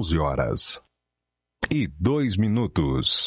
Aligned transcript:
11 0.00 0.18
horas 0.18 0.82
e 1.70 1.86
2 1.86 2.38
minutos. 2.38 3.26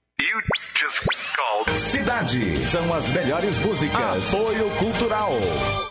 Cidade 1.75 2.63
são 2.63 2.93
as 2.93 3.09
melhores 3.09 3.57
músicas. 3.59 4.33
Apoio 4.33 4.69
Cultural. 4.77 5.90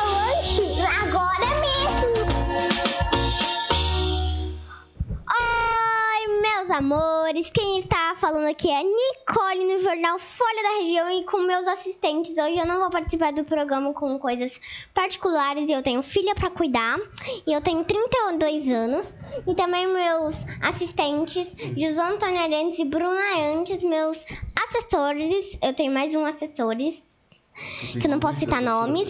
lanche 0.41 0.81
agora 0.81 1.61
mesmo! 1.61 2.25
Oi, 5.29 6.41
meus 6.41 6.69
amores! 6.71 7.51
Quem 7.51 7.79
está 7.79 8.15
falando 8.15 8.47
aqui 8.47 8.69
é 8.71 8.81
Nicole 8.83 9.65
no 9.65 9.79
jornal 9.81 10.17
Folha 10.17 10.63
da 10.63 10.79
Região 10.79 11.11
e 11.11 11.23
com 11.25 11.37
meus 11.43 11.67
assistentes. 11.67 12.31
Hoje 12.31 12.57
eu 12.57 12.65
não 12.65 12.79
vou 12.79 12.89
participar 12.89 13.31
do 13.33 13.43
programa 13.43 13.93
com 13.93 14.17
coisas 14.17 14.59
particulares. 14.95 15.69
Eu 15.69 15.83
tenho 15.83 16.01
filha 16.01 16.33
para 16.33 16.49
cuidar 16.49 16.97
e 17.45 17.53
eu 17.53 17.61
tenho 17.61 17.83
32 17.83 18.67
anos. 18.69 19.13
E 19.45 19.53
também 19.53 19.85
meus 19.87 20.35
assistentes, 20.61 21.55
José 21.77 22.01
Antônio 22.01 22.41
Arantes 22.41 22.79
e 22.79 22.85
Bruna 22.85 23.21
Arantes, 23.35 23.83
meus 23.83 24.17
assessores. 24.55 25.57
Eu 25.61 25.73
tenho 25.73 25.93
mais 25.93 26.15
um 26.15 26.25
assessores 26.25 27.01
que 27.99 28.05
eu 28.05 28.11
não 28.11 28.19
posso 28.19 28.39
citar 28.39 28.61
nomes. 28.61 29.09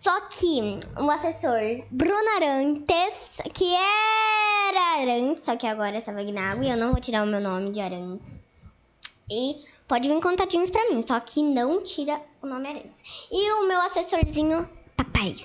Só 0.00 0.20
que 0.22 0.80
o 0.98 1.10
assessor 1.10 1.84
Bruno 1.90 2.28
Arantes, 2.36 3.14
que 3.54 3.74
era 3.74 5.00
Arantes, 5.00 5.44
só 5.44 5.56
que 5.56 5.66
agora 5.66 5.96
é 5.96 6.00
Savagnago, 6.00 6.62
e 6.62 6.70
eu 6.70 6.76
não 6.76 6.92
vou 6.92 7.00
tirar 7.00 7.24
o 7.24 7.26
meu 7.26 7.40
nome 7.40 7.70
de 7.70 7.80
Arantes. 7.80 8.30
E 9.30 9.56
pode 9.88 10.08
vir 10.08 10.20
contatinhos 10.20 10.70
pra 10.70 10.88
mim, 10.90 11.02
só 11.06 11.18
que 11.20 11.42
não 11.42 11.82
tira 11.82 12.20
o 12.40 12.46
nome 12.46 12.68
Arantes. 12.68 13.28
E 13.30 13.52
o 13.52 13.66
meu 13.66 13.80
assessorzinho, 13.80 14.68
Papai. 14.96 15.36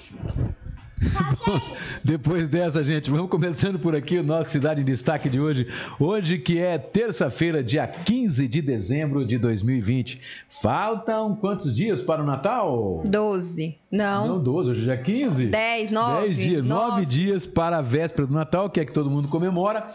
Depois 2.04 2.48
dessa, 2.48 2.84
gente, 2.84 3.10
vamos 3.10 3.30
começando 3.30 3.78
por 3.78 3.96
aqui 3.96 4.18
o 4.18 4.24
nosso 4.24 4.50
Cidade 4.50 4.82
em 4.82 4.86
Destaque 4.86 5.30
de 5.30 5.40
hoje. 5.40 5.68
Hoje 6.00 6.38
que 6.40 6.60
é 6.60 6.78
terça-feira, 6.78 7.64
dia 7.64 7.86
15 7.88 8.48
de 8.48 8.62
dezembro 8.62 9.26
de 9.26 9.38
2020. 9.38 10.20
Faltam 10.62 11.36
quantos 11.36 11.76
dias 11.76 12.02
para 12.02 12.24
o 12.24 12.26
Natal? 12.26 13.04
12. 13.06 13.78
Não. 13.92 14.28
Não, 14.28 14.44
12, 14.44 14.72
hoje 14.72 14.86
já 14.86 14.94
é 14.94 14.98
15? 14.98 15.48
10, 15.48 15.92
9. 15.92 16.22
10 16.26 16.38
dias, 16.38 16.66
9 16.66 16.90
nove. 16.90 17.06
dias 17.06 17.46
para 17.46 17.78
a 17.78 17.82
véspera 17.82 18.28
do 18.28 18.34
Natal, 18.34 18.70
que 18.70 18.80
é 18.80 18.86
que 18.86 18.92
todo 18.92 19.10
mundo 19.10 19.28
comemora. 19.28 19.88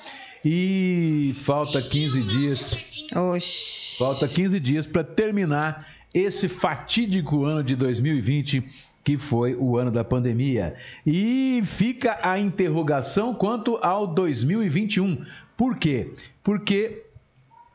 E 0.45 1.35
falta 1.41 1.81
15 1.81 2.23
dias. 2.23 2.77
Oxi. 3.15 3.99
Falta 3.99 4.27
15 4.27 4.59
dias 4.59 4.87
para 4.87 5.05
terminar 5.05 5.87
esse 6.13 6.49
fatídico 6.49 7.45
ano 7.45 7.63
de 7.63 7.75
2020, 7.75 8.65
que 9.05 9.17
foi 9.17 9.55
o 9.55 9.77
ano 9.77 9.91
da 9.91 10.05
pandemia. 10.05 10.75
E 11.07 11.63
fica 11.65 12.19
a 12.23 12.39
interrogação 12.39 13.35
quanto 13.35 13.77
ao 13.83 14.07
2021. 14.07 15.25
Por 15.57 15.77
quê? 15.77 16.13
Porque 16.43 17.03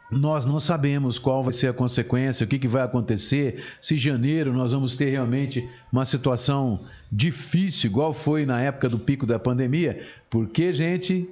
nós 0.10 0.46
não 0.46 0.60
sabemos 0.60 1.20
qual 1.20 1.44
vai 1.44 1.54
ser 1.54 1.68
a 1.68 1.74
consequência, 1.74 2.46
o 2.46 2.48
que, 2.48 2.58
que 2.58 2.68
vai 2.68 2.82
acontecer, 2.82 3.64
se 3.82 3.98
janeiro 3.98 4.54
nós 4.54 4.72
vamos 4.72 4.96
ter 4.96 5.10
realmente 5.10 5.68
uma 5.92 6.06
situação 6.06 6.82
difícil, 7.12 7.90
igual 7.90 8.14
foi 8.14 8.46
na 8.46 8.62
época 8.62 8.88
do 8.88 8.98
pico 8.98 9.26
da 9.26 9.38
pandemia, 9.38 10.02
porque, 10.30 10.72
gente, 10.72 11.30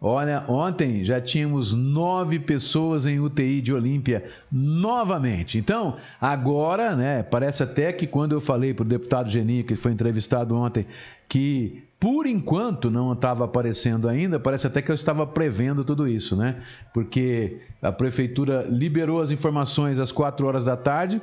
Olha, 0.00 0.44
ontem 0.46 1.04
já 1.04 1.20
tínhamos 1.20 1.74
nove 1.74 2.38
pessoas 2.38 3.04
em 3.04 3.18
UTI 3.18 3.60
de 3.60 3.72
Olímpia 3.72 4.24
novamente. 4.50 5.58
Então, 5.58 5.96
agora, 6.20 6.94
né, 6.94 7.24
parece 7.24 7.64
até 7.64 7.92
que 7.92 8.06
quando 8.06 8.32
eu 8.32 8.40
falei 8.40 8.72
para 8.72 8.84
o 8.84 8.88
deputado 8.88 9.28
Geninho, 9.28 9.64
que 9.64 9.74
foi 9.74 9.90
entrevistado 9.90 10.54
ontem, 10.54 10.86
que 11.28 11.82
por 11.98 12.26
enquanto 12.26 12.92
não 12.92 13.12
estava 13.12 13.44
aparecendo 13.44 14.08
ainda, 14.08 14.38
parece 14.38 14.68
até 14.68 14.80
que 14.80 14.88
eu 14.88 14.94
estava 14.94 15.26
prevendo 15.26 15.84
tudo 15.84 16.06
isso, 16.06 16.36
né? 16.36 16.62
Porque 16.94 17.58
a 17.82 17.90
prefeitura 17.90 18.64
liberou 18.70 19.20
as 19.20 19.32
informações 19.32 19.98
às 19.98 20.12
quatro 20.12 20.46
horas 20.46 20.64
da 20.64 20.76
tarde, 20.76 21.20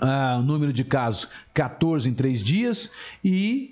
ah, 0.00 0.38
o 0.40 0.42
número 0.42 0.72
de 0.72 0.82
casos 0.82 1.28
14 1.54 2.08
em 2.08 2.12
três 2.12 2.40
dias 2.40 2.90
e 3.24 3.71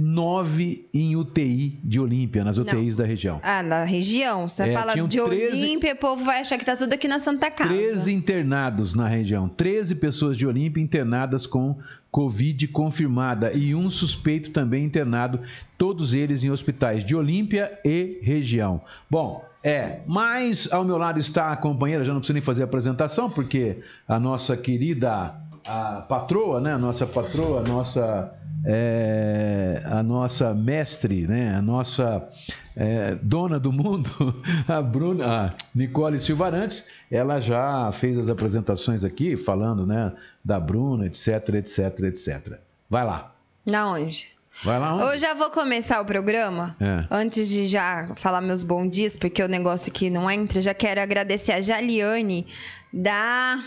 nove 0.00 0.88
em 0.94 1.16
UTI 1.16 1.80
de 1.82 1.98
Olímpia, 1.98 2.44
nas 2.44 2.56
UTIs 2.56 2.94
da 2.94 3.04
região. 3.04 3.40
Ah, 3.42 3.64
na 3.64 3.82
região. 3.82 4.48
Você 4.48 4.62
É, 4.62 4.72
fala 4.72 4.94
de 4.94 5.20
13 5.20 5.20
Olímpia, 5.20 5.92
o 5.92 5.96
povo 5.96 6.24
vai 6.24 6.40
achar 6.40 6.56
que 6.56 6.64
tá 6.64 6.76
tudo 6.76 6.92
aqui 6.92 7.08
na 7.08 7.18
Santa 7.18 7.50
Casa. 7.50 7.74
13 7.74 8.12
internados 8.12 8.94
na 8.94 9.08
região. 9.08 9.48
13 9.48 9.96
pessoas 9.96 10.38
de 10.38 10.46
Olímpia 10.46 10.80
internadas 10.80 11.46
com 11.46 11.76
Covid 12.12 12.68
confirmada 12.68 13.52
e 13.52 13.74
um 13.74 13.90
suspeito 13.90 14.50
também 14.50 14.84
internado, 14.84 15.40
todos 15.76 16.14
eles 16.14 16.44
em 16.44 16.50
hospitais 16.50 17.04
de 17.04 17.16
Olímpia 17.16 17.76
e 17.84 18.20
região. 18.22 18.80
Bom, 19.10 19.44
é, 19.64 19.98
mas 20.06 20.72
ao 20.72 20.84
meu 20.84 20.96
lado 20.96 21.18
está 21.18 21.50
a 21.50 21.56
companheira, 21.56 22.04
já 22.04 22.12
não 22.12 22.20
preciso 22.20 22.34
nem 22.34 22.42
fazer 22.42 22.62
a 22.62 22.66
apresentação, 22.66 23.28
porque 23.28 23.78
a 24.06 24.20
nossa 24.20 24.56
querida 24.56 25.34
a 25.68 26.00
patroa, 26.00 26.60
né? 26.60 26.72
A 26.72 26.78
nossa 26.78 27.06
patroa, 27.06 27.60
a 27.60 27.62
nossa, 27.62 28.32
é, 28.64 29.82
a 29.84 30.02
nossa 30.02 30.54
mestre, 30.54 31.26
né? 31.26 31.54
A 31.54 31.60
nossa 31.60 32.26
é, 32.74 33.14
dona 33.16 33.60
do 33.60 33.70
mundo, 33.70 34.10
a 34.66 34.80
Bruna, 34.80 35.26
a 35.26 35.54
Nicole 35.74 36.18
Silvarantes, 36.20 36.86
ela 37.10 37.38
já 37.38 37.92
fez 37.92 38.16
as 38.16 38.30
apresentações 38.30 39.04
aqui, 39.04 39.36
falando, 39.36 39.86
né? 39.86 40.12
Da 40.42 40.58
Bruna, 40.58 41.06
etc, 41.06 41.54
etc, 41.56 42.00
etc. 42.04 42.58
Vai 42.88 43.04
lá. 43.04 43.34
Na 43.66 43.92
onde? 43.92 44.26
Vai 44.64 44.78
lá 44.78 44.94
onde? 44.94 45.04
Eu 45.04 45.18
já 45.18 45.34
vou 45.34 45.50
começar 45.50 46.00
o 46.00 46.04
programa. 46.06 46.74
É. 46.80 47.04
Antes 47.10 47.46
de 47.48 47.66
já 47.66 48.08
falar 48.16 48.40
meus 48.40 48.62
bons 48.62 48.88
dias, 48.90 49.18
porque 49.18 49.42
o 49.42 49.48
negócio 49.48 49.90
aqui 49.90 50.08
não 50.08 50.30
entra, 50.30 50.62
já 50.62 50.72
quero 50.72 51.00
agradecer 51.00 51.52
a 51.52 51.60
Jaliane 51.60 52.46
da. 52.90 53.62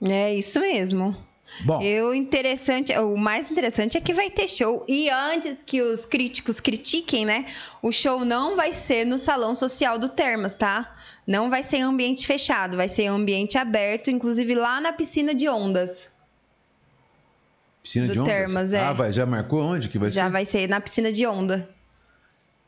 É 0.00 0.32
isso 0.32 0.60
mesmo. 0.60 1.16
Bom, 1.64 1.82
E 1.82 2.00
o 2.02 2.14
interessante, 2.14 2.96
o 2.96 3.16
mais 3.16 3.50
interessante 3.50 3.98
é 3.98 4.00
que 4.00 4.12
vai 4.14 4.30
ter 4.30 4.46
show. 4.46 4.84
E 4.88 5.10
antes 5.10 5.60
que 5.60 5.82
os 5.82 6.06
críticos 6.06 6.60
critiquem, 6.60 7.26
né? 7.26 7.46
O 7.82 7.90
show 7.90 8.24
não 8.24 8.54
vai 8.54 8.72
ser 8.72 9.04
no 9.04 9.18
salão 9.18 9.56
social 9.56 9.98
do 9.98 10.08
Termas, 10.08 10.54
tá? 10.54 10.96
Não 11.26 11.50
vai 11.50 11.64
ser 11.64 11.78
em 11.78 11.82
ambiente 11.82 12.24
fechado, 12.24 12.76
vai 12.76 12.88
ser 12.88 13.02
em 13.02 13.08
ambiente 13.08 13.58
aberto, 13.58 14.08
inclusive 14.10 14.54
lá 14.54 14.80
na 14.80 14.92
piscina 14.92 15.34
de 15.34 15.48
ondas. 15.48 16.08
piscina 17.82 18.06
do 18.06 18.12
de 18.12 18.20
ondas. 18.20 18.32
Termas, 18.32 18.72
é. 18.72 18.78
Ah, 18.80 18.92
vai, 18.92 19.12
já 19.12 19.26
marcou 19.26 19.60
onde 19.60 19.88
que 19.88 19.98
vai 19.98 20.08
Já 20.10 20.26
ser? 20.26 20.30
vai 20.30 20.44
ser 20.44 20.68
na 20.68 20.80
piscina 20.80 21.10
de 21.10 21.26
onda. 21.26 21.68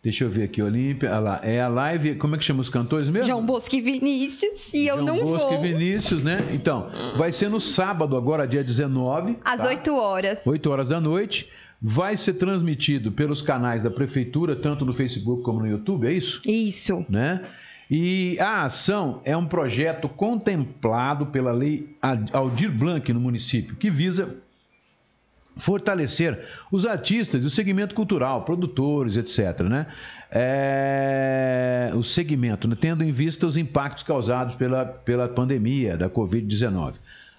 Deixa 0.02 0.24
eu 0.24 0.30
ver 0.30 0.44
aqui, 0.44 0.60
Olímpia. 0.60 1.10
Olha 1.10 1.20
lá, 1.20 1.40
é 1.44 1.60
a 1.60 1.68
live. 1.68 2.16
Como 2.16 2.34
é 2.34 2.38
que 2.38 2.44
chama 2.44 2.60
os 2.60 2.68
cantores 2.68 3.08
mesmo? 3.08 3.26
João 3.26 3.46
Bosco 3.46 3.76
e 3.76 3.80
Vinícius. 3.80 4.72
E 4.74 4.88
eu 4.88 4.96
João 4.96 5.06
não 5.06 5.24
Bosco 5.24 5.50
vou. 5.50 5.64
e 5.64 5.68
Vinícius, 5.68 6.24
né? 6.24 6.40
Então, 6.52 6.90
vai 7.16 7.32
ser 7.32 7.48
no 7.48 7.60
sábado, 7.60 8.16
agora, 8.16 8.44
dia 8.44 8.64
19. 8.64 9.36
Às 9.44 9.60
tá? 9.60 9.68
8 9.68 9.94
horas. 9.94 10.46
8 10.46 10.70
horas 10.70 10.88
da 10.88 11.00
noite. 11.00 11.48
Vai 11.80 12.16
ser 12.16 12.34
transmitido 12.34 13.12
pelos 13.12 13.42
canais 13.42 13.84
da 13.84 13.90
Prefeitura, 13.90 14.56
tanto 14.56 14.84
no 14.84 14.92
Facebook 14.92 15.42
como 15.42 15.60
no 15.60 15.68
YouTube, 15.68 16.06
é 16.06 16.12
isso? 16.12 16.40
Isso. 16.44 17.04
Né? 17.08 17.44
E 17.90 18.38
a 18.40 18.62
ação 18.62 19.20
é 19.24 19.36
um 19.36 19.46
projeto 19.46 20.08
contemplado 20.08 21.26
pela 21.26 21.52
Lei 21.52 21.96
Aldir 22.32 22.72
Blanc 22.72 23.12
no 23.12 23.20
município, 23.20 23.76
que 23.76 23.90
visa 23.90 24.36
fortalecer 25.56 26.40
os 26.70 26.86
artistas 26.86 27.44
e 27.44 27.46
o 27.46 27.50
segmento 27.50 27.94
cultural, 27.94 28.44
produtores, 28.44 29.16
etc. 29.16 29.60
Né? 29.62 29.86
É, 30.30 31.90
O 31.94 32.02
segmento, 32.02 32.66
né? 32.66 32.76
tendo 32.78 33.04
em 33.04 33.12
vista 33.12 33.46
os 33.46 33.56
impactos 33.56 34.02
causados 34.02 34.54
pela, 34.54 34.84
pela 34.84 35.28
pandemia 35.28 35.96
da 35.96 36.08
Covid-19. 36.08 36.94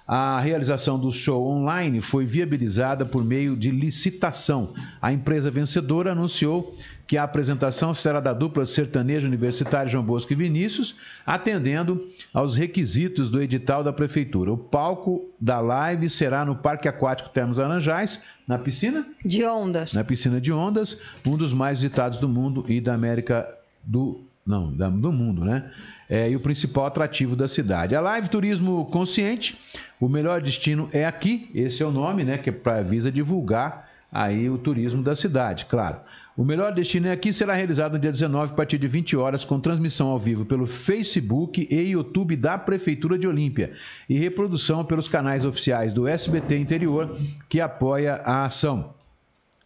A 0.05 0.39
realização 0.41 0.99
do 0.99 1.13
show 1.13 1.47
online 1.47 2.01
foi 2.01 2.25
viabilizada 2.25 3.05
por 3.05 3.23
meio 3.23 3.55
de 3.55 3.71
licitação. 3.71 4.73
A 5.01 5.13
empresa 5.13 5.49
vencedora 5.49 6.11
anunciou 6.11 6.75
que 7.07 7.17
a 7.17 7.23
apresentação 7.23 7.93
será 7.93 8.19
da 8.19 8.33
dupla 8.33 8.65
sertaneja 8.65 9.27
universitária 9.27 9.89
João 9.89 10.03
Bosco 10.03 10.33
e 10.33 10.35
Vinícius, 10.35 10.95
atendendo 11.25 12.05
aos 12.33 12.55
requisitos 12.57 13.29
do 13.29 13.41
edital 13.41 13.81
da 13.81 13.93
prefeitura. 13.93 14.51
O 14.51 14.57
palco 14.57 15.29
da 15.39 15.61
live 15.61 16.09
será 16.09 16.43
no 16.43 16.55
Parque 16.55 16.87
Aquático 16.89 17.29
Termos 17.29 17.57
Laranjais, 17.57 18.21
na 18.45 18.59
piscina, 18.59 19.05
De 19.23 19.45
ondas. 19.45 19.93
na 19.93 20.03
piscina 20.03 20.41
de 20.41 20.51
ondas, 20.51 20.99
um 21.25 21.37
dos 21.37 21.53
mais 21.53 21.79
visitados 21.79 22.19
do 22.19 22.27
mundo 22.27 22.65
e 22.67 22.81
da 22.81 22.93
América 22.93 23.47
do 23.81 24.21
não, 24.45 24.71
do 24.71 25.11
mundo, 25.11 25.45
né? 25.45 25.71
É, 26.09 26.29
e 26.29 26.35
o 26.35 26.39
principal 26.39 26.85
atrativo 26.85 27.35
da 27.35 27.47
cidade. 27.47 27.95
A 27.95 28.01
Live 28.01 28.29
Turismo 28.29 28.85
Consciente, 28.85 29.57
o 29.99 30.09
melhor 30.09 30.41
destino 30.41 30.89
é 30.91 31.05
aqui, 31.05 31.49
esse 31.55 31.81
é 31.81 31.85
o 31.85 31.91
nome, 31.91 32.23
né? 32.23 32.37
Que 32.37 32.49
é 32.49 32.53
para 32.53 32.81
visa 32.81 33.11
divulgar 33.11 33.89
aí 34.11 34.49
o 34.49 34.57
turismo 34.57 35.01
da 35.01 35.15
cidade, 35.15 35.65
claro. 35.65 35.97
O 36.35 36.43
melhor 36.43 36.73
destino 36.73 37.07
é 37.07 37.11
aqui 37.11 37.31
será 37.31 37.53
realizado 37.53 37.93
no 37.93 37.99
dia 37.99 38.11
19 38.11 38.53
a 38.53 38.55
partir 38.55 38.77
de 38.77 38.87
20 38.87 39.15
horas 39.15 39.45
com 39.45 39.59
transmissão 39.59 40.07
ao 40.09 40.19
vivo 40.19 40.45
pelo 40.45 40.67
Facebook 40.67 41.67
e 41.69 41.91
YouTube 41.91 42.35
da 42.35 42.57
Prefeitura 42.57 43.17
de 43.17 43.27
Olímpia 43.27 43.73
e 44.09 44.17
reprodução 44.17 44.83
pelos 44.83 45.07
canais 45.07 45.45
oficiais 45.45 45.93
do 45.93 46.07
SBT 46.07 46.57
Interior 46.57 47.15
que 47.47 47.61
apoia 47.61 48.15
a 48.25 48.45
ação, 48.45 48.93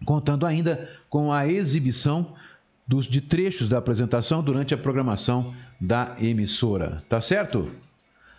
contando 0.06 0.46
ainda 0.46 0.90
com 1.10 1.32
a 1.32 1.48
exibição 1.48 2.34
dos, 2.88 3.06
de 3.06 3.22
trechos 3.22 3.67
da 3.67 3.77
apresentação 3.77 4.41
durante 4.41 4.74
a 4.74 4.77
programação 4.77 5.53
da 5.79 6.15
emissora. 6.20 7.03
Tá 7.10 7.20
certo? 7.20 7.70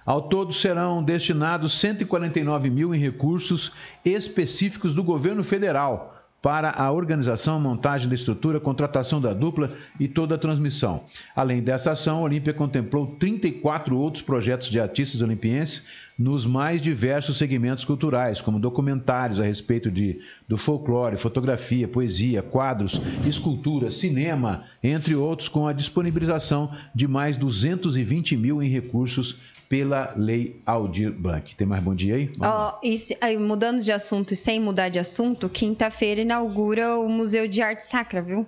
Ao 0.05 0.23
todo 0.23 0.53
serão 0.53 1.03
destinados 1.03 1.79
149 1.79 2.71
mil 2.71 2.95
em 2.95 2.99
recursos 2.99 3.73
específicos 4.05 4.95
do 4.95 5.05
governo 5.05 5.45
federal 5.45 6.18
para 6.41 6.71
a 6.71 6.93
organização, 6.93 7.59
montagem 7.59 8.09
da 8.09 8.15
estrutura, 8.15 8.61
contratação 8.61 9.21
da 9.21 9.35
dupla 9.35 9.73
e 9.99 10.07
toda 10.07 10.37
a 10.37 10.39
transmissão. 10.39 11.05
Além 11.35 11.61
dessa 11.61 11.91
ação, 11.91 12.19
a 12.19 12.23
Olímpia 12.23 12.55
contemplou 12.55 13.17
34 13.19 13.99
outros 13.99 14.23
projetos 14.23 14.69
de 14.69 14.79
artistas 14.79 15.21
olimpienses 15.21 15.87
nos 16.17 16.47
mais 16.47 16.81
diversos 16.81 17.37
segmentos 17.37 17.85
culturais, 17.85 18.41
como 18.41 18.59
documentários 18.59 19.41
a 19.41 19.45
respeito 19.45 19.91
de, 19.91 20.21
do 20.49 20.57
folclore, 20.57 21.17
fotografia, 21.17 21.87
poesia, 21.87 22.43
quadros, 22.43 23.01
escultura, 23.27 23.91
cinema, 23.91 24.65
entre 24.83 25.15
outros, 25.15 25.49
com 25.49 25.67
a 25.67 25.73
disponibilização 25.73 26.73
de 26.95 27.07
mais 27.07 27.37
220 27.37 28.37
mil 28.37 28.63
em 28.63 28.69
recursos 28.69 29.39
pela 29.69 30.13
Lei 30.17 30.61
Aldir 30.65 31.13
Blanc. 31.13 31.55
Tem 31.55 31.67
mais 31.67 31.83
bom 31.83 31.95
dia 31.95 32.17
aí? 32.17 32.33
Oh, 32.41 32.79
e 32.83 32.99
aí, 33.21 33.37
mudando 33.37 33.83
de 33.83 33.93
assunto 33.93 34.33
e 34.33 34.37
sem 34.37 34.59
mudar 34.59 34.89
de 34.89 34.99
assunto, 34.99 35.49
quinta-feira 35.49 36.23
inaugura 36.23 36.99
o 36.99 37.09
Museu 37.09 37.47
de 37.47 37.61
Arte 37.61 37.85
Sacra, 37.85 38.23
viu? 38.23 38.47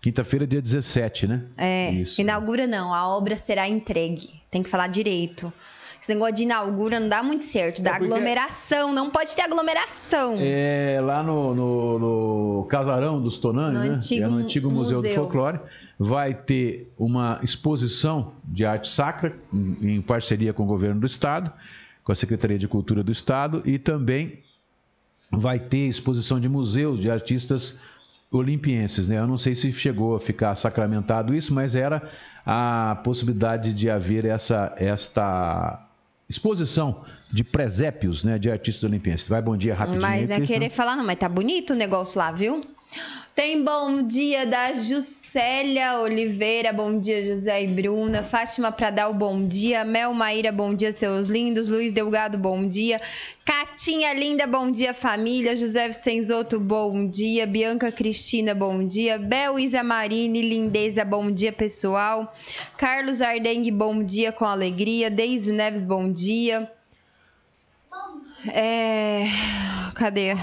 Quinta-feira, 0.00 0.46
dia 0.46 0.62
17, 0.62 1.26
né? 1.26 1.44
É, 1.56 1.90
Isso. 1.90 2.20
inaugura 2.20 2.66
não, 2.66 2.94
a 2.94 3.08
obra 3.08 3.36
será 3.36 3.68
entregue. 3.68 4.40
Tem 4.50 4.62
que 4.62 4.68
falar 4.68 4.86
direito. 4.86 5.52
Esse 6.00 6.14
negócio 6.14 6.34
de 6.36 6.42
inaugura 6.44 7.00
não 7.00 7.08
dá 7.08 7.22
muito 7.22 7.44
certo. 7.44 7.82
Dá 7.82 7.92
é 7.92 7.94
aglomeração, 7.94 8.92
não 8.92 9.10
pode 9.10 9.34
ter 9.34 9.42
aglomeração. 9.42 10.36
É, 10.38 11.00
lá 11.02 11.22
no, 11.22 11.54
no, 11.54 11.98
no 11.98 12.66
Casarão 12.68 13.20
dos 13.20 13.38
Tonani, 13.38 13.74
no 13.74 13.84
né? 13.84 13.88
Antigo, 13.90 14.24
é 14.24 14.28
no 14.28 14.36
antigo 14.36 14.70
Museu, 14.70 14.98
Museu 14.98 15.10
do 15.10 15.14
Folclore, 15.14 15.60
vai 15.98 16.34
ter 16.34 16.92
uma 16.98 17.40
exposição 17.42 18.32
de 18.44 18.64
arte 18.64 18.88
sacra, 18.88 19.36
em, 19.52 19.96
em 19.96 20.02
parceria 20.02 20.52
com 20.52 20.62
o 20.62 20.66
governo 20.66 21.00
do 21.00 21.06
Estado, 21.06 21.52
com 22.04 22.12
a 22.12 22.14
Secretaria 22.14 22.58
de 22.58 22.68
Cultura 22.68 23.02
do 23.02 23.12
Estado, 23.12 23.62
e 23.66 23.78
também 23.78 24.38
vai 25.30 25.58
ter 25.58 25.88
exposição 25.88 26.40
de 26.40 26.48
museus 26.48 27.00
de 27.00 27.10
artistas 27.10 27.78
olimpienses, 28.30 29.08
né? 29.08 29.18
Eu 29.18 29.26
não 29.26 29.38
sei 29.38 29.54
se 29.54 29.72
chegou 29.72 30.14
a 30.14 30.20
ficar 30.20 30.54
sacramentado 30.54 31.34
isso, 31.34 31.54
mas 31.54 31.74
era 31.74 32.10
a 32.44 33.00
possibilidade 33.02 33.72
de 33.72 33.90
haver 33.90 34.24
essa 34.24 34.72
esta 34.76 35.87
exposição 36.28 37.04
de 37.30 37.42
presépios, 37.42 38.22
né, 38.22 38.38
de 38.38 38.50
artistas 38.50 38.84
olimpienses. 38.84 39.28
Vai, 39.28 39.40
bom 39.40 39.56
dia 39.56 39.74
rapidinho. 39.74 40.02
Mas 40.02 40.28
não 40.28 40.36
é 40.36 40.40
querer 40.40 40.70
falar 40.70 40.96
não, 40.96 41.04
mas 41.04 41.18
tá 41.18 41.28
bonito 41.28 41.72
o 41.72 41.76
negócio 41.76 42.18
lá, 42.18 42.30
viu? 42.30 42.64
Tem 43.38 43.62
bom 43.62 44.02
dia 44.02 44.44
da 44.44 44.74
Juscelia 44.74 46.00
Oliveira, 46.00 46.72
bom 46.72 46.98
dia 46.98 47.24
José 47.24 47.62
e 47.62 47.68
Bruna, 47.68 48.24
Fátima 48.24 48.72
Pradal, 48.72 49.14
bom 49.14 49.46
dia, 49.46 49.84
Mel 49.84 50.12
Maíra, 50.12 50.50
bom 50.50 50.74
dia 50.74 50.90
seus 50.90 51.28
lindos, 51.28 51.68
Luiz 51.68 51.92
Delgado, 51.92 52.36
bom 52.36 52.66
dia, 52.66 53.00
Catinha 53.44 54.12
Linda, 54.12 54.44
bom 54.44 54.72
dia 54.72 54.92
família, 54.92 55.54
José 55.54 55.86
Vicenzoto, 55.86 56.58
bom 56.58 57.06
dia, 57.08 57.46
Bianca 57.46 57.92
Cristina, 57.92 58.56
bom 58.56 58.84
dia, 58.84 59.16
Bel 59.18 59.56
Isa 59.60 59.84
Marine, 59.84 60.42
lindeza, 60.42 61.04
bom 61.04 61.30
dia 61.30 61.52
pessoal, 61.52 62.34
Carlos 62.76 63.22
Ardengue, 63.22 63.70
bom 63.70 64.02
dia 64.02 64.32
com 64.32 64.46
alegria, 64.46 65.08
Deise 65.08 65.52
Neves, 65.52 65.84
bom 65.86 66.10
dia, 66.10 66.68
é... 68.46 69.26
Cadê? 69.94 70.34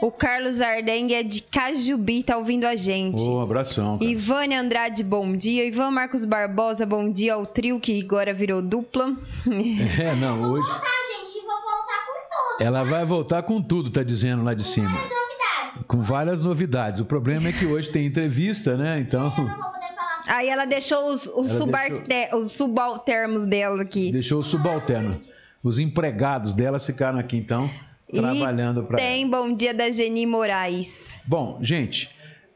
O 0.00 0.10
Carlos 0.10 0.60
Ardengue 0.60 1.14
é 1.14 1.22
de 1.22 1.42
Cajubi, 1.42 2.22
tá 2.22 2.36
ouvindo 2.36 2.66
a 2.66 2.76
gente. 2.76 3.22
Um 3.22 3.40
abração. 3.40 3.98
Cara. 3.98 4.10
Ivane 4.10 4.54
Andrade, 4.54 5.02
bom 5.02 5.34
dia. 5.34 5.66
Ivan 5.66 5.90
Marcos 5.90 6.24
Barbosa, 6.24 6.84
bom 6.84 7.10
dia 7.10 7.34
ao 7.34 7.46
trio, 7.46 7.78
que 7.78 8.02
agora 8.02 8.32
virou 8.32 8.62
dupla. 8.62 9.14
É, 10.00 10.14
não, 10.16 10.40
hoje. 10.40 10.66
Voltar, 10.66 10.90
gente, 11.08 11.44
vou 11.44 11.56
voltar 11.62 12.06
com 12.06 12.56
tudo. 12.56 12.66
Ela 12.66 12.84
vai 12.84 13.04
voltar 13.04 13.42
com 13.42 13.62
tudo, 13.62 13.90
tá 13.90 14.02
dizendo 14.02 14.42
lá 14.42 14.54
de 14.54 14.64
com 14.64 14.68
cima. 14.70 14.88
Várias 14.90 15.10
novidades. 15.10 15.86
Com 15.86 16.02
várias 16.02 16.42
novidades. 16.42 17.00
O 17.00 17.04
problema 17.04 17.48
é 17.48 17.52
que 17.52 17.66
hoje 17.66 17.90
tem 17.90 18.06
entrevista, 18.06 18.76
né? 18.76 19.00
Então. 19.00 19.32
Eu 19.36 19.44
não 19.44 19.46
vou 19.46 19.70
poder 19.70 19.94
falar. 19.94 20.24
Aí 20.28 20.48
ela 20.48 20.64
deixou 20.64 21.08
os, 21.08 21.26
os, 21.26 21.48
subarte... 21.48 22.02
deixou... 22.06 22.38
os 22.38 22.52
subalternos 22.52 23.44
dela 23.44 23.82
aqui. 23.82 24.12
Deixou 24.12 24.40
os 24.40 24.46
subalternos. 24.46 25.16
Os 25.62 25.78
empregados 25.78 26.54
delas 26.54 26.86
ficaram 26.86 27.18
aqui, 27.18 27.36
então, 27.36 27.68
trabalhando 28.10 28.82
para. 28.84 28.96
Tem 28.96 29.28
bom 29.28 29.54
dia 29.54 29.74
da 29.74 29.90
Geni 29.90 30.24
Moraes. 30.24 31.06
Bom, 31.26 31.58
gente, 31.60 32.10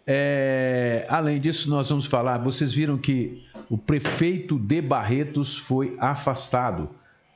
é... 0.06 1.06
além 1.08 1.38
disso, 1.38 1.68
nós 1.68 1.88
vamos 1.90 2.06
falar. 2.06 2.38
Vocês 2.38 2.73
viram 2.73 2.96
que 2.96 3.44
o 3.68 3.76
prefeito 3.76 4.58
de 4.58 4.80
Barretos 4.80 5.56
foi 5.56 5.96
afastado 5.99 6.88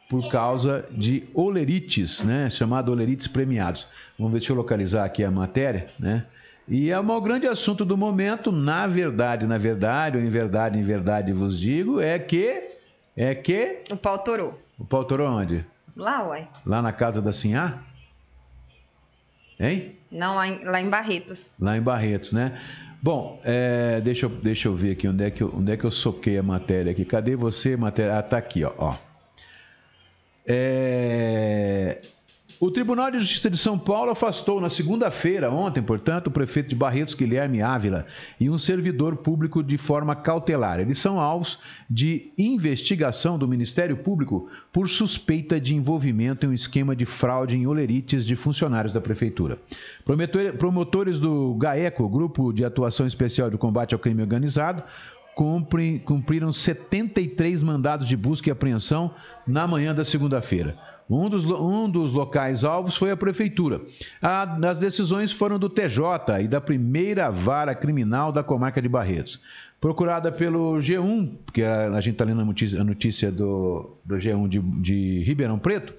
por 0.09 0.31
causa 0.31 0.87
de 0.91 1.25
olerites, 1.35 2.25
né? 2.25 2.49
Chamado 2.49 2.91
olerites 2.91 3.29
premiados. 3.29 3.87
Vamos 4.19 4.33
ver, 4.33 4.39
deixa 4.39 4.53
eu 4.53 4.57
localizar 4.57 5.05
aqui 5.05 5.23
a 5.23 5.31
matéria, 5.31 5.89
né? 5.99 6.25
E 6.67 6.91
é 6.91 6.99
o 6.99 7.21
grande 7.21 7.47
assunto 7.47 7.85
do 7.85 7.97
momento, 7.97 8.53
na 8.53 8.87
verdade, 8.87 9.47
na 9.47 9.59
verdade, 9.59 10.17
ou 10.17 10.23
em 10.23 10.29
verdade, 10.29 10.79
em 10.79 10.83
verdade 10.83 11.33
vos 11.33 11.59
digo, 11.59 12.01
é 12.01 12.19
que. 12.19 12.63
É 13.15 13.35
que. 13.35 13.83
O 13.91 13.97
pau 13.97 14.19
torou. 14.19 14.68
O 14.79 14.85
pau 14.85 15.05
torou 15.05 15.29
onde? 15.29 15.65
Lá, 15.97 16.27
ué. 16.29 16.49
Lá 16.65 16.81
na 16.81 16.93
casa 16.93 17.21
da 17.21 17.33
Sinhá? 17.33 17.83
Hein? 19.59 19.97
Não, 20.11 20.37
lá 20.37 20.47
em, 20.47 20.65
lá 20.65 20.81
em 20.81 20.89
Barretos. 20.89 21.51
Lá 21.59 21.77
em 21.77 21.83
Barretos, 21.83 22.33
né? 22.33 22.61
Bom, 23.03 23.41
é, 23.45 24.01
deixa, 24.01 24.27
eu, 24.27 24.31
deixa 24.31 24.69
eu 24.69 24.75
ver 24.75 24.93
aqui 24.93 25.09
onde 25.09 25.25
é, 25.25 25.31
que 25.31 25.43
eu, 25.43 25.53
onde 25.55 25.73
é 25.73 25.77
que 25.77 25.85
eu 25.85 25.91
soquei 25.91 26.39
a 26.39 26.43
matéria 26.43 26.93
aqui. 26.93 27.05
Cadê 27.05 27.35
você, 27.35 27.77
matéria? 27.77 28.19
Ah, 28.19 28.23
tá 28.23 28.39
aqui, 28.39 28.65
ó. 28.65 28.73
ó. 28.79 28.97
É, 30.47 32.01
o 32.61 32.71
Tribunal 32.71 33.11
de 33.11 33.19
Justiça 33.21 33.49
de 33.49 33.57
São 33.57 33.79
Paulo 33.79 34.11
afastou 34.11 34.61
na 34.61 34.69
segunda-feira, 34.69 35.51
ontem, 35.51 35.81
portanto, 35.81 36.27
o 36.27 36.31
prefeito 36.31 36.69
de 36.69 36.75
Barretos, 36.75 37.15
Guilherme 37.15 37.63
Ávila, 37.63 38.07
e 38.41 38.51
um 38.51 38.59
servidor 38.59 39.17
público 39.17 39.63
de 39.63 39.79
forma 39.79 40.17
cautelar. 40.17 40.81
Eles 40.81 40.99
são 40.99 41.21
alvos 41.21 41.59
de 41.89 42.33
investigação 42.37 43.39
do 43.39 43.47
Ministério 43.47 43.97
Público 43.99 44.49
por 44.73 44.89
suspeita 44.89 45.61
de 45.61 45.75
envolvimento 45.75 46.47
em 46.47 46.49
um 46.49 46.53
esquema 46.53 46.97
de 46.97 47.07
fraude 47.07 47.57
em 47.57 47.67
olerites 47.67 48.27
de 48.27 48.35
funcionários 48.35 48.93
da 48.93 49.01
Prefeitura. 49.01 49.59
Promotores 50.59 51.21
do 51.21 51.55
GAECO, 51.55 52.09
Grupo 52.09 52.53
de 52.53 52.65
Atuação 52.65 53.07
Especial 53.07 53.51
de 53.51 53.57
Combate 53.57 53.95
ao 53.95 54.01
Crime 54.01 54.23
Organizado, 54.23 54.83
cumpriram 56.05 56.53
73 56.53 57.63
mandados 57.63 58.09
de 58.09 58.17
busca 58.17 58.49
e 58.49 58.53
apreensão 58.53 59.15
na 59.47 59.65
manhã 59.69 59.95
da 59.95 60.03
segunda-feira. 60.03 60.77
Um 61.09 61.31
dos, 61.31 61.45
um 61.45 61.89
dos 61.91 62.13
locais 62.13 62.65
alvos 62.65 62.97
foi 62.97 63.11
a 63.11 63.17
prefeitura. 63.17 63.81
A, 64.21 64.43
as 64.69 64.79
decisões 64.79 65.33
foram 65.33 65.59
do 65.59 65.69
TJ 65.69 66.43
e 66.43 66.49
da 66.49 66.61
primeira 66.61 67.31
vara 67.31 67.75
criminal 67.75 68.31
da 68.31 68.43
comarca 68.43 68.83
de 68.83 68.89
Barretos. 68.89 69.41
Procurada 69.81 70.31
pelo 70.31 70.75
G1, 70.79 71.37
porque 71.47 71.63
a, 71.63 71.89
a 71.89 72.01
gente 72.01 72.15
está 72.15 72.25
lendo 72.25 72.43
a 72.43 72.45
notícia, 72.45 72.81
a 72.81 72.85
notícia, 72.85 73.33
do, 73.33 73.97
do 74.05 74.17
G1 74.17 74.49
de, 74.49 74.59
de 74.61 75.19
Ribeirão 75.21 75.59
Preto, 75.59 75.95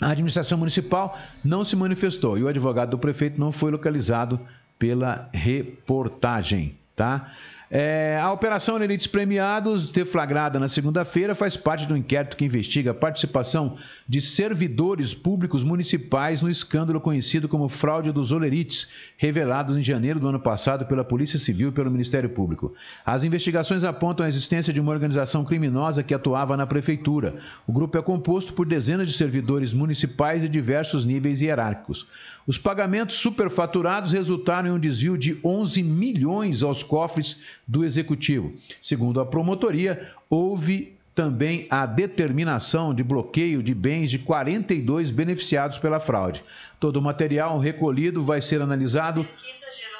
a 0.00 0.10
administração 0.10 0.56
municipal 0.56 1.18
não 1.44 1.62
se 1.64 1.76
manifestou 1.76 2.38
e 2.38 2.42
o 2.42 2.48
advogado 2.48 2.90
do 2.90 2.98
prefeito 2.98 3.38
não 3.38 3.52
foi 3.52 3.70
localizado 3.70 4.40
pela 4.78 5.28
reportagem, 5.32 6.76
tá? 6.96 7.32
É, 7.74 8.18
a 8.20 8.30
Operação 8.30 8.76
Elites 8.82 9.06
Premiados, 9.06 9.90
deflagrada 9.90 10.60
na 10.60 10.68
segunda-feira, 10.68 11.34
faz 11.34 11.56
parte 11.56 11.86
do 11.86 11.96
inquérito 11.96 12.36
que 12.36 12.44
investiga 12.44 12.90
a 12.90 12.94
participação 12.94 13.78
de 14.06 14.20
servidores 14.20 15.14
públicos 15.14 15.64
municipais 15.64 16.42
no 16.42 16.50
escândalo 16.50 17.00
conhecido 17.00 17.48
como 17.48 17.70
fraude 17.70 18.12
dos 18.12 18.30
olerites, 18.30 18.88
revelado 19.16 19.78
em 19.78 19.82
janeiro 19.82 20.20
do 20.20 20.28
ano 20.28 20.38
passado 20.38 20.84
pela 20.84 21.02
Polícia 21.02 21.38
Civil 21.38 21.70
e 21.70 21.72
pelo 21.72 21.90
Ministério 21.90 22.28
Público. 22.28 22.74
As 23.06 23.24
investigações 23.24 23.84
apontam 23.84 24.26
a 24.26 24.28
existência 24.28 24.70
de 24.70 24.78
uma 24.78 24.92
organização 24.92 25.42
criminosa 25.42 26.02
que 26.02 26.12
atuava 26.12 26.58
na 26.58 26.66
prefeitura. 26.66 27.36
O 27.66 27.72
grupo 27.72 27.96
é 27.96 28.02
composto 28.02 28.52
por 28.52 28.66
dezenas 28.66 29.08
de 29.08 29.16
servidores 29.16 29.72
municipais 29.72 30.42
de 30.42 30.48
diversos 30.50 31.06
níveis 31.06 31.40
hierárquicos. 31.40 32.06
Os 32.46 32.58
pagamentos 32.58 33.16
superfaturados 33.16 34.12
resultaram 34.12 34.68
em 34.68 34.72
um 34.72 34.78
desvio 34.78 35.16
de 35.16 35.38
11 35.44 35.82
milhões 35.82 36.62
aos 36.62 36.82
cofres 36.82 37.38
do 37.66 37.84
Executivo. 37.84 38.52
Segundo 38.80 39.20
a 39.20 39.26
promotoria, 39.26 40.10
houve 40.28 40.96
também 41.14 41.66
a 41.70 41.84
determinação 41.84 42.94
de 42.94 43.04
bloqueio 43.04 43.62
de 43.62 43.74
bens 43.74 44.10
de 44.10 44.18
42 44.18 45.10
beneficiados 45.10 45.78
pela 45.78 46.00
fraude. 46.00 46.42
Todo 46.80 46.96
o 46.96 47.02
material 47.02 47.58
recolhido 47.58 48.24
vai 48.24 48.40
ser 48.40 48.62
analisado 48.62 49.26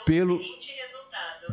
pelo, 0.06 0.40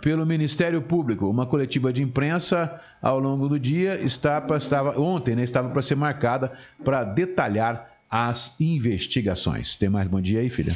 pelo 0.02 0.26
Ministério 0.26 0.82
Público. 0.82 1.30
Uma 1.30 1.46
coletiva 1.46 1.92
de 1.92 2.02
imprensa 2.02 2.82
ao 3.02 3.20
longo 3.20 3.48
do 3.48 3.60
dia 3.60 4.00
está, 4.00 4.44
estava 4.58 5.00
ontem, 5.00 5.36
né, 5.36 5.44
estava 5.44 5.70
para 5.70 5.82
ser 5.82 5.96
marcada 5.96 6.54
para 6.84 7.04
detalhar 7.04 7.99
as 8.10 8.60
investigações. 8.60 9.78
Tem 9.78 9.90
mais 9.90 10.08
bom 10.08 10.20
dia 10.20 10.40
aí, 10.40 10.50
filha? 10.50 10.76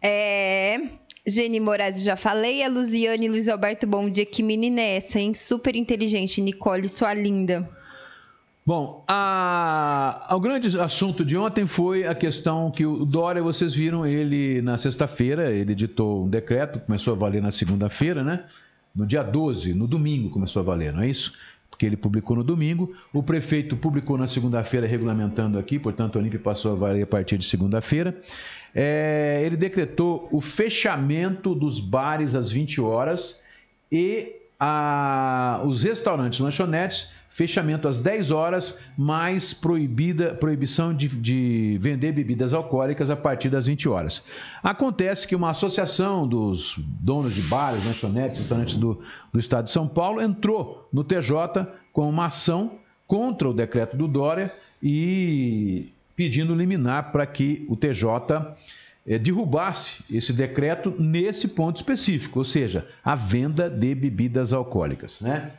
É, 0.00 0.78
Gene 1.26 1.60
Moraes, 1.60 2.02
já 2.02 2.16
falei. 2.16 2.62
A 2.62 2.68
Luziane 2.68 3.26
e 3.26 3.28
Luiz 3.28 3.48
Alberto, 3.48 3.86
bom 3.86 4.10
dia. 4.10 4.26
Que 4.26 4.42
menina 4.42 4.80
é 4.80 4.96
essa, 4.96 5.20
hein? 5.20 5.34
Super 5.34 5.76
inteligente. 5.76 6.40
Nicole, 6.40 6.88
sua 6.88 7.14
linda. 7.14 7.68
Bom, 8.64 9.04
a, 9.08 10.28
o 10.30 10.38
grande 10.38 10.78
assunto 10.78 11.24
de 11.24 11.36
ontem 11.36 11.66
foi 11.66 12.06
a 12.06 12.14
questão 12.14 12.70
que 12.70 12.86
o 12.86 13.04
Dória, 13.04 13.42
vocês 13.42 13.74
viram 13.74 14.06
ele 14.06 14.62
na 14.62 14.78
sexta-feira, 14.78 15.50
ele 15.50 15.72
editou 15.72 16.24
um 16.24 16.28
decreto, 16.28 16.78
começou 16.78 17.12
a 17.12 17.16
valer 17.16 17.42
na 17.42 17.50
segunda-feira, 17.50 18.22
né? 18.22 18.44
No 18.94 19.04
dia 19.04 19.24
12, 19.24 19.74
no 19.74 19.88
domingo 19.88 20.30
começou 20.30 20.60
a 20.60 20.64
valer, 20.64 20.92
não 20.92 21.02
é 21.02 21.08
isso? 21.08 21.32
Porque 21.82 21.86
ele 21.86 21.96
publicou 21.96 22.36
no 22.36 22.44
domingo, 22.44 22.94
o 23.12 23.24
prefeito 23.24 23.76
publicou 23.76 24.16
na 24.16 24.28
segunda-feira 24.28 24.86
regulamentando 24.86 25.58
aqui, 25.58 25.80
portanto 25.80 26.14
a 26.14 26.20
Olímpia 26.20 26.38
passou 26.38 26.70
a 26.70 26.74
valer 26.76 27.02
a 27.02 27.06
partir 27.08 27.36
de 27.36 27.44
segunda-feira. 27.44 28.16
É, 28.72 29.42
ele 29.44 29.56
decretou 29.56 30.28
o 30.30 30.40
fechamento 30.40 31.56
dos 31.56 31.80
bares 31.80 32.36
às 32.36 32.52
20 32.52 32.80
horas 32.80 33.42
e 33.90 34.32
a, 34.60 35.60
os 35.64 35.82
restaurantes, 35.82 36.38
lanchonetes 36.38 37.10
fechamento 37.34 37.88
às 37.88 38.02
10 38.02 38.30
horas, 38.30 38.78
mais 38.96 39.54
proibida, 39.54 40.34
proibição 40.34 40.94
de, 40.94 41.08
de, 41.08 41.78
vender 41.80 42.12
bebidas 42.12 42.52
alcoólicas 42.52 43.10
a 43.10 43.16
partir 43.16 43.48
das 43.48 43.66
20 43.66 43.88
horas. 43.88 44.22
Acontece 44.62 45.26
que 45.26 45.34
uma 45.34 45.50
associação 45.50 46.28
dos 46.28 46.74
donos 46.78 47.34
de 47.34 47.40
bares, 47.42 47.84
lanchonetes, 47.84 48.38
restaurantes 48.38 48.76
do, 48.76 49.02
do 49.32 49.40
estado 49.40 49.64
de 49.64 49.70
São 49.70 49.88
Paulo 49.88 50.20
entrou 50.20 50.88
no 50.92 51.02
TJ 51.02 51.66
com 51.92 52.08
uma 52.08 52.26
ação 52.26 52.72
contra 53.06 53.48
o 53.48 53.54
decreto 53.54 53.96
do 53.96 54.06
Dória 54.06 54.54
e 54.82 55.88
pedindo 56.14 56.54
liminar 56.54 57.12
para 57.12 57.24
que 57.24 57.64
o 57.68 57.76
TJ 57.76 58.54
é, 59.06 59.18
derrubasse 59.18 60.04
esse 60.10 60.32
decreto 60.32 60.94
nesse 60.98 61.48
ponto 61.48 61.76
específico, 61.76 62.40
ou 62.40 62.44
seja, 62.44 62.86
a 63.02 63.14
venda 63.14 63.70
de 63.70 63.94
bebidas 63.94 64.52
alcoólicas. 64.52 65.20
Né? 65.22 65.52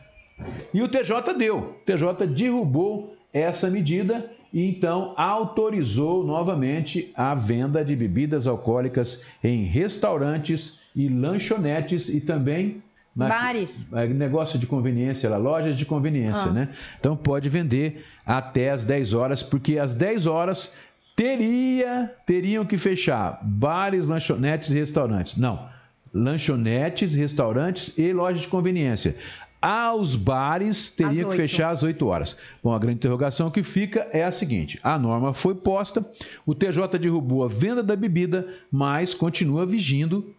E 0.72 0.82
o 0.82 0.88
TJ 0.88 1.34
deu. 1.36 1.58
O 1.58 1.72
TJ 1.84 2.26
derrubou 2.26 3.16
essa 3.32 3.70
medida 3.70 4.30
e 4.52 4.68
então 4.68 5.12
autorizou 5.16 6.24
novamente 6.24 7.12
a 7.16 7.34
venda 7.34 7.84
de 7.84 7.96
bebidas 7.96 8.46
alcoólicas 8.46 9.24
em 9.42 9.64
restaurantes 9.64 10.78
e 10.94 11.08
lanchonetes 11.08 12.08
e 12.08 12.20
também 12.20 12.82
na, 13.14 13.28
Bares. 13.28 13.86
É, 13.92 14.06
negócio 14.08 14.58
de 14.58 14.66
conveniência, 14.66 15.36
lojas 15.36 15.76
de 15.76 15.84
conveniência, 15.84 16.50
ah. 16.50 16.52
né? 16.52 16.68
Então 16.98 17.16
pode 17.16 17.48
vender 17.48 18.04
até 18.26 18.70
as 18.70 18.82
10 18.82 19.14
horas, 19.14 19.42
porque 19.42 19.78
às 19.78 19.94
10 19.94 20.26
horas 20.26 20.72
teria, 21.14 22.12
teriam 22.26 22.64
que 22.64 22.76
fechar 22.76 23.38
bares, 23.42 24.08
lanchonetes 24.08 24.70
e 24.70 24.74
restaurantes. 24.74 25.36
Não. 25.36 25.68
Lanchonetes, 26.12 27.14
restaurantes 27.14 27.96
e 27.96 28.12
lojas 28.12 28.42
de 28.42 28.48
conveniência 28.48 29.16
aos 29.64 30.14
bares 30.14 30.90
teria 30.90 31.24
que 31.24 31.34
fechar 31.34 31.70
às 31.70 31.82
8 31.82 32.06
horas. 32.06 32.36
Bom, 32.62 32.74
a 32.74 32.78
grande 32.78 32.96
interrogação 32.96 33.50
que 33.50 33.62
fica 33.62 34.06
é 34.12 34.22
a 34.22 34.30
seguinte: 34.30 34.78
a 34.82 34.98
norma 34.98 35.32
foi 35.32 35.54
posta, 35.54 36.04
o 36.44 36.54
TJ 36.54 36.98
derrubou 36.98 37.42
a 37.42 37.48
venda 37.48 37.82
da 37.82 37.96
bebida, 37.96 38.46
mas 38.70 39.14
continua 39.14 39.64
vigindo 39.64 40.34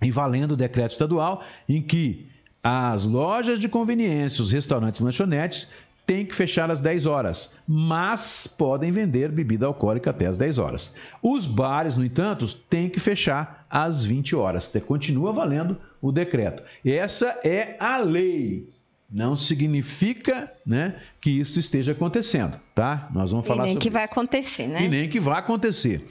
e 0.00 0.12
valendo 0.12 0.52
o 0.52 0.56
decreto 0.56 0.92
estadual 0.92 1.42
em 1.68 1.82
que 1.82 2.28
as 2.62 3.04
lojas 3.04 3.58
de 3.58 3.68
conveniência, 3.68 4.44
os 4.44 4.52
restaurantes 4.52 5.00
e 5.00 5.02
lanchonetes 5.04 5.68
têm 6.10 6.26
que 6.26 6.34
fechar 6.34 6.68
às 6.72 6.80
10 6.80 7.06
horas, 7.06 7.54
mas 7.68 8.44
podem 8.44 8.90
vender 8.90 9.30
bebida 9.30 9.66
alcoólica 9.66 10.10
até 10.10 10.26
às 10.26 10.36
10 10.36 10.58
horas. 10.58 10.92
Os 11.22 11.46
bares, 11.46 11.96
no 11.96 12.04
entanto, 12.04 12.52
têm 12.68 12.88
que 12.88 12.98
fechar 12.98 13.64
às 13.70 14.04
20 14.04 14.34
horas. 14.34 14.66
Continua 14.88 15.32
valendo 15.32 15.76
o 16.02 16.10
decreto. 16.10 16.64
Essa 16.84 17.38
é 17.44 17.76
a 17.78 17.98
lei. 17.98 18.68
Não 19.08 19.36
significa 19.36 20.52
né, 20.66 20.96
que 21.20 21.30
isso 21.30 21.60
esteja 21.60 21.92
acontecendo, 21.92 22.58
tá? 22.74 23.08
Nós 23.14 23.30
vamos 23.30 23.46
falar 23.46 23.62
e 23.62 23.66
nem 23.66 23.72
sobre... 23.74 23.84
que 23.84 23.90
vai 23.90 24.02
acontecer, 24.02 24.66
né? 24.66 24.82
E 24.82 24.88
nem 24.88 25.08
que 25.08 25.20
vai 25.20 25.38
acontecer. 25.38 26.04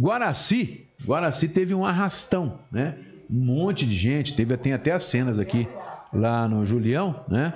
Guaraci, 0.00 0.86
Guaraci 1.04 1.48
teve 1.48 1.74
um 1.74 1.84
arrastão, 1.84 2.60
né? 2.70 2.94
Um 3.28 3.44
monte 3.44 3.84
de 3.86 3.96
gente, 3.96 4.36
teve 4.36 4.56
tem 4.56 4.72
até 4.72 4.92
as 4.92 5.02
cenas 5.02 5.40
aqui 5.40 5.66
lá 6.12 6.46
no 6.46 6.64
Julião, 6.64 7.24
né? 7.28 7.54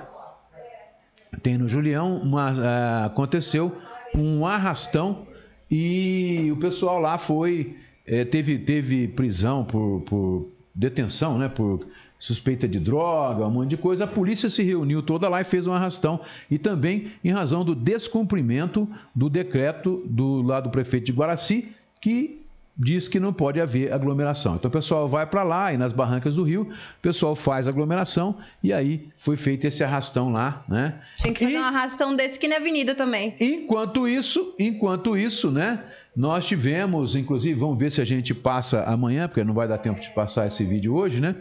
Tem 1.42 1.59
no 1.59 1.68
Julião, 1.68 2.22
uh, 2.22 3.07
aconteceu 3.07 3.77
um 4.14 4.46
arrastão 4.46 5.27
e 5.70 6.49
o 6.53 6.57
pessoal 6.57 7.01
lá 7.01 7.18
foi 7.18 7.77
eh, 8.07 8.25
teve, 8.25 8.59
teve 8.59 9.09
prisão 9.09 9.64
por, 9.64 10.01
por 10.03 10.49
detenção, 10.75 11.38
né, 11.38 11.49
por 11.49 11.87
suspeita 12.18 12.66
de 12.66 12.79
droga, 12.79 13.46
um 13.46 13.51
monte 13.51 13.70
de 13.70 13.77
coisa, 13.77 14.05
a 14.05 14.07
polícia 14.07 14.49
se 14.49 14.62
reuniu 14.62 15.03
toda 15.03 15.29
lá 15.29 15.40
e 15.40 15.44
fez 15.44 15.66
um 15.66 15.72
arrastão. 15.72 16.20
E 16.51 16.59
também 16.59 17.09
em 17.22 17.31
razão 17.31 17.64
do 17.64 17.75
descumprimento 17.75 18.88
do 19.14 19.29
decreto 19.29 20.03
do 20.07 20.40
lado 20.40 20.64
do 20.64 20.70
prefeito 20.70 21.07
de 21.07 21.12
Guaraci, 21.12 21.68
que 22.01 22.46
diz 22.79 23.09
que 23.09 23.19
não 23.19 23.33
pode 23.33 23.61
haver 23.61 23.93
aglomeração. 23.93 24.57
Então 24.57 24.69
o 24.69 24.73
pessoal 24.73 25.09
vai 25.09 25.27
para 25.27 25.43
lá 25.43 25.73
e 25.73 25.79
nas 25.79 25.93
barrancas 25.93 26.35
do 26.35 26.43
rio, 26.43 26.62
o 26.62 27.01
pessoal 27.01 27.35
faz 27.35 27.67
aglomeração 27.67 28.37
e 28.62 28.73
aí 28.73 29.09
foi 29.17 29.37
feito 29.37 29.67
esse 29.67 29.83
arrastão 29.83 30.31
lá, 30.31 30.62
né? 30.69 31.01
Tinha 31.17 31.33
que 31.33 31.45
fazer 31.45 31.57
e, 31.57 31.59
um 31.59 31.65
arrastão 31.65 32.15
desse 32.15 32.37
aqui 32.37 32.47
na 32.47 32.57
avenida 32.57 32.95
também. 32.95 33.35
Enquanto 33.41 34.07
isso, 34.07 34.55
enquanto 34.59 35.17
isso, 35.17 35.51
né? 35.51 35.83
Nós 36.15 36.47
tivemos, 36.47 37.17
inclusive, 37.17 37.59
vamos 37.59 37.79
ver 37.79 37.91
se 37.91 38.01
a 38.01 38.05
gente 38.05 38.35
passa 38.35 38.85
amanhã, 38.85 39.27
porque 39.27 39.45
não 39.45 39.55
vai 39.55 39.67
dar 39.67 39.79
tempo 39.79 40.01
de 40.01 40.11
passar 40.11 40.47
esse 40.47 40.65
vídeo 40.65 40.95
hoje, 40.95 41.21
né? 41.21 41.37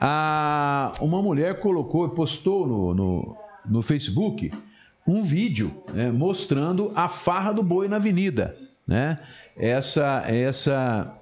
Ah, 0.00 0.92
uma 1.00 1.22
mulher 1.22 1.60
colocou, 1.60 2.08
postou 2.08 2.66
no, 2.66 2.94
no, 2.94 3.36
no 3.64 3.82
Facebook 3.82 4.50
um 5.06 5.22
vídeo 5.22 5.72
né, 5.92 6.10
mostrando 6.10 6.92
a 6.94 7.08
farra 7.08 7.52
do 7.52 7.62
boi 7.62 7.88
na 7.88 7.96
avenida 7.96 8.56
né? 8.86 9.16
Essa, 9.56 10.22
essa, 10.26 11.12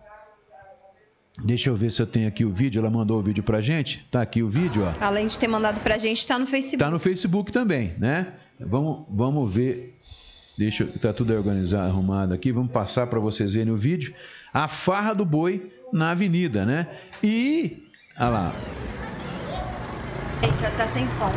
deixa 1.44 1.70
eu 1.70 1.76
ver 1.76 1.90
se 1.90 2.00
eu 2.00 2.06
tenho 2.06 2.28
aqui 2.28 2.44
o 2.44 2.52
vídeo. 2.52 2.80
Ela 2.80 2.90
mandou 2.90 3.18
o 3.18 3.22
vídeo 3.22 3.42
pra 3.42 3.60
gente. 3.60 4.06
Tá 4.10 4.22
aqui 4.22 4.42
o 4.42 4.48
vídeo, 4.48 4.84
ó. 4.84 5.04
Além 5.04 5.26
de 5.26 5.38
ter 5.38 5.48
mandado 5.48 5.80
pra 5.80 5.98
gente, 5.98 6.26
tá 6.26 6.38
no 6.38 6.46
Facebook. 6.46 6.78
Tá 6.78 6.90
no 6.90 6.98
Facebook 6.98 7.52
também, 7.52 7.94
né? 7.98 8.34
Vamos, 8.58 9.06
vamos 9.08 9.52
ver. 9.52 9.98
Deixa, 10.58 10.84
tá 11.00 11.12
tudo 11.12 11.32
organizado, 11.32 11.88
arrumado 11.88 12.34
aqui. 12.34 12.52
Vamos 12.52 12.70
passar 12.70 13.06
para 13.06 13.18
vocês 13.18 13.52
verem 13.52 13.72
o 13.72 13.76
vídeo. 13.76 14.14
A 14.52 14.68
farra 14.68 15.14
do 15.14 15.24
boi 15.24 15.72
na 15.92 16.10
avenida, 16.10 16.66
né? 16.66 16.86
E, 17.22 17.84
olha 18.18 18.28
lá. 18.28 18.52
Eita, 20.42 20.70
tá 20.76 20.86
sem 20.86 21.08
som. 21.08 21.30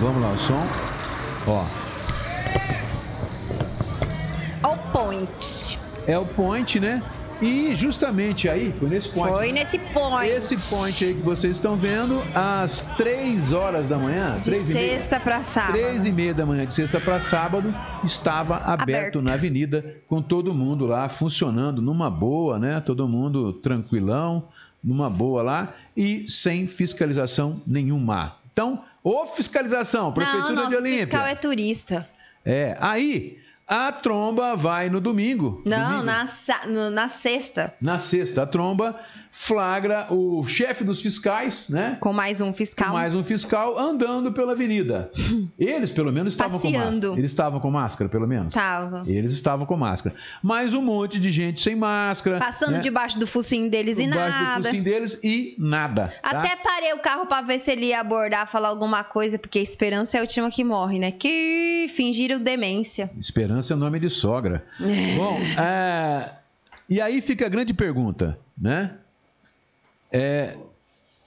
Vamos 0.00 0.22
lá, 0.22 0.30
o 0.30 0.38
som. 0.38 0.66
Ó. 1.46 1.66
Point. 5.26 5.78
É 6.06 6.18
o 6.18 6.24
Point, 6.24 6.80
né? 6.80 7.02
E 7.40 7.72
justamente 7.72 8.48
aí, 8.48 8.72
foi 8.80 8.88
nesse 8.88 9.10
point. 9.10 9.32
Foi 9.32 9.52
nesse 9.52 9.78
point. 9.78 10.28
Esse 10.28 10.74
point 10.74 11.04
aí 11.04 11.14
que 11.14 11.22
vocês 11.22 11.54
estão 11.54 11.76
vendo, 11.76 12.20
às 12.34 12.82
3 12.96 13.52
horas 13.52 13.86
da 13.86 13.96
manhã. 13.96 14.40
De 14.42 14.56
sexta 14.58 15.20
para 15.20 15.44
sábado. 15.44 15.74
3 15.74 16.04
e 16.04 16.12
meia 16.12 16.34
da 16.34 16.44
manhã, 16.44 16.66
de 16.66 16.74
sexta 16.74 16.98
para 16.98 17.20
sábado, 17.20 17.72
estava 18.02 18.56
aberto, 18.56 18.82
aberto, 18.82 19.22
na 19.22 19.34
avenida, 19.34 19.96
com 20.08 20.20
todo 20.20 20.52
mundo 20.52 20.84
lá 20.84 21.08
funcionando 21.08 21.80
numa 21.80 22.10
boa, 22.10 22.58
né? 22.58 22.80
Todo 22.80 23.06
mundo 23.06 23.52
tranquilão, 23.52 24.48
numa 24.82 25.08
boa 25.08 25.40
lá, 25.40 25.74
e 25.96 26.28
sem 26.28 26.66
fiscalização 26.66 27.62
nenhuma. 27.64 28.34
Então, 28.52 28.82
ô 29.04 29.26
fiscalização, 29.26 30.12
Prefeitura 30.12 30.54
Não, 30.54 30.68
de 30.68 30.74
Olímpia. 30.74 31.06
fiscal 31.06 31.26
é 31.26 31.34
turista. 31.36 32.08
É, 32.44 32.76
aí 32.80 33.38
A 33.68 33.92
tromba 33.92 34.56
vai 34.56 34.88
no 34.88 34.98
domingo. 35.00 35.62
Não, 35.66 35.98
domingo. 36.00 36.04
na, 36.04 36.26
no- 36.66 36.90
na 36.90 37.06
sexta, 37.08 37.74
Na 37.80 37.98
sexta, 37.98 38.42
a 38.42 38.46
tromba 38.46 38.98
flagra 39.30 40.06
o 40.10 40.46
chefe 40.46 40.84
dos 40.84 41.00
fiscais, 41.00 41.68
né? 41.68 41.96
com 42.00 42.12
mais 42.12 42.40
um 42.40 42.52
fiscal. 42.52 42.92
Mais 42.92 43.14
um 43.14 43.22
fiscal 43.22 43.78
andando 43.78 44.32
pela 44.32 44.52
avenida. 44.52 45.10
Eles, 45.58 45.90
pelo 45.90 46.12
menos, 46.12 46.32
estavam 46.32 46.58
com 46.58 46.70
Passeando. 46.70 47.08
máscara. 47.08 47.20
Eles 47.20 47.30
estavam 47.30 47.60
com 47.60 47.70
máscara, 47.70 48.08
pelo 48.10 48.26
menos? 48.26 48.54
Tava. 48.54 49.04
Eles 49.06 49.32
estavam 49.32 49.66
com 49.66 49.76
máscara. 49.76 50.14
Mas 50.42 50.74
um 50.74 50.82
monte 50.82 51.18
de 51.18 51.30
gente 51.30 51.60
sem 51.60 51.76
máscara. 51.76 52.38
Passando 52.38 52.72
né? 52.72 52.80
debaixo 52.80 53.18
do 53.18 53.26
focinho 53.26 53.70
deles 53.70 53.98
e 53.98 54.04
Debaixo 54.06 54.38
do 54.38 54.44
nada. 54.44 54.64
focinho 54.64 54.82
deles 54.82 55.18
e 55.22 55.54
nada. 55.58 56.12
tá? 56.22 56.30
Até 56.38 56.56
parei 56.56 56.92
o 56.92 56.98
carro 56.98 57.26
pra 57.26 57.40
ver 57.42 57.58
se 57.58 57.70
ele 57.70 57.86
ia 57.86 58.00
abordar, 58.00 58.46
falar 58.46 58.68
alguma 58.68 59.04
coisa, 59.04 59.38
porque 59.38 59.58
a 59.58 59.62
esperança 59.62 60.16
é 60.16 60.20
a 60.20 60.22
última 60.22 60.50
que 60.50 60.64
morre, 60.64 60.98
né? 60.98 61.10
Que 61.10 61.86
fingiram 61.90 62.38
demência. 62.40 63.10
Esperança 63.18 63.72
é 63.72 63.76
o 63.76 63.78
nome 63.78 63.98
de 64.00 64.10
sogra. 64.10 64.64
Bom, 65.16 65.38
é, 65.60 66.30
e 66.88 67.00
aí 67.00 67.20
fica 67.20 67.46
a 67.46 67.48
grande 67.48 67.74
pergunta, 67.74 68.38
né? 68.56 68.92
É, 70.10 70.54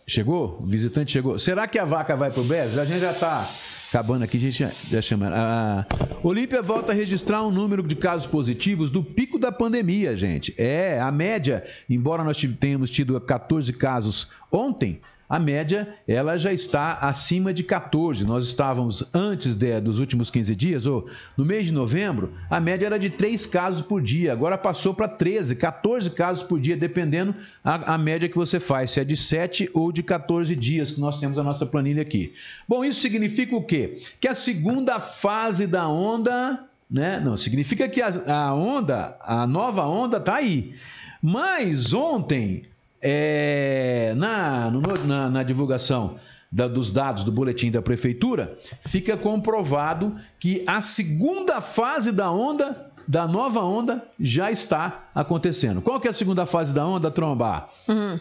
chegou? 0.08 0.58
O 0.60 0.66
visitante 0.66 1.12
chegou. 1.12 1.38
Será 1.38 1.68
que 1.68 1.78
a 1.78 1.86
vaca 1.86 2.16
vai 2.16 2.32
pro 2.32 2.44
Bez? 2.44 2.78
A 2.78 2.86
gente 2.86 3.00
já 3.00 3.12
está 3.12 3.48
acabando 3.90 4.24
aqui, 4.24 4.38
a 4.38 4.40
gente 4.40 4.60
já, 4.60 4.72
já 4.90 5.02
chama. 5.02 5.30
A 5.34 5.86
Olímpia 6.24 6.62
volta 6.62 6.92
a 6.92 6.96
registrar 6.96 7.44
um 7.44 7.52
número 7.52 7.84
de 7.84 7.96
casos 7.96 8.26
positivos 8.26 8.90
do 8.90 9.04
pico 9.04 9.38
da 9.38 9.52
pandemia, 9.52 10.16
gente. 10.16 10.54
É, 10.58 11.00
a 11.00 11.12
média, 11.12 11.64
embora 11.90 12.24
nós 12.24 12.42
tenhamos 12.60 12.90
tido 12.90 13.20
14 13.20 13.74
casos 13.74 14.30
ontem, 14.52 15.02
a 15.32 15.40
média 15.40 15.88
ela 16.06 16.36
já 16.38 16.52
está 16.52 16.96
acima 16.96 17.54
de 17.54 17.64
14. 17.64 18.26
Nós 18.26 18.46
estávamos 18.46 19.10
antes 19.14 19.56
de- 19.56 19.80
dos 19.80 19.98
últimos 19.98 20.30
15 20.30 20.54
dias, 20.54 20.86
ou 20.86 21.08
no 21.38 21.46
mês 21.46 21.68
de 21.68 21.72
novembro, 21.72 22.34
a 22.50 22.60
média 22.60 22.86
era 22.86 23.00
de 23.00 23.10
3 23.10 23.46
casos 23.46 23.82
por 23.82 24.02
dia. 24.02 24.34
Agora 24.34 24.58
passou 24.58 24.94
para 24.94 25.08
13, 25.08 25.56
14 25.56 26.10
casos 26.10 26.44
por 26.44 26.60
dia, 26.60 26.76
dependendo 26.76 27.34
a, 27.64 27.94
a 27.94 27.98
média 27.98 28.28
que 28.28 28.36
você 28.38 28.60
faz, 28.60 28.92
se 28.92 29.00
é 29.00 29.06
de 29.06 29.16
7 29.16 29.70
ou 29.74 29.90
de 29.90 30.04
14 30.04 30.54
dias, 30.54 30.92
que 30.92 31.00
nós 31.00 31.18
temos 31.18 31.40
a 31.40 31.44
nossa 31.44 31.66
planilha 31.66 32.02
aqui. 32.02 32.34
Bom, 32.68 32.84
isso 32.84 33.00
significa 33.00 33.56
o 33.56 33.64
quê? 33.64 33.98
Que 34.20 34.28
a 34.28 34.36
segunda 34.36 35.00
fase 35.00 35.66
da 35.66 35.88
onda, 35.88 36.66
né? 36.90 37.22
Não, 37.24 37.38
significa 37.38 37.88
que 37.88 38.02
a, 38.02 38.10
a 38.28 38.54
onda, 38.54 39.16
a 39.22 39.48
nova 39.48 39.88
onda 39.88 40.18
está 40.18 40.36
aí. 40.36 40.74
Mas 41.22 41.94
ontem, 41.94 42.64
é, 43.02 44.14
na, 44.16 44.70
no- 44.70 44.82
na, 45.08 45.30
na 45.30 45.44
divulgação 45.44 46.18
da- 46.52 46.68
dos 46.68 46.92
dados 46.92 47.24
do 47.24 47.32
boletim 47.32 47.72
da 47.72 47.82
prefeitura, 47.82 48.58
fica 48.82 49.16
comprovado 49.18 50.16
que 50.40 50.64
a 50.68 50.82
segunda 50.82 51.62
fase 51.62 52.12
da 52.12 52.30
onda, 52.32 52.92
da 53.08 53.28
nova 53.28 53.62
onda, 53.62 54.04
já 54.20 54.52
está 54.52 55.10
acontecendo. 55.16 55.82
Qual 55.82 56.00
que 56.00 56.08
é 56.08 56.12
a 56.12 56.14
segunda 56.14 56.46
fase 56.46 56.72
da 56.74 56.86
onda, 56.86 57.10
Tromba? 57.10 57.68
Uhum. 57.88 58.20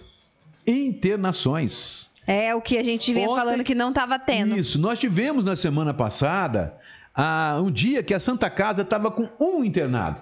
Internações. 0.67 2.11
É 2.27 2.55
o 2.55 2.61
que 2.61 2.79
a 2.79 2.83
gente 2.85 3.13
vinha 3.13 3.27
Ontem- 3.29 3.41
falando 3.41 3.65
que 3.65 3.75
não 3.75 3.93
tava 3.93 4.19
tendo. 4.19 4.57
Isso, 4.57 4.79
nós 4.79 4.99
tivemos 4.99 5.45
na 5.45 5.57
semana 5.57 5.93
passada 5.93 6.75
ah, 7.15 7.59
um 7.63 7.71
dia 7.71 8.03
que 8.03 8.15
a 8.15 8.21
Santa 8.21 8.49
Casa 8.49 8.83
estava 8.83 9.11
com 9.11 9.29
um 9.41 9.65
internado. 9.65 10.21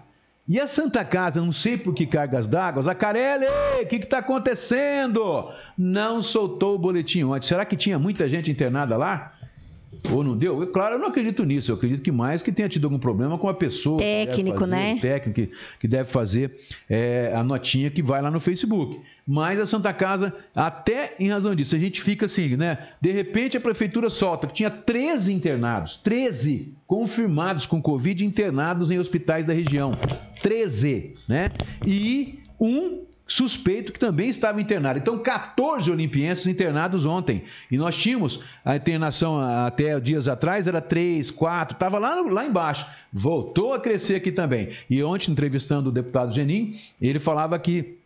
E 0.49 0.59
a 0.59 0.67
Santa 0.67 1.05
Casa, 1.05 1.43
não 1.43 1.53
sei 1.53 1.77
por 1.77 1.93
que 1.93 2.07
cargas 2.07 2.47
d'água, 2.47 2.83
Zacarelli, 2.83 3.45
o 3.83 3.87
que 3.87 3.97
está 3.97 4.19
acontecendo? 4.19 5.53
Não 5.77 6.23
soltou 6.23 6.75
o 6.75 6.79
boletim 6.79 7.23
ontem. 7.25 7.47
Será 7.47 7.67
que 7.67 7.77
tinha 7.77 7.99
muita 7.99 8.27
gente 8.31 8.51
internada 8.51 8.97
lá? 8.97 9.35
Ou 10.11 10.23
não 10.23 10.37
deu? 10.37 10.61
Eu, 10.61 10.67
claro, 10.69 10.97
eu 10.97 10.99
não 10.99 11.09
acredito 11.09 11.45
nisso. 11.45 11.71
Eu 11.71 11.77
acredito 11.77 12.03
que 12.03 12.13
mais 12.13 12.43
que 12.43 12.53
tenha 12.53 12.69
tido 12.69 12.85
algum 12.85 12.99
problema 12.99 13.39
com 13.39 13.49
a 13.49 13.55
pessoa. 13.55 13.99
Técnico, 13.99 14.59
fazer, 14.61 14.71
né? 14.71 14.99
técnico 15.01 15.35
que, 15.35 15.51
que 15.81 15.89
deve 15.89 16.09
fazer 16.09 16.59
é, 16.89 17.33
a 17.35 17.43
notinha 17.43 17.91
que 17.91 18.03
vai 18.03 18.21
lá 18.21 18.31
no 18.31 18.39
Facebook. 18.39 19.01
Mas 19.27 19.59
a 19.59 19.67
Santa 19.67 19.93
Casa, 19.93 20.35
até 20.55 21.15
em 21.19 21.29
razão 21.29 21.55
disso, 21.55 21.75
a 21.75 21.79
gente 21.79 22.03
fica 22.03 22.27
assim, 22.27 22.57
né? 22.57 22.79
De 23.01 23.13
repente 23.13 23.57
a 23.57 23.61
prefeitura 23.61 24.11
solta 24.11 24.47
que 24.47 24.55
tinha 24.55 24.71
13 24.71 25.33
internados, 25.33 25.97
13 25.97 26.75
confirmados 26.87 27.67
com 27.67 27.81
Covid 27.81 28.25
internados 28.25 28.91
em 28.91 28.99
hospitais 28.99 29.45
da 29.45 29.53
região. 29.53 29.99
13, 30.43 31.15
né? 31.27 31.51
E 31.87 32.41
um 32.61 33.08
suspeito 33.29 33.93
que 33.93 33.99
também 33.99 34.31
estava 34.31 34.61
internado. 34.61 34.99
Então, 34.99 35.19
14 35.19 35.91
olimpienses 35.91 36.47
internados 36.47 37.05
ontem. 37.05 37.45
E 37.71 37.77
nós 37.77 37.95
tínhamos 37.95 38.41
a 38.65 38.75
internação 38.75 39.39
até 39.39 40.01
dias 40.01 40.27
atrás, 40.27 40.67
era 40.67 40.81
3, 40.81 41.31
4, 41.31 41.77
estava 41.77 41.99
lá, 41.99 42.21
lá 42.23 42.47
embaixo. 42.47 42.87
Voltou 43.13 43.75
a 43.75 43.79
crescer 43.79 44.15
aqui 44.15 44.33
também. 44.33 44.71
E 44.89 45.03
ontem, 45.03 45.31
entrevistando 45.31 45.91
o 45.91 45.93
deputado 45.93 46.35
Genin, 46.35 46.73
ele 47.01 47.19
falava 47.19 47.59
que 47.59 47.98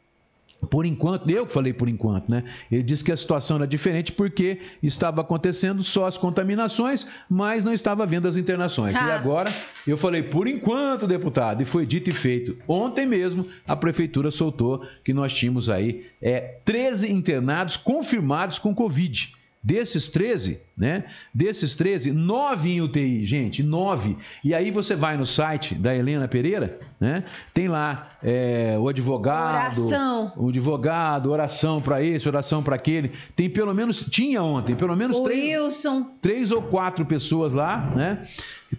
por 0.71 0.87
enquanto, 0.87 1.29
eu 1.29 1.45
que 1.47 1.53
falei 1.53 1.73
por 1.73 1.89
enquanto, 1.89 2.31
né? 2.31 2.45
Ele 2.71 2.83
disse 2.83 3.03
que 3.05 3.13
a 3.13 3.17
situação 3.17 3.57
era 3.57 3.67
diferente 3.67 4.13
porque 4.13 4.59
estava 4.83 5.21
acontecendo 5.21 5.83
só 5.83 6.07
as 6.07 6.17
contaminações, 6.17 7.07
mas 7.29 7.65
não 7.65 7.73
estava 7.73 8.07
vendo 8.07 8.29
as 8.29 8.37
internações. 8.37 8.95
E 8.95 8.99
Ah. 8.99 9.15
agora, 9.17 9.53
eu 9.87 9.97
falei 9.97 10.23
por 10.23 10.47
enquanto, 10.47 11.07
deputado, 11.07 11.63
e 11.63 11.65
foi 11.65 11.85
dito 11.85 12.11
e 12.11 12.13
feito. 12.13 12.57
Ontem 12.67 13.07
mesmo, 13.07 13.47
a 13.67 13.75
prefeitura 13.77 14.31
soltou 14.31 14.85
que 15.05 15.13
nós 15.13 15.35
tínhamos 15.35 15.69
aí 15.69 16.07
é, 16.21 16.57
13 16.65 17.13
internados 17.13 17.77
confirmados 17.77 18.59
com 18.59 18.75
Covid. 18.75 19.33
Desses 19.65 20.09
13, 20.09 20.61
né? 20.77 21.05
Desses 21.33 21.77
13, 21.77 22.11
9 22.11 22.69
em 22.69 22.81
UTI, 22.81 23.25
gente, 23.25 23.63
9. 23.63 24.17
E 24.43 24.53
aí 24.53 24.73
você 24.73 24.97
vai 24.97 25.17
no 25.17 25.25
site 25.25 25.75
da 25.77 25.95
Helena 25.95 26.27
Pereira, 26.27 26.81
né? 26.99 27.23
Tem 27.55 27.69
lá 27.69 28.11
é, 28.21 28.77
o 28.77 28.89
advogado, 28.89 29.87
Oração. 29.87 30.33
o 30.37 30.49
advogado, 30.49 31.31
oração 31.31 31.81
para 31.81 32.03
esse, 32.03 32.27
oração 32.27 32.61
para 32.61 32.75
aquele. 32.75 33.13
Tem 33.37 33.49
pelo 33.49 33.73
menos, 33.73 34.05
tinha 34.11 34.43
ontem, 34.43 34.75
pelo 34.75 34.97
menos 34.97 35.17
O 35.17 35.23
três, 35.23 35.57
Wilson. 35.61 36.11
três 36.21 36.51
ou 36.51 36.63
quatro 36.63 37.07
pessoas 37.07 37.53
lá, 37.53 37.93
né? 37.95 38.27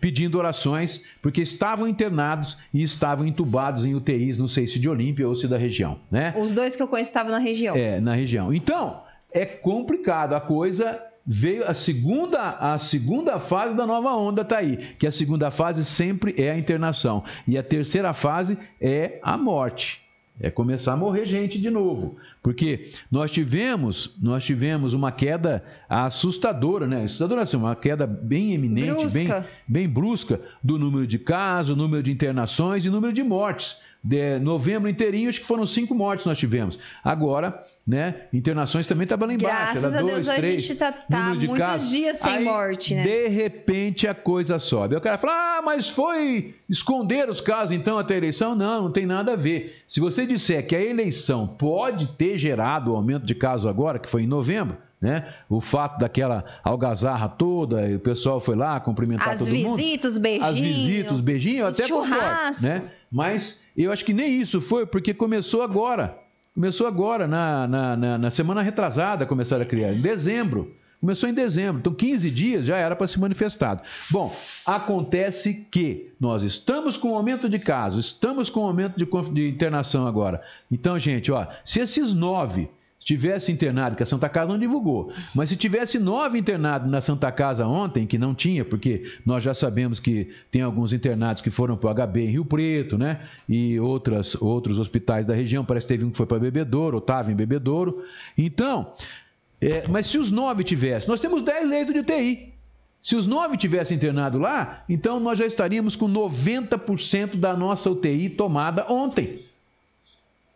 Pedindo 0.01 0.37
orações, 0.37 1.05
porque 1.21 1.41
estavam 1.41 1.87
internados 1.87 2.57
e 2.73 2.83
estavam 2.83 3.25
entubados 3.25 3.85
em 3.85 3.95
UTIs, 3.95 4.37
não 4.37 4.49
sei 4.49 4.67
se 4.67 4.79
de 4.79 4.89
Olímpia 4.89 5.25
ou 5.29 5.35
se 5.35 5.47
da 5.47 5.57
região, 5.57 5.99
né? 6.11 6.33
Os 6.37 6.51
dois 6.51 6.75
que 6.75 6.81
eu 6.83 6.89
conheço 6.89 7.09
estavam 7.11 7.31
na 7.31 7.39
região. 7.39 7.73
É, 7.73 8.01
na 8.01 8.13
região. 8.15 8.53
Então, 8.53 9.01
é 9.33 9.45
complicado. 9.45 10.33
A 10.33 10.41
coisa 10.41 11.01
veio 11.25 11.65
a 11.65 11.73
segunda 11.73 12.49
a 12.51 12.77
segunda 12.77 13.39
fase 13.39 13.75
da 13.75 13.87
nova 13.87 14.13
onda 14.15 14.43
tá 14.43 14.57
aí, 14.57 14.77
que 14.77 15.07
a 15.07 15.11
segunda 15.11 15.49
fase 15.49 15.85
sempre 15.85 16.35
é 16.37 16.51
a 16.51 16.57
internação 16.57 17.23
e 17.47 17.57
a 17.57 17.63
terceira 17.63 18.13
fase 18.13 18.57
é 18.79 19.19
a 19.23 19.37
morte. 19.37 20.03
É 20.39 20.49
começar 20.49 20.93
a 20.93 20.97
morrer 20.97 21.27
gente 21.27 21.61
de 21.61 21.69
novo, 21.69 22.17
porque 22.41 22.91
nós 23.11 23.29
tivemos, 23.29 24.15
nós 24.19 24.43
tivemos 24.43 24.91
uma 24.93 25.11
queda 25.11 25.63
assustadora, 25.87 26.87
né? 26.87 27.03
Assustadora 27.03 27.43
assim, 27.43 27.55
uma 27.55 27.75
queda 27.75 28.07
bem 28.07 28.51
eminente, 28.51 28.87
bem, 28.87 28.95
Brusca. 28.95 29.47
bem 29.67 29.87
brusca 29.87 30.41
do 30.61 30.79
número 30.79 31.05
de 31.05 31.19
casos, 31.19 31.77
número 31.77 32.01
de 32.01 32.11
internações 32.11 32.83
e 32.83 32.89
número 32.89 33.13
de 33.13 33.21
mortes. 33.21 33.77
De 34.03 34.37
novembro 34.39 34.89
inteirinho, 34.89 35.29
acho 35.29 35.39
que 35.39 35.45
foram 35.45 35.65
cinco 35.65 35.95
mortes 35.95 36.25
nós 36.25 36.37
tivemos. 36.37 36.77
Agora, 37.01 37.63
né, 37.87 38.15
internações 38.33 38.85
também 38.85 39.05
estava 39.05 39.25
lá 39.25 39.33
embaixo. 39.33 39.55
Graças 39.79 39.83
era 39.83 39.97
a 39.97 40.01
dois, 40.01 40.13
Deus, 40.15 40.29
a 40.29 40.35
três, 40.35 40.61
gente 40.63 40.75
tá- 40.77 40.91
tá 40.91 41.35
de 41.35 41.47
muitos 41.47 41.57
casos. 41.67 41.89
dias 41.89 42.17
sem 42.17 42.31
Aí, 42.33 42.43
morte, 42.43 42.95
né? 42.95 43.03
De 43.03 43.27
repente 43.29 44.05
a 44.05 44.13
coisa 44.13 44.59
sobe. 44.59 44.95
Aí 44.95 44.99
o 44.99 45.01
cara 45.01 45.17
fala, 45.17 45.59
ah, 45.59 45.61
mas 45.63 45.87
foi 45.87 46.53
esconder 46.69 47.29
os 47.29 47.39
casos 47.39 47.71
então 47.71 47.97
até 47.97 48.15
a 48.15 48.17
eleição? 48.17 48.53
Não, 48.55 48.83
não 48.83 48.91
tem 48.91 49.05
nada 49.05 49.33
a 49.33 49.35
ver. 49.37 49.81
Se 49.87 50.01
você 50.01 50.25
disser 50.25 50.67
que 50.67 50.75
a 50.75 50.81
eleição 50.81 51.47
pode 51.47 52.07
ter 52.07 52.37
gerado 52.37 52.91
o 52.91 52.95
aumento 52.97 53.25
de 53.25 53.33
casos 53.35 53.65
agora, 53.65 53.99
que 53.99 54.09
foi 54.09 54.23
em 54.23 54.27
novembro, 54.27 54.75
né? 55.01 55.33
O 55.49 55.61
fato 55.61 55.97
daquela 55.99 56.43
algazarra 56.61 57.29
toda, 57.29 57.89
e 57.89 57.95
o 57.95 57.99
pessoal 58.01 58.39
foi 58.41 58.55
lá 58.55 58.79
cumprimentar 58.81 59.29
As 59.29 59.39
todo 59.39 59.53
mundo. 59.53 59.77
visitas, 59.77 60.11
os 60.13 60.17
beijinhos. 60.17 60.49
As 60.49 60.59
visitas, 60.59 61.11
os 61.13 61.21
beijinhos, 61.21 61.59
eu 61.59 61.67
os 61.67 61.79
até 61.79 61.87
concordo, 61.89 62.13
churrasco. 62.15 62.63
né? 62.63 62.81
Mas 63.11 63.62
eu 63.75 63.91
acho 63.91 64.05
que 64.05 64.13
nem 64.13 64.39
isso 64.39 64.61
foi, 64.61 64.85
porque 64.85 65.13
começou 65.13 65.61
agora. 65.63 66.17
Começou 66.53 66.85
agora, 66.85 67.27
na, 67.27 67.67
na, 67.67 67.97
na, 67.97 68.17
na 68.17 68.29
semana 68.29 68.61
retrasada, 68.61 69.25
começaram 69.25 69.63
a 69.63 69.65
criar, 69.65 69.91
em 69.91 70.01
dezembro. 70.01 70.75
Começou 71.01 71.27
em 71.27 71.33
dezembro, 71.33 71.79
então 71.79 71.93
15 71.93 72.31
dias 72.31 72.65
já 72.65 72.77
era 72.77 72.95
para 72.95 73.07
se 73.09 73.19
manifestado. 73.19 73.81
Bom, 74.09 74.33
acontece 74.65 75.67
que 75.69 76.13
nós 76.17 76.43
estamos 76.43 76.95
com 76.95 77.13
aumento 77.13 77.49
de 77.49 77.59
casos, 77.59 78.05
estamos 78.05 78.49
com 78.49 78.65
aumento 78.65 78.95
de, 78.95 79.05
de 79.33 79.49
internação 79.49 80.07
agora. 80.07 80.41
Então, 80.71 80.97
gente, 80.97 81.29
ó, 81.29 81.45
se 81.65 81.81
esses 81.81 82.13
nove 82.13 82.69
tivesse 83.03 83.51
internado, 83.51 83.95
que 83.95 84.03
a 84.03 84.05
Santa 84.05 84.29
Casa 84.29 84.51
não 84.51 84.59
divulgou, 84.59 85.11
mas 85.33 85.49
se 85.49 85.55
tivesse 85.55 85.99
nove 85.99 86.37
internados 86.37 86.89
na 86.89 87.01
Santa 87.01 87.31
Casa 87.31 87.65
ontem, 87.67 88.07
que 88.07 88.17
não 88.17 88.33
tinha, 88.33 88.63
porque 88.63 89.03
nós 89.25 89.43
já 89.43 89.53
sabemos 89.53 89.99
que 89.99 90.29
tem 90.51 90.61
alguns 90.61 90.93
internados 90.93 91.41
que 91.41 91.49
foram 91.49 91.75
para 91.75 91.89
o 91.89 92.07
HB 92.07 92.21
em 92.21 92.29
Rio 92.29 92.45
Preto, 92.45 92.97
né? 92.97 93.21
E 93.47 93.79
outras, 93.79 94.35
outros 94.41 94.79
hospitais 94.79 95.25
da 95.25 95.33
região, 95.33 95.65
parece 95.65 95.87
que 95.87 95.93
teve 95.93 96.05
um 96.05 96.11
que 96.11 96.17
foi 96.17 96.25
para 96.25 96.39
Bebedouro, 96.39 96.97
ou 96.97 97.01
estava 97.01 97.31
em 97.31 97.35
Bebedouro. 97.35 98.03
Então, 98.37 98.93
é, 99.59 99.87
mas 99.87 100.07
se 100.07 100.17
os 100.17 100.31
nove 100.31 100.63
tivessem, 100.63 101.09
nós 101.09 101.19
temos 101.19 101.41
dez 101.41 101.67
leitos 101.67 101.93
de 101.93 101.99
UTI. 101.99 102.53
Se 103.01 103.17
os 103.17 103.27
nove 103.27 103.57
tivessem 103.57 103.97
internado 103.97 104.39
lá, 104.39 104.85
então 104.87 105.19
nós 105.19 105.37
já 105.37 105.45
estaríamos 105.45 105.95
com 105.95 106.07
90% 106.07 107.35
da 107.35 107.55
nossa 107.55 107.89
UTI 107.89 108.29
tomada 108.29 108.85
ontem. 108.89 109.43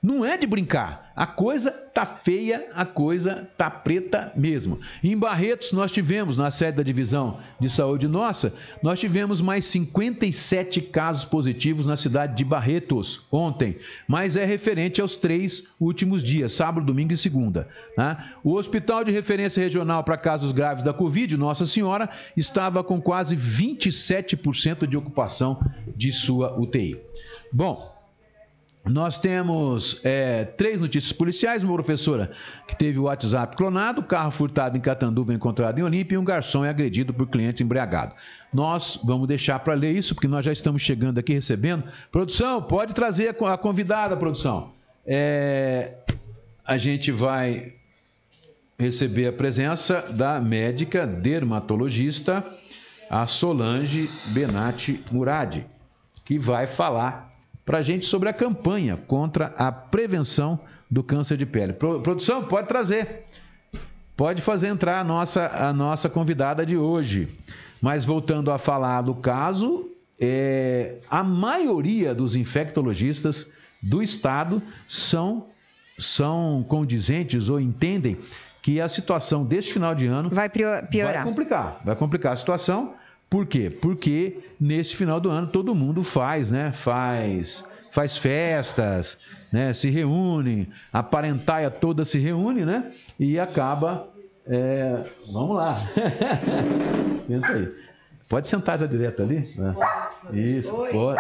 Não 0.02 0.24
é 0.24 0.38
de 0.38 0.48
brincar. 0.48 1.07
A 1.18 1.26
coisa 1.26 1.72
tá 1.72 2.06
feia, 2.06 2.68
a 2.76 2.86
coisa 2.86 3.50
tá 3.58 3.72
preta 3.72 4.32
mesmo. 4.36 4.80
Em 5.04 5.18
Barretos, 5.18 5.72
nós 5.72 5.92
tivemos, 5.92 6.38
na 6.38 6.52
sede 6.52 6.78
da 6.78 6.84
divisão 6.84 7.40
de 7.60 7.72
saúde 7.72 8.08
nossa, 8.08 8.54
nós 8.84 9.00
tivemos 9.00 9.42
mais 9.42 9.66
57 9.66 10.80
casos 10.80 11.26
positivos 11.26 11.88
na 11.88 11.98
cidade 11.98 12.36
de 12.36 12.46
Barretos 12.46 13.26
ontem, 13.32 13.80
mas 14.08 14.38
é 14.38 14.46
referente 14.46 15.02
aos 15.02 15.18
três 15.18 15.68
últimos 15.80 16.22
dias, 16.22 16.54
sábado, 16.54 16.86
domingo 16.86 17.14
e 17.14 17.18
segunda. 17.18 17.68
Né? 17.98 18.16
O 18.44 18.54
Hospital 18.54 19.04
de 19.04 19.12
Referência 19.12 19.64
Regional 19.64 20.04
para 20.04 20.18
Casos 20.18 20.52
Graves 20.52 20.84
da 20.84 20.94
Covid, 20.94 21.36
Nossa 21.36 21.66
Senhora, 21.66 22.12
estava 22.36 22.84
com 22.84 23.02
quase 23.02 23.36
27% 23.36 24.86
de 24.86 24.96
ocupação 24.96 25.60
de 25.96 26.14
sua 26.14 26.56
UTI. 26.60 26.96
Bom, 27.52 27.97
nós 28.90 29.18
temos 29.18 30.00
é, 30.04 30.46
três 30.46 30.80
notícias 30.80 31.12
policiais: 31.12 31.64
uma 31.64 31.74
professora 31.74 32.32
que 32.68 32.76
teve 32.76 33.00
o 33.00 33.04
WhatsApp 33.04 33.56
clonado, 33.56 34.04
carro 34.04 34.32
furtado 34.32 34.78
em 34.78 34.82
Catanduva 34.82 35.34
encontrado 35.34 35.80
em 35.80 35.84
Olímpia 35.84 36.16
e 36.16 36.18
um 36.18 36.24
garçom 36.24 36.64
é 36.64 36.70
agredido 36.70 37.14
por 37.14 37.28
cliente 37.28 37.64
embriagado. 37.64 38.16
Nós 38.54 39.00
vamos 39.04 39.28
deixar 39.28 39.60
para 39.60 39.74
ler 39.74 39.92
isso, 39.96 40.16
porque 40.16 40.28
nós 40.28 40.46
já 40.46 40.52
estamos 40.52 40.82
chegando 40.82 41.18
aqui 41.18 41.34
recebendo. 41.34 41.84
Produção, 42.12 42.62
pode 42.62 42.94
trazer 42.94 43.30
a 43.30 43.58
convidada, 43.58 44.16
produção. 44.16 44.72
É, 45.06 45.94
a 46.66 46.78
gente 46.78 47.12
vai 47.12 47.74
receber 48.80 49.28
a 49.28 49.34
presença 49.34 50.02
da 50.10 50.40
médica 50.40 51.06
dermatologista, 51.06 52.44
a 53.10 53.26
Solange 53.26 54.10
Benatti 54.28 55.04
Muradi, 55.12 55.66
que 56.24 56.38
vai 56.38 56.68
falar 56.68 57.37
para 57.68 57.80
a 57.80 57.82
gente 57.82 58.06
sobre 58.06 58.30
a 58.30 58.34
campanha 58.34 58.96
contra 58.96 59.48
a 59.58 59.70
prevenção 59.70 60.58
do 60.90 61.04
câncer 61.04 61.36
de 61.36 61.46
pele. 61.46 61.74
Produção, 61.74 62.46
pode 62.46 62.66
trazer. 62.66 63.26
Pode 64.16 64.42
fazer 64.42 64.70
entrar 64.70 65.02
a 65.02 65.04
nossa, 65.04 65.48
a 65.48 65.74
nossa 65.74 66.08
convidada 66.08 66.66
de 66.66 66.78
hoje. 66.78 67.28
Mas 67.82 68.06
voltando 68.06 68.52
a 68.52 68.58
falar 68.58 69.02
do 69.02 69.14
caso, 69.14 69.86
é, 70.18 70.96
a 71.10 71.22
maioria 71.22 72.16
dos 72.16 72.38
infectologistas 72.38 73.46
do 73.84 74.02
estado 74.02 74.62
são, 74.88 75.48
são 76.00 76.66
condizentes 76.70 77.50
ou 77.50 77.60
entendem 77.60 78.18
que 78.62 78.80
a 78.80 78.88
situação 78.88 79.44
deste 79.44 79.74
final 79.74 79.94
de 79.94 80.08
ano 80.08 80.30
vai 80.30 80.48
piorar. 80.48 80.88
Vai 80.90 81.24
complicar, 81.26 81.82
vai 81.84 81.96
complicar 81.98 82.32
a 82.32 82.38
situação 82.38 82.96
por 83.30 83.46
quê? 83.46 83.70
Porque 83.70 84.40
nesse 84.60 84.96
final 84.96 85.20
do 85.20 85.30
ano 85.30 85.48
todo 85.48 85.76
mundo 85.76 86.04
faz, 86.04 86.50
né? 86.50 86.72
Faz, 86.72 87.64
faz 87.92 88.18
festas, 88.18 89.18
né? 89.52 89.74
Se 89.74 89.90
reúne, 89.90 90.70
a 90.92 91.04
parentaia 91.04 91.70
toda 91.70 92.06
se 92.06 92.18
reúne, 92.20 92.66
né? 92.66 92.92
E 93.20 93.40
acaba. 93.40 94.08
É... 94.46 95.04
Vamos 95.32 95.58
lá. 95.58 95.76
Senta 97.28 97.48
aí. 97.54 97.74
Pode 98.30 98.48
sentar 98.48 98.80
já 98.80 98.86
direto 98.86 99.24
ali? 99.24 99.54
Né? 99.56 99.76
Isso, 100.34 100.72
pode. 100.92 101.20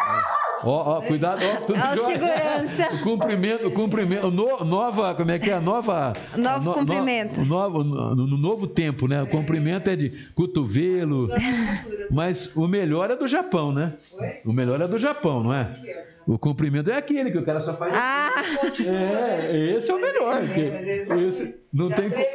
Ó, 0.63 0.97
ó, 0.97 1.01
cuidado, 1.01 1.41
ó. 1.45 1.65
Tudo 1.65 1.79
ó, 1.79 2.11
segurança. 2.11 2.95
O 2.95 3.03
cumprimento, 3.03 3.67
o 3.67 3.71
cumprimento, 3.71 4.31
no, 4.31 4.63
nova, 4.63 5.13
como 5.15 5.31
é 5.31 5.39
que 5.39 5.49
é? 5.49 5.59
Nova. 5.59 6.13
Novo 6.35 6.65
no, 6.65 6.73
cumprimento. 6.73 7.39
No, 7.41 7.45
novo, 7.45 7.83
no, 7.83 8.15
no, 8.15 8.37
novo 8.37 8.67
tempo, 8.67 9.07
né? 9.07 9.21
O 9.21 9.27
cumprimento 9.27 9.89
é 9.89 9.95
de 9.95 10.09
cotovelo. 10.33 11.29
Mas 12.09 12.55
o 12.55 12.67
melhor 12.67 13.11
é 13.11 13.15
do 13.15 13.27
Japão, 13.27 13.71
né? 13.71 13.93
O 14.45 14.51
melhor 14.51 14.81
é 14.81 14.87
do 14.87 14.97
Japão, 14.97 15.43
não 15.43 15.53
é? 15.53 15.69
O 16.27 16.37
cumprimento 16.37 16.91
é 16.91 16.97
aquele 16.97 17.31
que 17.31 17.37
o 17.37 17.45
cara 17.45 17.61
só 17.61 17.73
faz. 17.73 17.93
Ah! 17.95 18.29
É, 18.85 19.75
esse 19.77 19.89
é 19.89 19.95
o 19.95 20.01
melhor. 20.01 20.41
esse 21.25 21.57
não 21.71 21.89
tem, 21.89 22.09
né? 22.09 22.25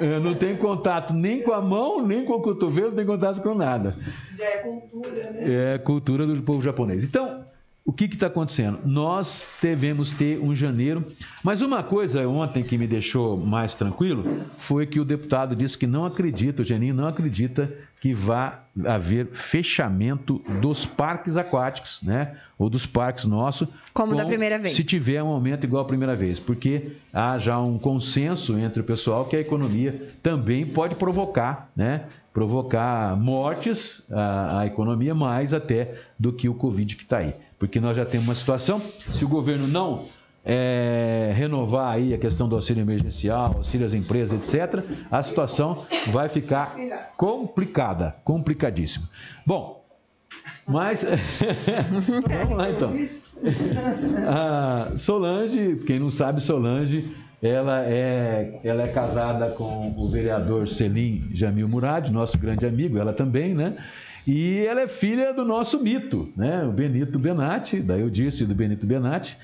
é, 0.00 0.18
não 0.18 0.34
tem 0.34 0.56
contato 0.56 1.12
nem 1.12 1.42
com 1.42 1.52
a 1.52 1.60
mão, 1.60 2.06
nem 2.06 2.24
com 2.24 2.32
o 2.32 2.40
cotovelo, 2.40 2.88
não 2.88 2.96
tem 2.96 3.04
contato 3.04 3.42
com 3.42 3.54
nada. 3.54 3.94
Já 4.36 4.44
é 4.44 4.56
cultura, 4.58 5.30
né? 5.30 5.74
É 5.74 5.78
cultura 5.78 6.26
do 6.26 6.42
povo 6.42 6.62
japonês. 6.62 7.04
Então, 7.04 7.44
o 7.84 7.92
que 7.92 8.04
está 8.04 8.28
acontecendo? 8.28 8.78
Nós 8.84 9.48
devemos 9.60 10.12
ter 10.12 10.38
um 10.38 10.54
janeiro. 10.54 11.04
Mas 11.42 11.62
uma 11.62 11.82
coisa 11.82 12.26
ontem 12.28 12.62
que 12.62 12.78
me 12.78 12.86
deixou 12.86 13.36
mais 13.36 13.74
tranquilo 13.74 14.46
foi 14.58 14.86
que 14.86 15.00
o 15.00 15.04
deputado 15.04 15.56
disse 15.56 15.76
que 15.76 15.86
não 15.86 16.04
acredita, 16.04 16.62
o 16.62 16.64
Geninho 16.64 16.94
não 16.94 17.08
acredita 17.08 17.72
que 18.00 18.14
vá 18.14 18.60
haver 18.84 19.28
fechamento 19.32 20.40
dos 20.60 20.86
parques 20.86 21.36
aquáticos, 21.36 21.98
né? 22.02 22.36
Ou 22.56 22.70
dos 22.70 22.86
parques 22.86 23.24
nossos. 23.24 23.68
Como 23.92 24.14
da 24.14 24.24
primeira 24.24 24.58
vez. 24.58 24.74
Se 24.74 24.84
tiver 24.84 25.22
um 25.22 25.28
aumento 25.28 25.64
igual 25.64 25.82
à 25.82 25.86
primeira 25.86 26.14
vez. 26.14 26.38
Porque 26.38 26.92
há 27.12 27.36
já 27.38 27.60
um 27.60 27.78
consenso 27.78 28.56
entre 28.58 28.80
o 28.80 28.84
pessoal 28.84 29.24
que 29.24 29.34
a 29.34 29.40
economia 29.40 30.10
também 30.22 30.64
pode 30.64 30.94
provocar, 30.94 31.68
né? 31.74 32.04
Provocar 32.32 33.16
mortes 33.16 34.06
à, 34.10 34.60
à 34.60 34.66
economia 34.66 35.14
mais 35.14 35.52
até 35.52 35.96
do 36.18 36.32
que 36.32 36.48
o 36.48 36.54
Covid 36.54 36.96
que 36.96 37.02
está 37.02 37.18
aí 37.18 37.34
porque 37.62 37.78
nós 37.78 37.96
já 37.96 38.04
temos 38.04 38.26
uma 38.26 38.34
situação, 38.34 38.82
se 39.12 39.24
o 39.24 39.28
governo 39.28 39.68
não 39.68 40.04
é, 40.44 41.32
renovar 41.32 41.94
aí 41.94 42.12
a 42.12 42.18
questão 42.18 42.48
do 42.48 42.56
auxílio 42.56 42.82
emergencial, 42.82 43.54
auxílio 43.58 43.86
às 43.86 43.94
empresas, 43.94 44.32
etc., 44.52 44.82
a 45.08 45.22
situação 45.22 45.86
vai 46.08 46.28
ficar 46.28 46.74
complicada, 47.16 48.16
complicadíssima. 48.24 49.08
Bom, 49.46 49.84
mas 50.66 51.06
vamos 52.40 52.58
lá 52.58 52.68
então. 52.68 52.92
A 54.26 54.98
Solange, 54.98 55.76
quem 55.86 56.00
não 56.00 56.10
sabe, 56.10 56.40
Solange, 56.40 57.14
ela 57.40 57.84
é, 57.84 58.58
ela 58.64 58.82
é 58.82 58.88
casada 58.88 59.50
com 59.50 59.94
o 59.96 60.08
vereador 60.08 60.66
Selim 60.66 61.30
Jamil 61.32 61.68
Murad, 61.68 62.10
nosso 62.10 62.36
grande 62.36 62.66
amigo, 62.66 62.98
ela 62.98 63.12
também, 63.12 63.54
né? 63.54 63.76
E 64.26 64.64
ela 64.66 64.82
é 64.82 64.88
filha 64.88 65.32
do 65.32 65.44
nosso 65.44 65.82
mito, 65.82 66.28
né? 66.36 66.64
o 66.64 66.72
Benito 66.72 67.18
Benatti, 67.18 67.80
da 67.80 67.98
Eudice 67.98 68.44
e 68.44 68.46
do 68.46 68.54
Benito 68.54 68.86
Benatti, 68.86 69.36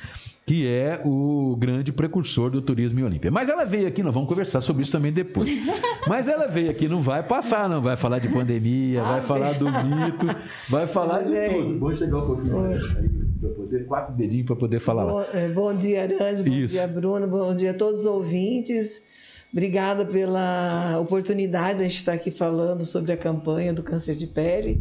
que 0.46 0.66
é 0.66 1.00
o 1.04 1.56
grande 1.58 1.92
precursor 1.92 2.50
do 2.50 2.62
turismo 2.62 3.00
em 3.00 3.02
Olímpia. 3.02 3.30
Mas 3.30 3.48
ela 3.48 3.64
veio 3.64 3.86
aqui, 3.86 4.02
nós 4.02 4.14
vamos 4.14 4.28
conversar 4.28 4.60
sobre 4.60 4.82
isso 4.82 4.92
também 4.92 5.12
depois. 5.12 5.50
Mas 6.08 6.26
ela 6.28 6.46
veio 6.46 6.70
aqui, 6.70 6.88
não 6.88 7.02
vai 7.02 7.22
passar, 7.22 7.68
não 7.68 7.82
vai 7.82 7.96
falar 7.96 8.18
de 8.18 8.28
pandemia, 8.28 9.02
vai 9.02 9.20
falar 9.20 9.52
do 9.54 9.66
mito, 9.66 10.26
vai 10.70 10.86
falar 10.86 11.22
de 11.22 11.48
tudo. 11.50 11.78
Vamos 11.78 11.98
chegar 11.98 12.16
um 12.16 12.26
pouquinho 12.26 12.54
mais 12.54 12.82
aí, 12.96 13.08
poder, 13.54 13.86
quatro 13.86 14.14
dedinhos 14.14 14.46
para 14.46 14.56
poder 14.56 14.80
falar 14.80 15.04
bom, 15.04 15.14
lá. 15.16 15.26
É, 15.34 15.48
bom 15.48 15.74
dia, 15.74 16.04
Arantes, 16.04 16.44
bom 16.44 16.52
Isso. 16.52 16.72
dia, 16.72 16.88
Bruno, 16.88 17.28
bom 17.28 17.54
dia 17.54 17.72
a 17.72 17.74
todos 17.74 18.00
os 18.00 18.06
ouvintes. 18.06 19.17
Obrigada 19.50 20.04
pela 20.04 20.98
oportunidade 21.00 21.78
de 21.78 21.84
a 21.84 21.88
gente 21.88 21.98
estar 21.98 22.12
aqui 22.12 22.30
falando 22.30 22.84
sobre 22.84 23.12
a 23.12 23.16
campanha 23.16 23.72
do 23.72 23.82
câncer 23.82 24.14
de 24.14 24.26
pele, 24.26 24.78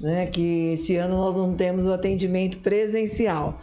né? 0.00 0.26
Que 0.26 0.74
esse 0.74 0.96
ano 0.96 1.16
nós 1.16 1.36
não 1.36 1.54
temos 1.54 1.86
o 1.86 1.92
atendimento 1.92 2.58
presencial, 2.58 3.58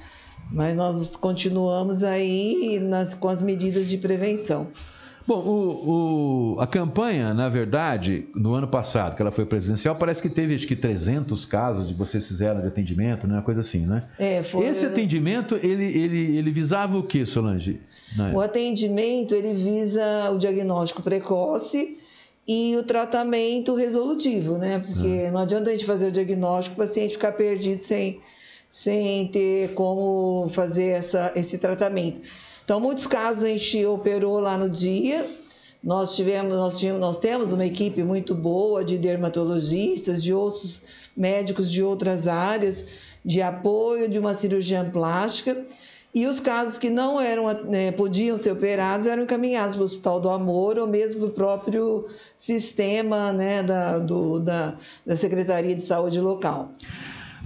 mas 0.52 0.76
nós 0.76 1.16
continuamos 1.16 2.02
aí 2.02 2.80
nas, 2.82 3.14
com 3.14 3.28
as 3.28 3.42
medidas 3.42 3.88
de 3.88 3.98
prevenção. 4.00 4.68
Bom, 5.28 5.40
o, 5.40 6.56
o, 6.56 6.60
a 6.60 6.66
campanha, 6.66 7.34
na 7.34 7.48
verdade, 7.48 8.28
no 8.36 8.54
ano 8.54 8.68
passado, 8.68 9.16
que 9.16 9.22
ela 9.22 9.32
foi 9.32 9.46
presidencial, 9.46 9.96
parece 9.96 10.22
que 10.22 10.30
teve 10.30 10.56
acho 10.56 10.66
que 10.66 10.76
300 10.76 11.46
casos 11.46 11.88
de 11.88 11.94
vocês 11.94 12.28
fizeram 12.28 12.62
de 12.62 12.68
atendimento, 12.68 13.28
né? 13.28 13.36
Uma 13.36 13.42
coisa 13.42 13.62
assim, 13.62 13.86
né? 13.86 14.04
É, 14.18 14.42
foi... 14.42 14.66
Esse 14.66 14.86
atendimento, 14.86 15.56
ele, 15.62 15.86
ele, 15.86 16.38
ele 16.38 16.52
visava 16.52 16.98
o 16.98 17.04
que, 17.04 17.26
Solange? 17.26 17.80
O 18.34 18.40
atendimento, 18.40 19.36
ele 19.36 19.54
visa 19.54 20.32
o 20.32 20.38
diagnóstico 20.38 21.04
precoce 21.04 21.98
e 22.48 22.76
o 22.76 22.84
tratamento 22.84 23.76
resolutivo, 23.76 24.58
né? 24.58 24.80
Porque 24.80 25.26
ah. 25.28 25.32
não 25.32 25.42
adianta 25.42 25.70
a 25.70 25.74
gente 25.74 25.86
fazer 25.86 26.08
o 26.08 26.12
diagnóstico, 26.12 26.82
o 26.82 26.86
paciente 26.86 27.14
ficar 27.14 27.34
perdido 27.34 27.80
sem, 27.80 28.20
sem 28.72 29.28
ter 29.28 29.74
como 29.76 30.50
fazer 30.50 30.88
essa, 30.88 31.32
esse 31.36 31.60
tratamento. 31.60 32.22
Então, 32.72 32.80
muitos 32.80 33.06
casos 33.06 33.44
a 33.44 33.50
gente 33.50 33.86
operou 33.86 34.40
lá 34.40 34.58
no 34.58 34.70
dia. 34.70 35.30
Nós 35.84 36.16
tivemos, 36.16 36.54
nós 36.58 36.80
tivemos, 36.80 37.02
nós 37.02 37.18
temos 37.20 37.52
uma 37.52 37.66
equipe 37.66 38.02
muito 38.02 38.34
boa 38.34 38.82
de 38.82 38.98
dermatologistas, 38.98 40.24
de 40.24 40.34
outros 40.34 40.82
médicos 41.14 41.70
de 41.70 41.84
outras 41.84 42.30
áreas, 42.30 42.86
de 43.26 43.42
apoio 43.42 44.08
de 44.08 44.18
uma 44.18 44.34
cirurgia 44.34 44.90
plástica. 44.90 45.62
E 46.16 46.26
os 46.26 46.40
casos 46.40 46.78
que 46.78 46.90
não 46.90 47.20
eram, 47.20 47.54
né, 47.66 47.92
podiam 47.92 48.38
ser 48.38 48.54
operados 48.54 49.06
eram 49.06 49.24
encaminhados 49.24 49.76
para 49.76 49.82
o 49.82 49.86
Hospital 49.86 50.22
do 50.22 50.30
Amor 50.30 50.78
ou 50.78 50.88
mesmo 50.88 51.20
para 51.20 51.28
o 51.28 51.32
próprio 51.34 52.06
sistema 52.38 53.34
né, 53.34 53.62
da, 53.64 54.00
do, 54.00 54.40
da, 54.40 54.78
da 55.06 55.18
Secretaria 55.18 55.76
de 55.76 55.84
Saúde 55.84 56.22
local. 56.22 56.72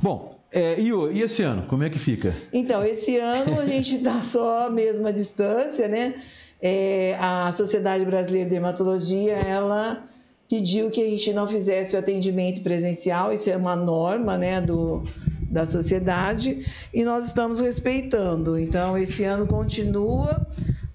Bom, 0.03 0.34
é, 0.55 0.79
e, 0.79 0.89
e, 0.89 1.21
esse 1.21 1.43
ano, 1.43 1.63
como 1.67 1.83
é 1.83 1.89
que 1.89 1.99
fica? 1.99 2.33
Então, 2.53 2.81
esse 2.81 3.17
ano 3.17 3.59
a 3.59 3.65
gente 3.65 3.97
está 3.97 4.21
só 4.21 4.67
a 4.67 4.69
mesma 4.69 5.11
distância, 5.11 5.85
né? 5.89 6.15
É, 6.61 7.17
a 7.19 7.51
Sociedade 7.51 8.05
Brasileira 8.05 8.45
de 8.47 8.55
Dermatologia, 8.55 9.33
ela 9.33 10.01
pediu 10.49 10.89
que 10.89 11.01
a 11.01 11.05
gente 11.09 11.33
não 11.33 11.45
fizesse 11.45 11.93
o 11.97 11.99
atendimento 11.99 12.61
presencial, 12.61 13.33
isso 13.33 13.49
é 13.49 13.57
uma 13.57 13.75
norma 13.75 14.37
né, 14.37 14.61
do, 14.61 15.03
da 15.51 15.65
sociedade, 15.65 16.65
e 16.93 17.03
nós 17.03 17.25
estamos 17.25 17.59
respeitando. 17.59 18.57
Então, 18.57 18.97
esse 18.97 19.25
ano 19.25 19.45
continua 19.45 20.47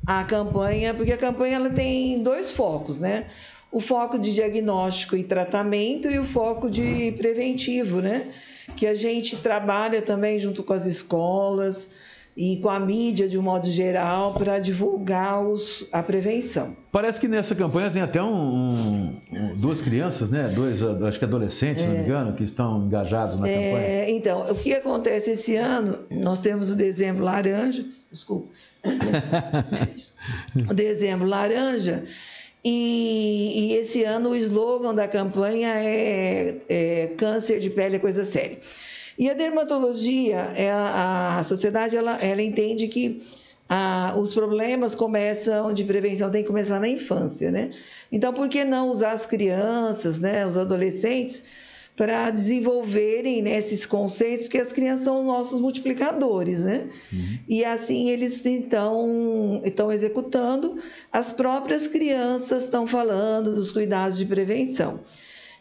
a 0.06 0.24
campanha, 0.24 0.94
porque 0.94 1.12
a 1.12 1.18
campanha 1.18 1.56
ela 1.56 1.68
tem 1.68 2.22
dois 2.22 2.50
focos, 2.50 2.98
né? 2.98 3.26
O 3.72 3.80
foco 3.80 4.18
de 4.18 4.34
diagnóstico 4.34 5.16
e 5.16 5.22
tratamento 5.22 6.08
e 6.08 6.18
o 6.18 6.24
foco 6.24 6.70
de 6.70 7.12
preventivo, 7.12 8.00
né? 8.00 8.28
Que 8.76 8.86
a 8.86 8.94
gente 8.94 9.36
trabalha 9.36 10.02
também 10.02 10.38
junto 10.38 10.62
com 10.62 10.72
as 10.72 10.86
escolas, 10.86 11.88
e 12.36 12.56
com 12.58 12.68
a 12.68 12.78
mídia 12.78 13.28
de 13.28 13.36
um 13.36 13.42
modo 13.42 13.68
geral 13.70 14.34
para 14.34 14.58
divulgar 14.58 15.42
os, 15.42 15.86
a 15.92 16.02
prevenção. 16.02 16.76
Parece 16.92 17.20
que 17.20 17.28
nessa 17.28 17.54
campanha 17.54 17.90
tem 17.90 18.02
até 18.02 18.22
um, 18.22 19.20
um, 19.30 19.56
duas 19.56 19.82
crianças, 19.82 20.30
né? 20.30 20.48
Dois, 20.48 20.82
acho 20.82 21.18
que 21.18 21.24
adolescentes, 21.24 21.82
é. 21.82 21.86
não 21.86 21.92
me 21.92 21.98
é. 21.98 22.02
engano, 22.02 22.32
que 22.34 22.44
estão 22.44 22.86
engajados 22.86 23.38
na 23.38 23.48
é, 23.48 23.52
campanha. 23.52 24.10
Então, 24.10 24.50
o 24.50 24.54
que 24.54 24.72
acontece 24.72 25.32
esse 25.32 25.56
ano? 25.56 25.98
Nós 26.10 26.40
temos 26.40 26.70
o 26.70 26.76
dezembro 26.76 27.24
laranja, 27.24 27.84
desculpa, 28.10 28.48
o 30.68 30.72
dezembro 30.72 31.26
laranja. 31.26 32.04
E, 32.64 33.72
e, 33.72 33.76
esse 33.76 34.04
ano 34.04 34.30
o 34.30 34.36
slogan 34.36 34.94
da 34.94 35.08
campanha 35.08 35.74
é, 35.76 36.56
é 36.68 37.06
câncer 37.16 37.58
de 37.58 37.70
pele 37.70 37.96
é 37.96 37.98
coisa 37.98 38.24
séria. 38.24 38.58
E 39.18 39.28
a 39.30 39.34
dermatologia, 39.34 40.52
é 40.56 40.70
a, 40.70 41.38
a 41.38 41.42
sociedade, 41.42 41.96
ela, 41.96 42.22
ela 42.22 42.42
entende 42.42 42.88
que 42.88 43.20
ah, 43.68 44.14
os 44.18 44.34
problemas 44.34 44.94
começam 44.94 45.72
de 45.72 45.84
prevenção, 45.84 46.30
tem 46.30 46.42
que 46.42 46.48
começar 46.48 46.80
na 46.80 46.88
infância, 46.88 47.50
né? 47.50 47.70
Então, 48.10 48.32
por 48.32 48.48
que 48.48 48.64
não 48.64 48.88
usar 48.88 49.12
as 49.12 49.26
crianças, 49.26 50.18
né, 50.18 50.44
os 50.44 50.56
adolescentes, 50.56 51.44
para 52.00 52.30
desenvolverem 52.30 53.42
né, 53.42 53.58
esses 53.58 53.84
conceitos, 53.84 54.46
porque 54.46 54.56
as 54.56 54.72
crianças 54.72 55.04
são 55.04 55.22
nossos 55.22 55.60
multiplicadores, 55.60 56.60
né? 56.60 56.88
Uhum. 57.12 57.38
E 57.46 57.62
assim 57.62 58.08
eles 58.08 58.46
então 58.46 59.60
estão 59.62 59.92
executando, 59.92 60.78
as 61.12 61.30
próprias 61.30 61.86
crianças 61.86 62.64
estão 62.64 62.86
falando 62.86 63.54
dos 63.54 63.70
cuidados 63.70 64.16
de 64.16 64.24
prevenção. 64.24 65.00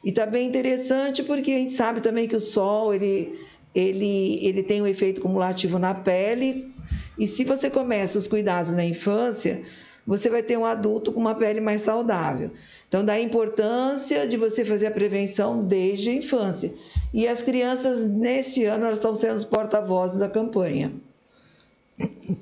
E 0.02 0.12
está 0.12 0.26
bem 0.26 0.48
interessante 0.48 1.24
porque 1.24 1.52
a 1.52 1.58
gente 1.58 1.74
sabe 1.74 2.00
também 2.00 2.26
que 2.26 2.38
o 2.38 2.40
sol 2.40 2.94
ele, 2.94 3.38
ele, 3.76 4.40
ele 4.42 4.64
tem 4.64 4.82
um 4.82 4.88
efeito 4.88 5.20
cumulativo 5.20 5.78
na 5.78 5.94
pele. 5.94 6.74
E 7.18 7.28
se 7.28 7.44
você 7.44 7.70
começa 7.70 8.18
os 8.18 8.28
cuidados 8.28 8.72
na 8.72 8.86
infância, 8.86 9.62
você 10.10 10.28
vai 10.28 10.42
ter 10.42 10.58
um 10.58 10.66
adulto 10.66 11.14
com 11.14 11.20
uma 11.20 11.36
pele 11.36 11.62
mais 11.62 11.84
saudável. 11.84 12.50
Então, 12.88 13.06
dá 13.06 13.14
a 13.14 13.22
importância 13.22 14.28
de 14.28 14.38
você 14.38 14.66
fazer 14.66 14.88
a 14.88 14.92
prevenção 14.92 15.64
desde 15.64 16.10
a 16.10 16.14
infância. 16.16 16.74
E 17.14 17.28
as 17.28 17.44
crianças, 17.44 18.04
nesse 18.04 18.66
ano, 18.66 18.86
elas 18.86 18.98
estão 18.98 19.14
sendo 19.14 19.36
os 19.36 19.46
porta-vozes 19.46 20.18
da 20.18 20.28
campanha. 20.28 20.92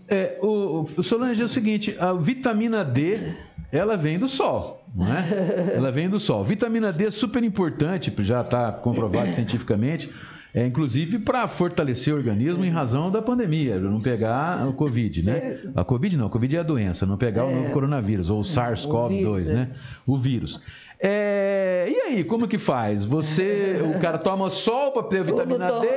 É, 0.07 0.37
o, 0.41 0.87
o 0.95 1.03
Solange 1.03 1.41
é 1.41 1.45
o 1.45 1.49
seguinte: 1.49 1.93
a 1.99 2.13
vitamina 2.13 2.85
D 2.85 3.33
ela 3.69 3.97
vem 3.97 4.17
do 4.17 4.29
sol, 4.29 4.85
não 4.95 5.05
é? 5.07 5.73
Ela 5.75 5.91
vem 5.91 6.07
do 6.07 6.21
sol. 6.21 6.45
Vitamina 6.45 6.93
D 6.93 7.07
é 7.07 7.11
super 7.11 7.43
importante, 7.43 8.13
já 8.19 8.41
está 8.41 8.71
comprovado 8.71 9.29
cientificamente, 9.33 10.09
é, 10.57 10.65
inclusive 10.65 11.19
para 11.19 11.47
fortalecer 11.47 12.11
o 12.11 12.17
organismo 12.17 12.65
em 12.65 12.69
razão 12.69 13.11
da 13.11 13.21
pandemia, 13.21 13.79
não 13.79 14.01
pegar 14.01 14.67
o 14.67 14.73
Covid, 14.73 15.23
né? 15.23 15.59
A 15.75 15.83
Covid 15.83 16.17
não, 16.17 16.25
a 16.25 16.29
Covid 16.31 16.55
é 16.55 16.59
a 16.59 16.63
doença, 16.63 17.05
não 17.05 17.15
pegar 17.15 17.43
é. 17.43 17.45
o 17.45 17.55
novo 17.55 17.73
coronavírus, 17.73 18.27
ou 18.31 18.39
o 18.39 18.43
SARS-CoV-2, 18.43 19.53
né? 19.53 19.69
O 20.03 20.17
vírus. 20.17 20.59
É, 20.99 21.87
e 21.89 22.01
aí, 22.01 22.23
como 22.23 22.47
que 22.47 22.57
faz? 22.57 23.05
Você, 23.05 23.79
o 23.95 23.99
cara 24.01 24.17
toma 24.17 24.49
sol 24.49 24.91
para 24.91 25.03
ter 25.03 25.23
vitamina 25.23 25.67
D, 25.79 25.87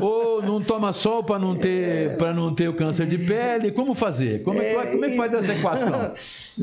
ou 0.00 0.40
não 0.40 0.62
toma 0.62 0.92
sol 0.92 1.24
para 1.24 1.38
não 1.38 1.56
ter 1.56 2.16
para 2.16 2.32
não 2.32 2.54
ter 2.54 2.68
o 2.68 2.74
câncer 2.74 3.06
de 3.06 3.18
pele? 3.18 3.72
Como 3.72 3.92
fazer? 3.92 4.42
Como 4.44 4.62
é, 4.62 4.74
como 4.86 5.04
é 5.04 5.10
que 5.10 5.16
faz 5.16 5.34
essa 5.34 5.52
equação? 5.52 6.12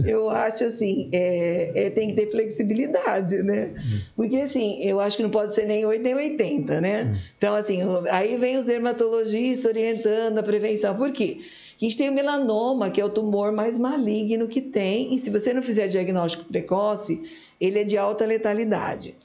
Eu 0.06 0.30
acho 0.30 0.64
assim, 0.64 1.10
é, 1.12 1.88
é, 1.88 1.90
tem 1.90 2.10
que 2.10 2.16
ter 2.16 2.32
flexibilidade, 2.32 3.44
né? 3.44 3.72
Porque 4.16 4.38
assim, 4.38 4.82
eu 4.84 5.00
acho 5.00 5.18
que 5.18 5.24
não 5.24 5.30
pode 5.30 5.54
ser 5.54 5.66
nem 5.66 5.86
8 5.86 6.02
nem 6.02 6.16
80, 6.16 6.80
né? 6.80 7.16
Então 7.38 7.54
assim, 7.54 7.82
aí 8.10 8.38
vem 8.38 8.58
os 8.58 8.66
dermatologistas 8.66 9.66
orientando 9.66 10.38
a 10.38 10.44
prevenção. 10.44 10.96
Por 10.96 11.12
quê? 11.12 11.40
A 11.80 11.86
gente 11.86 11.96
tem 11.96 12.10
o 12.10 12.14
melanoma, 12.14 12.90
que 12.90 13.00
é 13.00 13.06
o 13.06 13.10
tumor 13.10 13.52
mais 13.52 13.78
maligno 13.78 14.48
que 14.48 14.62
tem, 14.62 15.14
e 15.14 15.20
se 15.20 15.30
você 15.30 15.54
não 15.54 15.62
fizer 15.62 15.88
diagnóstico 15.88 16.46
precoce, 16.46 17.22
ele 17.62 17.80
é 17.80 17.84
de 17.84 17.96
alta 17.96 18.26
letalidade. 18.26 19.16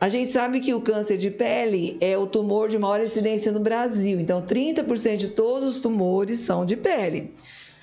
A 0.00 0.08
gente 0.08 0.30
sabe 0.30 0.60
que 0.60 0.72
o 0.72 0.80
câncer 0.80 1.18
de 1.18 1.30
pele 1.30 1.98
é 2.00 2.16
o 2.16 2.26
tumor 2.26 2.70
de 2.70 2.78
maior 2.78 3.02
incidência 3.02 3.52
no 3.52 3.60
Brasil, 3.60 4.18
então 4.18 4.40
30% 4.42 5.16
de 5.16 5.28
todos 5.28 5.66
os 5.66 5.80
tumores 5.80 6.38
são 6.40 6.64
de 6.64 6.76
pele, 6.76 7.32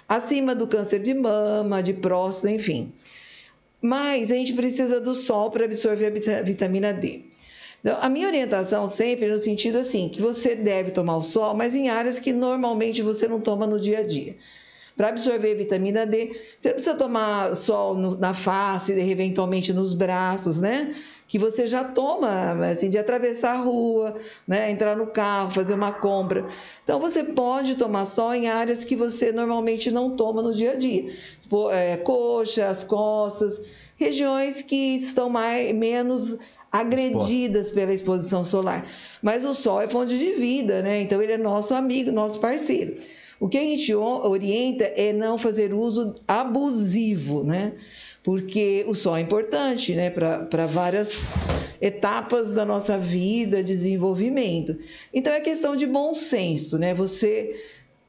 acima 0.10 0.56
do 0.56 0.68
câncer 0.68 1.00
de 1.00 1.14
mama, 1.14 1.82
de 1.82 1.94
próstata, 1.94 2.52
enfim. 2.52 2.92
Mas 3.80 4.32
a 4.32 4.36
gente 4.36 4.54
precisa 4.54 5.00
do 5.00 5.14
sol 5.14 5.52
para 5.52 5.66
absorver 5.66 6.08
a 6.08 6.42
vitamina 6.42 6.94
D. 6.94 7.26
Então, 7.84 7.98
a 8.00 8.10
minha 8.10 8.28
orientação 8.28 8.88
sempre 8.88 9.26
é 9.26 9.30
no 9.30 9.38
sentido 9.38 9.78
assim, 9.78 10.08
que 10.08 10.22
você 10.22 10.56
deve 10.56 10.92
tomar 10.92 11.18
o 11.18 11.22
sol, 11.22 11.54
mas 11.54 11.76
em 11.76 11.90
áreas 11.90 12.18
que 12.18 12.32
normalmente 12.32 13.02
você 13.02 13.28
não 13.28 13.42
toma 13.42 13.68
no 13.68 13.78
dia 13.78 14.00
a 14.00 14.04
dia. 14.04 14.38
Para 14.96 15.10
absorver 15.10 15.56
vitamina 15.56 16.06
D, 16.06 16.40
você 16.58 16.70
não 16.70 16.76
precisa 16.76 16.96
tomar 16.96 17.56
sol 17.56 17.96
no, 17.96 18.18
na 18.18 18.34
face, 18.34 18.94
eventualmente 18.94 19.74
nos 19.74 19.94
braços, 19.94 20.62
né? 20.62 20.94
Que 21.28 21.38
você 21.40 21.66
já 21.66 21.84
toma, 21.84 22.54
assim, 22.68 22.90
de 22.90 22.98
atravessar 22.98 23.54
a 23.54 23.62
rua, 23.62 24.16
né? 24.48 24.72
Entrar 24.72 24.96
no 24.96 25.08
carro, 25.08 25.52
fazer 25.52 25.74
uma 25.74 25.92
compra. 25.92 26.46
Então, 26.84 27.02
você 27.02 27.24
pode 27.24 27.76
tomar 27.76 28.06
sol 28.06 28.34
em 28.34 28.48
áreas 28.48 28.86
que 28.86 28.96
você 28.96 29.32
normalmente 29.32 29.92
não 29.92 30.16
toma 30.16 30.42
no 30.42 30.54
dia 30.54 30.74
a 30.74 30.76
dia. 30.76 31.12
Tipo, 31.42 31.72
é, 31.72 31.98
coxas, 31.98 32.84
costas, 32.84 33.62
regiões 33.98 34.62
que 34.62 34.96
estão 34.96 35.28
mais, 35.28 35.74
menos 35.76 36.38
agredidas 36.74 37.70
Pô. 37.70 37.76
pela 37.76 37.94
exposição 37.94 38.44
solar. 38.44 38.88
Mas 39.22 39.46
o 39.46 39.54
sol 39.54 39.80
é 39.80 39.88
fonte 39.88 40.18
de 40.18 40.32
vida, 40.34 40.82
né? 40.82 41.02
Então 41.02 41.22
ele 41.22 41.34
é 41.34 41.38
nosso 41.38 41.76
amigo, 41.76 42.12
nosso 42.12 42.40
parceiro. 42.40 42.96
O 43.40 43.48
que 43.48 43.58
a 43.58 43.62
gente 43.62 43.94
orienta 43.94 44.86
é 44.86 45.14
não 45.14 45.38
fazer 45.38 45.74
uso 45.74 46.16
abusivo, 46.28 47.44
né? 47.44 47.74
Porque 48.24 48.86
o 48.88 48.96
sol 48.96 49.18
é 49.18 49.22
importante, 49.22 49.94
né? 49.94 50.10
Para 50.10 50.66
várias 50.66 51.34
etapas 51.80 52.52
da 52.52 52.66
nossa 52.66 52.98
vida, 52.98 53.62
desenvolvimento. 53.62 54.76
Então 55.14 55.32
é 55.32 55.42
questão 55.42 55.76
de 55.76 55.86
bom 55.86 56.14
senso, 56.14 56.80
né? 56.80 56.94
Você 56.94 57.54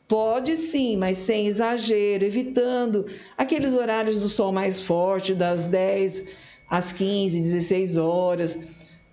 Pode 0.07 0.55
sim, 0.59 0.99
mas 0.99 1.17
sem 1.17 1.47
exagero, 1.47 2.27
evitando 2.27 3.07
aqueles 3.39 3.73
horários 3.73 4.21
do 4.21 4.29
sol 4.29 4.53
mais 4.53 4.83
forte, 4.83 5.33
das 5.33 5.67
10 5.67 6.23
às 6.69 6.93
15, 6.93 7.41
16 7.41 7.97
horas, 7.97 8.59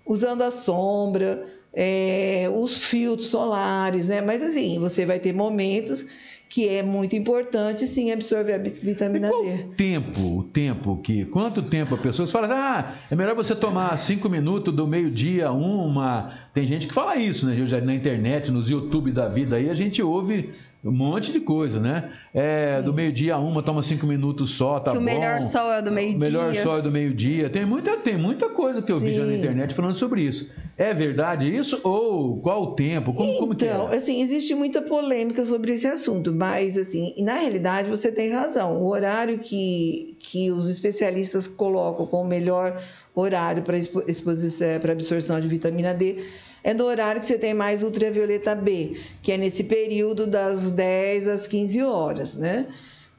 usando 0.06 0.42
a 0.42 0.50
sombra, 0.50 1.44
é, 1.72 2.50
os 2.54 2.84
filtros 2.86 3.28
solares, 3.28 4.08
né? 4.08 4.20
Mas 4.20 4.42
assim, 4.42 4.78
você 4.78 5.06
vai 5.06 5.18
ter 5.18 5.32
momentos 5.32 6.06
que 6.52 6.68
é 6.68 6.82
muito 6.82 7.16
importante 7.16 7.86
sim 7.86 8.12
absorver 8.12 8.52
a 8.52 8.58
vitamina 8.58 9.30
D. 9.30 9.34
O 9.34 9.74
tempo, 9.74 10.38
o 10.38 10.42
tempo 10.44 10.96
que. 11.02 11.24
Quanto 11.24 11.62
tempo 11.62 11.94
a 11.94 11.98
pessoa 11.98 12.28
fala, 12.28 12.48
ah, 12.50 12.94
é 13.10 13.16
melhor 13.16 13.34
você 13.34 13.56
tomar 13.56 13.96
cinco 13.96 14.28
minutos 14.28 14.74
do 14.74 14.86
meio-dia, 14.86 15.50
uma. 15.50 16.34
Tem 16.52 16.66
gente 16.66 16.88
que 16.88 16.92
fala 16.92 17.16
isso, 17.16 17.46
né? 17.46 17.56
Na 17.80 17.94
internet, 17.94 18.50
nos 18.50 18.68
YouTube 18.68 19.12
da 19.12 19.28
vida 19.28 19.56
aí, 19.56 19.70
a 19.70 19.74
gente 19.74 20.02
ouve 20.02 20.50
um 20.84 20.90
monte 20.90 21.30
de 21.30 21.38
coisa, 21.38 21.78
né? 21.78 22.10
É, 22.34 22.82
do 22.82 22.92
meio-dia 22.92 23.34
a 23.34 23.38
uma, 23.38 23.62
toma 23.62 23.82
cinco 23.82 24.04
minutos 24.04 24.50
só, 24.50 24.80
tá 24.80 24.90
que 24.90 24.96
bom. 24.96 25.02
o 25.02 25.04
melhor 25.04 25.42
sol 25.42 25.72
é 25.72 25.80
do 25.80 25.92
meio-dia. 25.92 26.16
O 26.16 26.20
melhor 26.20 26.54
sol 26.56 26.78
é 26.78 26.82
do 26.82 26.90
meio-dia. 26.90 27.48
Tem 27.48 27.64
muita, 27.64 27.96
tem 27.98 28.18
muita 28.18 28.48
coisa 28.48 28.82
que 28.82 28.90
eu 28.90 28.98
Sim. 28.98 29.06
vi 29.06 29.14
já 29.14 29.24
na 29.24 29.34
internet 29.34 29.74
falando 29.74 29.94
sobre 29.94 30.22
isso. 30.22 30.50
É 30.76 30.92
verdade 30.92 31.54
isso? 31.54 31.80
Ou 31.84 32.40
qual 32.40 32.62
o 32.62 32.66
tempo? 32.74 33.12
Como, 33.12 33.28
então, 33.28 33.38
como 33.38 33.54
que 33.54 33.64
é? 33.64 33.68
Então, 33.68 33.86
assim, 33.88 34.22
existe 34.22 34.54
muita 34.54 34.82
polêmica 34.82 35.44
sobre 35.44 35.72
esse 35.72 35.86
assunto, 35.86 36.32
mas, 36.32 36.76
assim, 36.76 37.14
na 37.18 37.34
realidade 37.34 37.88
você 37.88 38.10
tem 38.10 38.32
razão. 38.32 38.82
O 38.82 38.88
horário 38.88 39.38
que, 39.38 40.16
que 40.18 40.50
os 40.50 40.68
especialistas 40.68 41.46
colocam 41.46 42.06
como 42.06 42.28
melhor 42.28 42.80
horário 43.14 43.62
para 43.62 43.76
exposição, 43.78 44.80
para 44.80 44.92
absorção 44.92 45.40
de 45.40 45.48
vitamina 45.48 45.92
D 45.92 46.24
é 46.64 46.72
no 46.72 46.84
horário 46.84 47.20
que 47.20 47.26
você 47.26 47.38
tem 47.38 47.52
mais 47.52 47.82
ultravioleta 47.82 48.54
B, 48.54 48.96
que 49.20 49.32
é 49.32 49.36
nesse 49.36 49.64
período 49.64 50.26
das 50.26 50.70
10 50.70 51.28
às 51.28 51.46
15 51.46 51.82
horas, 51.82 52.36
né? 52.36 52.68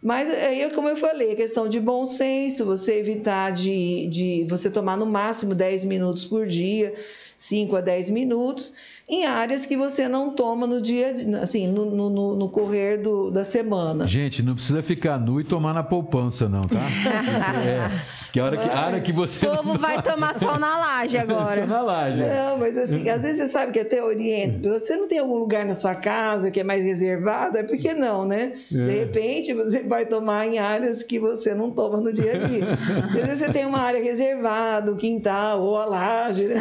Mas 0.02 0.30
aí, 0.30 0.70
como 0.74 0.90
eu 0.90 0.98
falei, 0.98 1.32
a 1.32 1.36
questão 1.36 1.68
de 1.68 1.80
bom 1.80 2.06
senso, 2.06 2.66
você 2.66 3.00
evitar 3.00 3.52
de, 3.52 4.08
de 4.08 4.46
você 4.50 4.70
tomar 4.70 4.98
no 4.98 5.06
máximo 5.06 5.56
10 5.56 5.86
minutos 5.86 6.26
por 6.26 6.46
dia, 6.46 6.94
5 7.38 7.76
a 7.76 7.82
10 7.82 8.10
minutos, 8.10 8.74
em 9.08 9.26
áreas 9.26 9.66
que 9.66 9.76
você 9.76 10.08
não 10.08 10.34
toma 10.34 10.66
no 10.66 10.82
dia, 10.82 11.14
assim, 11.42 11.68
no, 11.68 11.86
no, 11.86 12.36
no 12.36 12.50
correr 12.50 12.98
do, 12.98 13.30
da 13.32 13.44
semana. 13.44 14.08
Gente, 14.08 14.42
não 14.42 14.56
precisa 14.56 14.82
ficar 14.82 15.20
nu 15.20 15.42
e 15.42 15.44
tomar 15.44 15.74
na 15.74 15.84
poupança, 15.84 16.48
não, 16.48 16.62
tá? 16.62 16.80
é, 17.60 17.90
que 18.34 18.40
a 18.40 18.46
hora 18.46 18.58
que, 18.58 18.68
a 18.68 18.86
hora 18.88 19.00
que 19.00 19.12
você. 19.12 19.46
O 19.46 19.58
povo 19.58 19.78
vai 19.78 20.02
tomar 20.02 20.40
sol 20.40 20.58
na 20.58 20.76
laje 20.78 21.18
agora. 21.20 21.62
Só 21.62 21.68
na 21.68 21.82
laje. 21.82 22.18
Não, 22.18 22.58
mas 22.58 22.76
assim, 22.76 23.08
às 23.08 23.22
vezes 23.22 23.42
você 23.42 23.48
sabe 23.48 23.74
que 23.74 23.80
até 23.80 24.04
oriento. 24.04 24.68
Você 24.70 24.96
não 24.96 25.08
tem 25.08 25.20
algum 25.20 25.36
lugar 25.36 25.64
na 25.66 25.76
sua 25.76 25.94
casa 25.94 26.50
que 26.50 26.60
é 26.60 26.64
mais 26.64 26.84
reservado, 26.84 27.60
é 27.60 27.64
porque 27.64 27.94
não, 27.94 28.26
né? 28.26 28.54
É. 28.74 28.86
De 28.88 29.00
repente 29.00 29.54
você 29.54 29.84
vai 29.84 30.08
tomar 30.08 30.48
em 30.48 30.58
áreas 30.58 31.04
que 31.04 31.20
você 31.20 31.54
não 31.54 31.70
toma 31.70 31.98
no 31.98 32.12
dia 32.12 32.34
a 32.34 32.38
dia. 32.38 32.66
Às 33.06 33.28
vezes 33.28 33.38
você 33.38 33.52
tem 33.52 33.66
uma 33.66 33.80
área 33.80 34.02
reservada, 34.02 34.92
o 34.92 34.96
quintal 34.96 35.62
ou 35.62 35.78
a 35.78 35.86
laje, 35.86 36.46
né? 36.46 36.60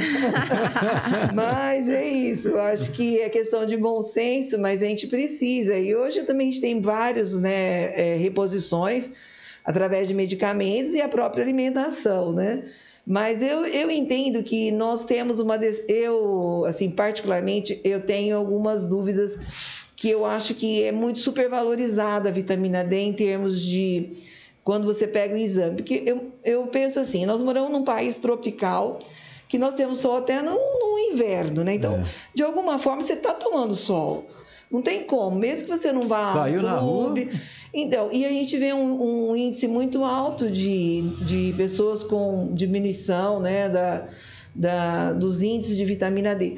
Mas 1.35 1.89
é 1.89 2.07
isso, 2.07 2.32
eu 2.45 2.61
acho 2.61 2.93
que 2.93 3.21
é 3.21 3.29
questão 3.29 3.65
de 3.65 3.77
bom 3.77 4.01
senso, 4.01 4.59
mas 4.59 4.83
a 4.83 4.87
gente 4.87 5.07
precisa. 5.07 5.79
E 5.79 5.95
hoje 5.95 6.23
também 6.23 6.49
a 6.49 6.51
gente 6.51 6.61
tem 6.61 6.81
vários, 6.81 7.39
né, 7.39 7.93
é, 7.95 8.17
reposições 8.17 9.11
através 9.65 10.09
de 10.09 10.15
medicamentos 10.15 10.95
e 10.95 11.01
a 11.01 11.09
própria 11.09 11.43
alimentação, 11.43 12.33
né? 12.33 12.65
Mas 13.07 13.43
eu, 13.43 13.67
eu 13.67 13.91
entendo 13.91 14.43
que 14.43 14.71
nós 14.71 15.05
temos 15.05 15.41
uma. 15.41 15.57
Eu, 15.89 16.65
assim, 16.67 16.89
particularmente, 16.89 17.81
eu 17.83 18.01
tenho 18.01 18.37
algumas 18.37 18.87
dúvidas 18.87 19.39
que 19.97 20.09
eu 20.09 20.25
acho 20.25 20.55
que 20.55 20.83
é 20.83 20.93
muito 20.93 21.19
supervalorizada 21.19 22.29
a 22.29 22.33
vitamina 22.33 22.85
D 22.85 22.97
em 22.97 23.13
termos 23.13 23.61
de 23.61 24.11
quando 24.65 24.85
você 24.85 25.07
pega 25.07 25.35
o 25.35 25.37
exame. 25.39 25.77
Porque 25.77 26.03
eu, 26.07 26.33
eu 26.45 26.67
penso 26.69 27.01
assim, 27.01 27.27
nós 27.27 27.43
moramos 27.43 27.71
num 27.71 27.85
país 27.85 28.19
tropical 28.19 29.01
que 29.53 29.59
nós 29.59 29.75
temos 29.75 30.01
sol 30.01 30.17
até 30.17 30.41
no, 30.41 30.53
no 30.55 30.99
inverno, 31.13 31.63
né? 31.63 31.75
Então, 31.75 31.97
É. 31.97 32.05
de 32.35 32.43
alguma 32.43 32.79
forma, 32.79 33.03
você 33.03 33.13
está 33.13 33.35
tomando 33.35 33.75
sol. 33.75 34.27
Não 34.71 34.81
tem 34.81 35.05
como, 35.05 35.37
mesmo 35.39 35.69
que 35.69 35.77
você 35.77 35.93
não 35.93 36.09
vá 36.09 36.33
Saiu 36.33 36.61
ao 36.61 36.67
na 36.67 36.79
clube. 36.79 37.29
Então, 37.75 38.09
e 38.11 38.25
a 38.25 38.31
gente 38.31 38.57
vê 38.57 38.73
um, 38.73 39.31
um 39.31 39.37
índice 39.37 39.69
muito 39.69 40.05
alto 40.05 40.51
de, 40.51 41.03
de 41.27 41.53
pessoas 41.55 42.03
com 42.03 42.49
diminuição 42.55 43.41
né, 43.41 43.69
da, 43.69 44.09
da, 44.55 45.13
dos 45.13 45.43
índices 45.43 45.77
de 45.77 45.85
vitamina 45.85 46.35
D. 46.35 46.57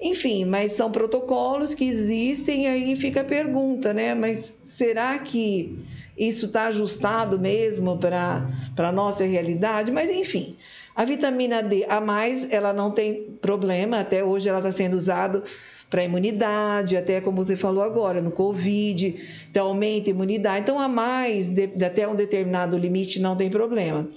Enfim, 0.00 0.44
mas 0.44 0.70
são 0.70 0.92
protocolos 0.92 1.74
que 1.74 1.84
existem 1.84 2.62
e 2.62 2.66
aí 2.68 2.94
fica 2.94 3.22
a 3.22 3.24
pergunta, 3.24 3.92
né? 3.92 4.14
Mas 4.14 4.56
será 4.62 5.18
que 5.18 5.76
isso 6.16 6.46
está 6.46 6.66
ajustado 6.66 7.40
mesmo 7.40 7.98
para 7.98 8.46
a 8.78 8.92
nossa 8.92 9.24
realidade? 9.24 9.90
Mas 9.90 10.08
enfim, 10.10 10.54
a 10.96 11.04
vitamina 11.04 11.62
D 11.62 11.84
a 11.88 12.00
mais, 12.00 12.50
ela 12.50 12.72
não 12.72 12.90
tem 12.90 13.36
problema, 13.40 14.00
até 14.00 14.24
hoje 14.24 14.48
ela 14.48 14.58
está 14.58 14.72
sendo 14.72 14.94
usada 14.94 15.42
para 15.90 16.02
imunidade, 16.02 16.96
até 16.96 17.20
como 17.20 17.44
você 17.44 17.54
falou 17.54 17.84
agora, 17.84 18.22
no 18.22 18.30
Covid, 18.30 19.14
então 19.50 19.68
aumenta 19.68 20.08
a 20.08 20.12
imunidade. 20.12 20.62
Então, 20.62 20.80
a 20.80 20.88
mais, 20.88 21.50
de, 21.50 21.70
até 21.84 22.08
um 22.08 22.14
determinado 22.14 22.76
limite, 22.78 23.20
não 23.20 23.36
tem 23.36 23.50
problema. 23.50 24.08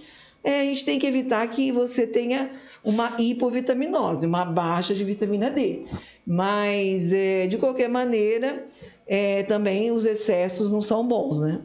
É, 0.43 0.61
a 0.61 0.65
gente 0.65 0.85
tem 0.85 0.97
que 0.97 1.05
evitar 1.05 1.45
que 1.49 1.69
você 1.71 2.07
tenha 2.07 2.49
uma 2.83 3.13
hipovitaminose, 3.19 4.25
uma 4.25 4.45
baixa 4.45 4.95
de 4.95 5.03
vitamina 5.03 5.49
D. 5.49 5.83
Mas, 6.25 7.11
é, 7.11 7.45
de 7.45 7.57
qualquer 7.57 7.89
maneira, 7.89 8.63
é, 9.05 9.43
também 9.43 9.91
os 9.91 10.05
excessos 10.05 10.71
não 10.71 10.81
são 10.81 11.05
bons, 11.05 11.41
né? 11.41 11.59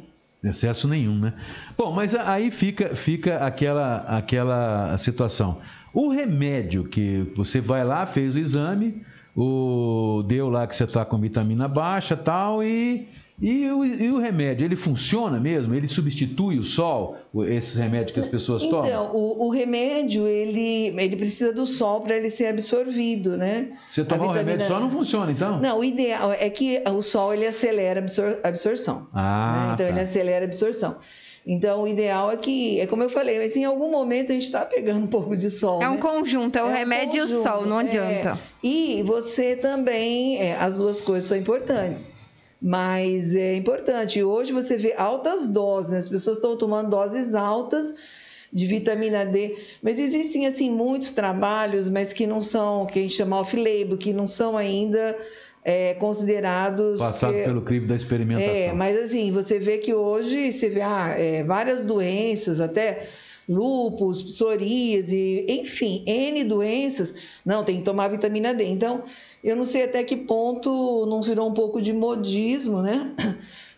Excesso 0.45 0.87
nenhum, 0.87 1.19
né? 1.19 1.33
Bom, 1.77 1.93
mas 1.93 2.15
aí 2.15 2.51
fica, 2.51 2.95
fica 2.95 3.39
aquela, 3.39 3.99
aquela 4.03 4.97
situação. 4.99 5.61
O 5.93 6.09
remédio 6.11 6.85
que 6.85 7.33
você 7.35 7.61
vai 7.61 7.85
lá, 7.85 8.05
fez 8.05 8.35
o 8.35 8.39
exame, 8.39 9.03
o, 9.37 10.23
deu 10.27 10.49
lá 10.49 10.67
que 10.67 10.77
você 10.77 10.85
está 10.85 11.05
com 11.05 11.19
vitamina 11.19 11.67
baixa 11.69 12.17
tal, 12.17 12.63
e, 12.63 13.09
e, 13.41 13.69
o, 13.71 13.85
e 13.85 14.11
o 14.11 14.19
remédio, 14.19 14.65
ele 14.65 14.77
funciona 14.77 15.41
mesmo? 15.41 15.75
Ele 15.75 15.89
substitui 15.89 16.59
o 16.59 16.63
sol, 16.63 17.17
esses 17.49 17.75
remédios 17.77 18.13
que 18.13 18.21
as 18.21 18.27
pessoas 18.27 18.63
tomam? 18.63 18.87
Então, 18.87 19.11
o, 19.15 19.47
o 19.47 19.51
remédio, 19.51 20.27
ele, 20.27 20.95
ele 20.97 21.17
precisa 21.17 21.53
do 21.53 21.67
sol 21.67 22.01
para 22.03 22.17
ele 22.17 22.31
ser 22.31 22.47
absorvido, 22.47 23.37
né? 23.37 23.73
Você 23.93 24.05
tomar 24.05 24.27
o 24.27 24.33
remédio 24.33 24.63
vitamina- 24.63 24.69
só 24.69 24.81
não 24.81 24.91
funciona, 24.91 25.33
então? 25.33 25.61
Não, 25.61 25.81
o 25.81 25.85
ideal 25.85 26.33
é 26.33 26.49
que 26.49 26.81
o 26.89 27.03
sol 27.03 27.35
ele 27.35 27.47
acelera 27.47 28.01
a 28.01 28.03
absor- 28.03 28.39
absorção. 28.45 29.09
Ah, 29.13 29.67
né? 29.69 29.75
Então 29.75 29.87
tá. 29.87 29.93
ele 29.93 30.01
acelera 30.01 30.45
a 30.45 30.49
absorção. 30.49 30.97
Então 31.47 31.83
o 31.83 31.89
ideal 31.89 32.31
é 32.31 32.37
que, 32.37 32.81
é 32.81 32.87
como 32.87 33.03
eu 33.03 33.11
falei, 33.11 33.39
mas 33.39 33.55
em 33.55 33.65
algum 33.65 33.91
momento 33.91 34.31
a 34.31 34.35
gente 34.35 34.45
está 34.45 34.65
pegando 34.65 35.01
um 35.01 35.07
pouco 35.07 35.37
de 35.37 35.51
sol. 35.51 35.83
É 35.83 35.89
um 35.89 35.97
né? 35.97 36.01
conjunto, 36.01 36.57
é 36.57 36.63
o 36.63 36.67
É 36.67 36.69
um 36.71 36.73
remédio 36.73 37.19
e 37.19 37.33
o 37.35 37.43
sol, 37.43 37.67
não 37.67 37.81
é. 37.81 37.85
adianta. 37.85 38.39
E 38.63 39.03
você 39.03 39.55
também, 39.55 40.41
é, 40.41 40.57
as 40.57 40.79
duas 40.79 41.03
coisas 41.03 41.27
são 41.27 41.37
importantes. 41.37 42.13
Mas 42.61 43.35
é 43.35 43.57
importante. 43.57 44.23
Hoje 44.23 44.51
você 44.51 44.79
vê 44.79 44.95
altas 44.97 45.47
doses, 45.47 45.93
né? 45.93 45.99
as 45.99 46.09
pessoas 46.09 46.39
estão 46.39 46.57
tomando 46.57 46.89
doses 46.89 47.35
altas 47.35 47.93
de 48.51 48.67
vitamina 48.67 49.27
D. 49.27 49.57
Mas 49.83 49.99
existem 49.99 50.47
assim 50.47 50.71
muitos 50.71 51.11
trabalhos, 51.11 51.89
mas 51.89 52.15
que 52.15 52.27
não 52.27 52.41
são, 52.41 52.87
que 52.87 53.01
a 53.01 53.03
gente 53.03 53.15
chama 53.15 53.39
off-label, 53.39 53.99
que 53.99 54.15
não 54.15 54.27
são 54.27 54.57
ainda 54.57 55.15
é, 55.65 55.95
considerados. 55.95 56.99
Passado 56.99 57.33
que- 57.33 57.43
pelo 57.45 57.63
crivo 57.63 57.87
da 57.87 57.97
experimentação. 57.97 58.53
é, 58.55 58.73
mas 58.73 58.99
assim, 58.99 59.33
você 59.33 59.59
vê 59.59 59.79
que 59.79 59.95
hoje 59.95 60.53
você 60.53 60.69
vê 60.69 60.83
ah, 60.83 61.15
é, 61.19 61.43
várias 61.43 61.85
doenças, 61.85 62.61
até 62.61 63.09
lúpus, 63.49 64.23
psoríase, 64.23 65.45
enfim, 65.49 66.03
N 66.07 66.45
doenças. 66.45 67.15
Não, 67.45 67.65
tem 67.65 67.79
que 67.79 67.83
tomar 67.83 68.09
vitamina 68.09 68.55
D. 68.55 68.65
Então, 68.65 69.03
eu 69.43 69.55
não 69.57 69.65
sei 69.65 69.85
até 69.85 70.03
que 70.03 70.17
ponto 70.17 71.07
não 71.07 71.21
virou 71.21 71.49
um 71.49 71.55
pouco 71.55 71.81
de 71.81 71.93
modismo, 71.93 72.81
né? 72.83 73.13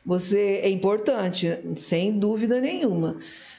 Você 0.05 0.61
é 0.62 0.68
importante, 0.68 1.53
sem 1.74 2.16
dúvida 2.18 2.61
nenhuma. 2.61 3.16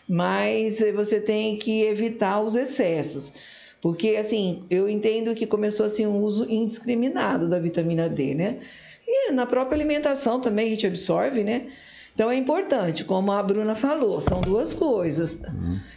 Mas 0.08 0.80
você 0.96 1.20
tem 1.20 1.58
que 1.58 1.82
evitar 1.82 2.40
os 2.40 2.56
excessos. 2.56 3.34
Porque, 3.82 4.16
assim, 4.16 4.64
eu 4.70 4.90
entendo 4.90 5.34
que 5.36 5.46
começou 5.46 5.86
assim 5.86 6.06
um 6.06 6.22
uso 6.22 6.50
indiscriminado 6.50 7.48
da 7.48 7.60
vitamina 7.60 8.10
D, 8.10 8.34
né? 8.36 8.58
E 9.08 9.32
na 9.32 9.46
própria 9.46 9.76
alimentação 9.78 10.40
também 10.42 10.68
a 10.68 10.70
gente 10.72 10.88
absorve, 10.88 11.44
né? 11.44 11.68
Então 12.14 12.32
é 12.32 12.36
importante, 12.36 13.06
como 13.06 13.32
a 13.32 13.44
Bruna 13.44 13.76
falou, 13.76 14.20
são 14.20 14.42
duas 14.42 14.74
coisas, 14.74 15.40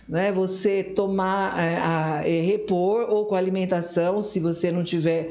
né? 0.06 0.30
Você 0.32 0.82
tomar, 0.84 1.58
é, 1.58 1.76
a- 1.78 2.20
é, 2.24 2.40
repor 2.42 3.06
ou 3.10 3.24
com 3.24 3.34
alimentação, 3.34 4.20
se 4.20 4.38
você 4.38 4.70
não 4.70 4.84
tiver 4.84 5.30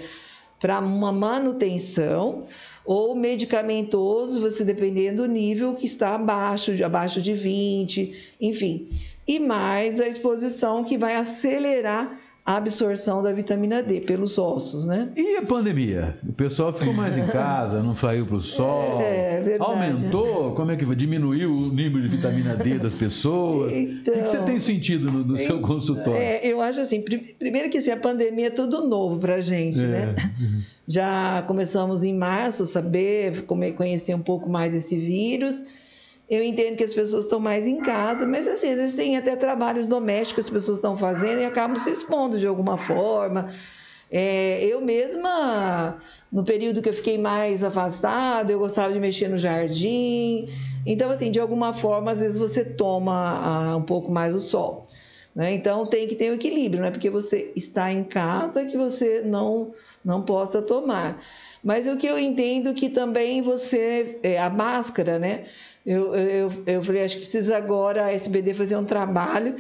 para 0.59 0.79
uma 0.79 1.11
manutenção, 1.11 2.39
ou 2.83 3.15
medicamentoso, 3.15 4.41
você 4.41 4.63
dependendo 4.63 5.21
do 5.21 5.27
nível 5.31 5.75
que 5.75 5.85
está 5.85 6.15
abaixo, 6.15 6.73
de 6.75 6.83
abaixo 6.83 7.21
de 7.21 7.33
20, 7.33 8.33
enfim. 8.41 8.87
E 9.27 9.37
mais 9.39 9.99
a 10.01 10.07
exposição 10.07 10.83
que 10.83 10.97
vai 10.97 11.15
acelerar 11.15 12.11
a 12.45 12.55
absorção 12.55 13.21
da 13.21 13.31
vitamina 13.31 13.83
D 13.83 14.01
pelos 14.01 14.37
ossos, 14.39 14.85
né? 14.85 15.09
E 15.15 15.37
a 15.37 15.43
pandemia? 15.43 16.17
O 16.27 16.33
pessoal 16.33 16.73
ficou 16.73 16.93
mais 16.93 17.15
em 17.17 17.27
casa, 17.27 17.83
não 17.83 17.95
saiu 17.95 18.25
para 18.25 18.37
o 18.37 18.41
sol. 18.43 18.99
É, 18.99 19.41
verdade. 19.41 19.71
Aumentou? 19.71 20.55
Como 20.55 20.71
é 20.71 20.75
que 20.75 20.83
foi? 20.85 20.95
Diminuiu 20.95 21.51
o 21.51 21.69
nível 21.71 22.01
de 22.01 22.07
vitamina 22.07 22.55
D 22.55 22.79
das 22.79 22.95
pessoas? 22.95 23.71
Então, 23.71 24.13
o 24.15 24.17
que 24.23 24.27
você 24.29 24.37
tem 24.39 24.59
sentido 24.59 25.11
no, 25.11 25.23
no 25.23 25.37
seu 25.37 25.59
consultório? 25.61 26.19
É, 26.19 26.39
eu 26.47 26.59
acho 26.59 26.79
assim, 26.79 27.01
pri- 27.01 27.35
primeiro 27.37 27.69
que 27.69 27.77
assim, 27.77 27.91
a 27.91 27.97
pandemia 27.97 28.47
é 28.47 28.49
tudo 28.49 28.87
novo 28.87 29.19
pra 29.19 29.41
gente, 29.41 29.79
É. 29.83 29.87
né? 29.87 30.15
Já 30.87 31.43
começamos 31.45 32.03
em 32.03 32.15
março 32.17 32.63
a 32.63 32.65
saber, 32.65 33.43
conhecer 33.75 34.15
um 34.15 34.21
pouco 34.21 34.49
mais 34.49 34.71
desse 34.71 34.97
vírus. 34.97 35.61
Eu 36.29 36.43
entendo 36.43 36.75
que 36.75 36.83
as 36.83 36.93
pessoas 36.93 37.25
estão 37.25 37.39
mais 37.39 37.65
em 37.65 37.77
casa, 37.77 38.27
mas 38.27 38.47
assim, 38.47 38.69
às 38.69 38.79
vezes 38.79 38.95
tem 38.95 39.17
até 39.17 39.35
trabalhos 39.35 39.87
domésticos 39.87 40.45
que 40.45 40.49
as 40.49 40.49
pessoas 40.49 40.77
estão 40.77 40.95
fazendo 40.95 41.41
e 41.41 41.45
acabam 41.45 41.75
se 41.75 41.89
expondo 41.89 42.37
de 42.37 42.45
alguma 42.45 42.77
forma. 42.77 43.49
É, 44.11 44.63
eu 44.63 44.81
mesma, 44.81 45.97
no 46.31 46.43
período 46.43 46.81
que 46.81 46.89
eu 46.89 46.93
fiquei 46.93 47.17
mais 47.17 47.63
afastada, 47.63 48.51
eu 48.51 48.59
gostava 48.59 48.91
de 48.91 48.99
mexer 48.99 49.27
no 49.27 49.37
jardim. 49.37 50.47
Então, 50.85 51.11
assim, 51.11 51.29
de 51.29 51.39
alguma 51.39 51.73
forma, 51.73 52.11
às 52.11 52.21
vezes 52.21 52.37
você 52.37 52.63
toma 52.63 53.13
ah, 53.13 53.75
um 53.75 53.83
pouco 53.83 54.11
mais 54.11 54.33
o 54.33 54.39
sol. 54.39 54.87
né? 55.35 55.53
Então, 55.53 55.85
tem 55.85 56.07
que 56.07 56.15
ter 56.15 56.31
o 56.31 56.35
equilíbrio, 56.35 56.81
não 56.81 56.89
é 56.89 56.91
porque 56.91 57.09
você 57.09 57.51
está 57.55 57.91
em 57.91 58.03
casa 58.03 58.65
que 58.65 58.75
você 58.77 59.21
não, 59.21 59.73
não 60.03 60.21
possa 60.21 60.61
tomar. 60.61 61.21
Mas 61.63 61.87
o 61.87 61.97
que 61.97 62.07
eu 62.07 62.17
entendo 62.17 62.73
que 62.73 62.89
também 62.89 63.41
você, 63.41 64.19
é, 64.23 64.39
a 64.39 64.49
máscara, 64.49 65.19
né? 65.19 65.43
Eu, 65.89 66.13
eu, 66.13 66.51
eu 66.67 66.83
falei, 66.83 67.03
acho 67.03 67.15
que 67.15 67.21
precisa 67.21 67.57
agora 67.57 68.05
a 68.05 68.13
SBD 68.13 68.53
fazer 68.53 68.77
um 68.77 68.85
trabalho 68.85 69.55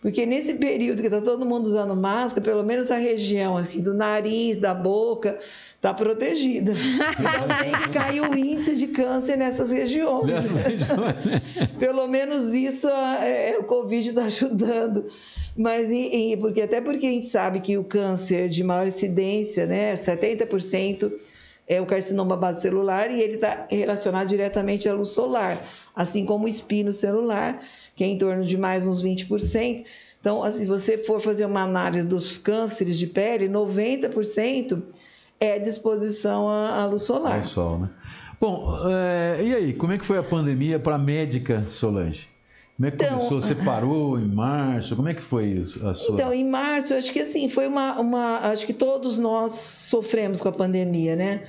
Porque 0.00 0.24
nesse 0.24 0.54
período 0.54 1.02
que 1.02 1.08
está 1.08 1.20
todo 1.20 1.44
mundo 1.44 1.66
usando 1.66 1.94
máscara, 1.94 2.42
pelo 2.42 2.62
menos 2.62 2.90
a 2.90 2.96
região 2.96 3.58
assim 3.58 3.82
do 3.82 3.92
nariz, 3.92 4.56
da 4.56 4.72
boca, 4.72 5.38
está 5.76 5.92
protegida. 5.92 6.72
Então 7.20 7.48
tem 7.62 7.72
que 7.72 7.88
cair 7.90 8.20
o 8.22 8.34
índice 8.34 8.74
de 8.74 8.86
câncer 8.86 9.36
nessas 9.36 9.70
regiões. 9.70 10.38
Pelo 11.78 12.06
menos 12.06 12.54
isso 12.54 12.88
é, 12.88 13.50
é 13.50 13.58
o 13.58 13.64
Covid 13.64 14.08
está 14.08 14.24
ajudando. 14.24 15.04
Mas 15.56 15.90
e, 15.90 16.32
e, 16.32 16.36
porque 16.38 16.62
até 16.62 16.80
porque 16.80 17.06
a 17.06 17.10
gente 17.10 17.26
sabe 17.26 17.60
que 17.60 17.76
o 17.76 17.84
câncer 17.84 18.48
de 18.48 18.64
maior 18.64 18.86
incidência, 18.86 19.66
né, 19.66 19.94
70% 19.94 21.12
é 21.66 21.80
o 21.80 21.86
carcinoma 21.86 22.36
base 22.36 22.62
celular 22.62 23.10
e 23.10 23.20
ele 23.20 23.34
está 23.34 23.66
relacionado 23.70 24.28
diretamente 24.28 24.88
à 24.88 24.94
luz 24.94 25.10
solar, 25.10 25.58
assim 25.94 26.24
como 26.24 26.44
o 26.44 26.48
espino 26.48 26.92
celular, 26.92 27.60
que 27.96 28.04
é 28.04 28.06
em 28.06 28.18
torno 28.18 28.44
de 28.44 28.56
mais 28.56 28.86
uns 28.86 29.02
20%. 29.02 29.84
Então, 30.20 30.42
assim, 30.42 30.60
se 30.60 30.66
você 30.66 30.98
for 30.98 31.20
fazer 31.20 31.46
uma 31.46 31.62
análise 31.62 32.06
dos 32.06 32.38
cânceres 32.38 32.98
de 32.98 33.06
pele, 33.06 33.48
90% 33.48 34.82
é 35.40 35.58
disposição 35.58 36.48
à, 36.48 36.82
à 36.82 36.86
luz 36.86 37.02
solar. 37.02 37.40
É 37.40 37.44
sol, 37.44 37.78
né? 37.78 37.90
Bom, 38.40 38.76
é, 38.88 39.42
e 39.42 39.54
aí, 39.54 39.72
como 39.74 39.92
é 39.92 39.98
que 39.98 40.04
foi 40.04 40.18
a 40.18 40.22
pandemia 40.22 40.78
para 40.78 40.96
a 40.96 40.98
médica 40.98 41.62
Solange? 41.70 42.33
Como 42.76 42.88
é 42.88 42.90
que 42.90 43.04
então, 43.04 43.18
começou? 43.18 43.40
Você 43.40 43.54
parou 43.54 44.18
em 44.18 44.26
março? 44.26 44.96
Como 44.96 45.08
é 45.08 45.14
que 45.14 45.22
foi 45.22 45.64
a 45.82 45.94
sua? 45.94 46.14
Então, 46.14 46.32
em 46.32 46.44
março, 46.44 46.94
acho 46.94 47.12
que 47.12 47.20
assim, 47.20 47.48
foi 47.48 47.68
uma, 47.68 48.00
uma. 48.00 48.38
Acho 48.50 48.66
que 48.66 48.72
todos 48.72 49.18
nós 49.18 49.52
sofremos 49.52 50.40
com 50.40 50.48
a 50.48 50.52
pandemia, 50.52 51.14
né? 51.14 51.44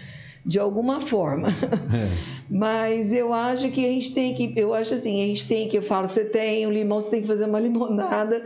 De 0.46 0.60
alguma 0.60 1.02
forma. 1.02 1.48
É. 1.96 2.36
Mas 2.50 3.12
eu 3.14 3.34
acho 3.34 3.72
que 3.72 3.84
a 3.84 3.90
gente 3.90 4.14
tem 4.14 4.34
que. 4.34 4.54
Eu 4.56 4.74
acho 4.74 4.94
assim, 4.94 5.24
a 5.24 5.28
gente 5.28 5.48
tem 5.48 5.68
que. 5.68 5.78
Eu 5.78 5.82
falo, 5.82 6.08
você 6.08 6.24
tem 6.24 6.68
um 6.68 6.72
limão, 6.72 7.02
você 7.02 7.10
tem 7.10 7.22
que 7.22 7.28
fazer 7.28 7.46
uma 7.46 7.60
limonada 7.62 8.46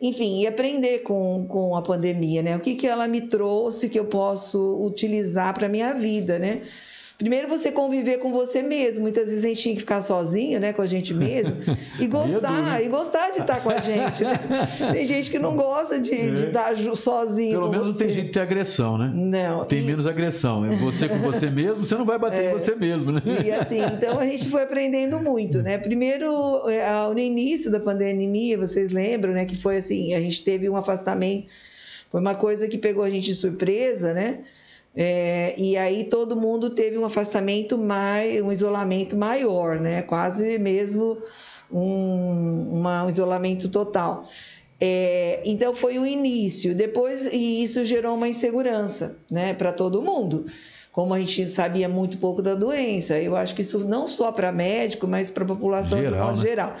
enfim, 0.00 0.40
e 0.40 0.46
aprender 0.46 1.00
com, 1.00 1.44
com 1.46 1.76
a 1.76 1.82
pandemia, 1.82 2.40
né? 2.42 2.56
O 2.56 2.60
que, 2.60 2.74
que 2.74 2.86
ela 2.86 3.06
me 3.06 3.20
trouxe 3.20 3.88
que 3.88 3.98
eu 3.98 4.06
posso 4.06 4.82
utilizar 4.82 5.52
para 5.52 5.66
a 5.66 5.68
minha 5.68 5.92
vida, 5.92 6.38
né? 6.38 6.62
Primeiro 7.20 7.48
você 7.48 7.70
conviver 7.70 8.16
com 8.16 8.32
você 8.32 8.62
mesmo. 8.62 9.02
Muitas 9.02 9.28
vezes 9.28 9.44
a 9.44 9.48
gente 9.48 9.60
tinha 9.60 9.74
que 9.74 9.82
ficar 9.82 10.00
sozinho, 10.00 10.58
né, 10.58 10.72
com 10.72 10.80
a 10.80 10.86
gente 10.86 11.12
mesmo, 11.12 11.54
e 11.98 12.06
gostar, 12.08 12.82
e 12.82 12.88
gostar 12.88 13.28
de 13.28 13.40
estar 13.40 13.62
com 13.62 13.68
a 13.68 13.78
gente. 13.78 14.24
Né? 14.24 14.40
Tem 14.90 15.04
gente 15.04 15.30
que 15.30 15.38
não 15.38 15.54
gosta 15.54 16.00
de, 16.00 16.14
é. 16.14 16.30
de 16.30 16.46
estar 16.46 16.74
sozinho. 16.96 17.52
Pelo 17.52 17.70
menos 17.70 17.94
você. 17.94 18.04
não 18.04 18.14
tem 18.14 18.22
gente 18.22 18.32
de 18.32 18.40
agressão, 18.40 18.96
né? 18.96 19.12
Não. 19.14 19.66
Tem 19.66 19.80
e... 19.80 19.82
menos 19.82 20.06
agressão. 20.06 20.64
É 20.64 20.70
você 20.70 21.10
com 21.10 21.18
você 21.18 21.50
mesmo, 21.52 21.84
você 21.86 21.94
não 21.94 22.06
vai 22.06 22.18
bater 22.18 22.42
é. 22.42 22.52
em 22.52 22.58
você 22.58 22.74
mesmo, 22.74 23.12
né? 23.12 23.20
E 23.44 23.52
assim, 23.52 23.82
então 23.82 24.18
a 24.18 24.24
gente 24.24 24.48
foi 24.48 24.62
aprendendo 24.62 25.20
muito, 25.20 25.62
né? 25.62 25.76
Primeiro, 25.76 26.26
é, 26.70 26.90
no 27.12 27.18
início 27.18 27.70
da 27.70 27.80
pandemia, 27.80 28.56
vocês 28.56 28.92
lembram, 28.92 29.34
né, 29.34 29.44
que 29.44 29.56
foi 29.56 29.76
assim, 29.76 30.14
a 30.14 30.20
gente 30.20 30.42
teve 30.42 30.70
um 30.70 30.76
afastamento, 30.76 31.48
foi 32.10 32.18
uma 32.22 32.34
coisa 32.34 32.66
que 32.66 32.78
pegou 32.78 33.04
a 33.04 33.10
gente 33.10 33.26
de 33.26 33.34
surpresa, 33.34 34.14
né? 34.14 34.38
É, 34.94 35.54
e 35.56 35.76
aí 35.76 36.04
todo 36.04 36.36
mundo 36.36 36.70
teve 36.70 36.98
um 36.98 37.04
afastamento 37.04 37.78
mais, 37.78 38.42
um 38.42 38.50
isolamento 38.50 39.16
maior, 39.16 39.78
né? 39.78 40.02
Quase 40.02 40.58
mesmo 40.58 41.18
um, 41.70 42.68
uma, 42.72 43.04
um 43.04 43.08
isolamento 43.08 43.68
total. 43.68 44.28
É, 44.80 45.42
então 45.44 45.74
foi 45.74 45.98
o 45.98 46.06
início. 46.06 46.74
Depois 46.74 47.28
e 47.30 47.62
isso 47.62 47.84
gerou 47.84 48.16
uma 48.16 48.28
insegurança, 48.28 49.16
né? 49.30 49.54
Para 49.54 49.72
todo 49.72 50.02
mundo. 50.02 50.46
Como 50.90 51.14
a 51.14 51.20
gente 51.20 51.48
sabia 51.48 51.88
muito 51.88 52.18
pouco 52.18 52.42
da 52.42 52.56
doença, 52.56 53.16
eu 53.20 53.36
acho 53.36 53.54
que 53.54 53.62
isso 53.62 53.78
não 53.78 54.08
só 54.08 54.32
para 54.32 54.50
médico, 54.50 55.06
mas 55.06 55.30
para 55.30 55.44
a 55.44 55.46
população 55.46 55.98
geral, 55.98 56.12
de 56.12 56.26
modo 56.26 56.36
né? 56.38 56.42
geral. 56.42 56.76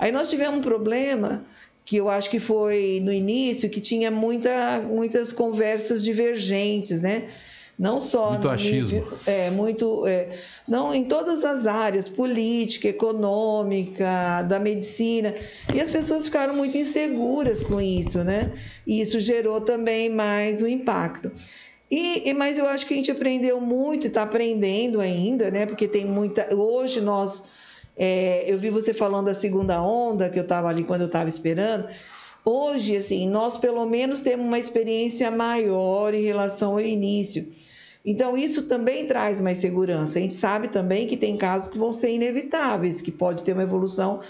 Aí 0.00 0.10
nós 0.10 0.28
tivemos 0.28 0.58
um 0.58 0.60
problema 0.60 1.44
que 1.84 1.96
eu 1.96 2.08
acho 2.08 2.28
que 2.28 2.40
foi 2.40 3.00
no 3.04 3.12
início 3.12 3.70
que 3.70 3.80
tinha 3.80 4.10
muita, 4.10 4.80
muitas 4.80 5.32
conversas 5.32 6.02
divergentes, 6.02 7.00
né? 7.00 7.28
Não 7.82 7.98
só 7.98 8.30
muito 8.30 8.48
achismo. 8.48 9.04
é 9.26 9.50
muito 9.50 10.06
é, 10.06 10.28
não 10.68 10.94
em 10.94 11.02
todas 11.02 11.44
as 11.44 11.66
áreas 11.66 12.08
política 12.08 12.86
econômica 12.86 14.42
da 14.42 14.60
medicina. 14.60 15.34
E 15.74 15.80
as 15.80 15.90
pessoas 15.90 16.26
ficaram 16.26 16.54
muito 16.54 16.76
inseguras 16.76 17.60
com 17.60 17.80
isso 17.80 18.22
né? 18.22 18.52
E 18.86 19.00
isso 19.00 19.18
gerou 19.18 19.60
também 19.60 20.08
mais 20.08 20.62
um 20.62 20.68
impacto. 20.68 21.32
E, 21.90 22.32
mas 22.34 22.56
eu 22.56 22.68
acho 22.68 22.86
que 22.86 22.94
a 22.94 22.96
gente 22.96 23.10
aprendeu 23.10 23.60
muito 23.60 24.04
e 24.04 24.06
está 24.06 24.22
aprendendo 24.22 25.00
ainda 25.00 25.50
né? 25.50 25.66
Porque 25.66 25.88
tem 25.88 26.06
muita 26.06 26.54
hoje 26.54 27.00
nós 27.00 27.42
é, 27.96 28.44
eu 28.46 28.60
vi 28.60 28.70
você 28.70 28.94
falando 28.94 29.26
da 29.26 29.34
segunda 29.34 29.82
onda 29.82 30.30
que 30.30 30.38
eu 30.38 30.44
estava 30.44 30.68
ali 30.68 30.84
quando 30.84 31.00
eu 31.00 31.08
estava 31.08 31.28
esperando. 31.28 31.88
Hoje, 32.44 32.96
assim, 32.96 33.28
nós 33.28 33.56
pelo 33.56 33.84
menos 33.86 34.20
temos 34.20 34.46
uma 34.46 34.58
experiência 34.58 35.30
maior 35.32 36.14
em 36.14 36.22
relação 36.22 36.72
ao 36.72 36.80
início. 36.80 37.44
Então, 38.04 38.36
isso 38.36 38.64
também 38.64 39.06
traz 39.06 39.40
mais 39.40 39.58
segurança. 39.58 40.18
A 40.18 40.22
gente 40.22 40.34
sabe 40.34 40.68
também 40.68 41.06
que 41.06 41.16
tem 41.16 41.36
casos 41.36 41.68
que 41.68 41.78
vão 41.78 41.92
ser 41.92 42.10
inevitáveis, 42.10 43.00
que 43.00 43.12
pode 43.12 43.44
ter 43.44 43.52
uma 43.52 43.62
evolução 43.62 44.20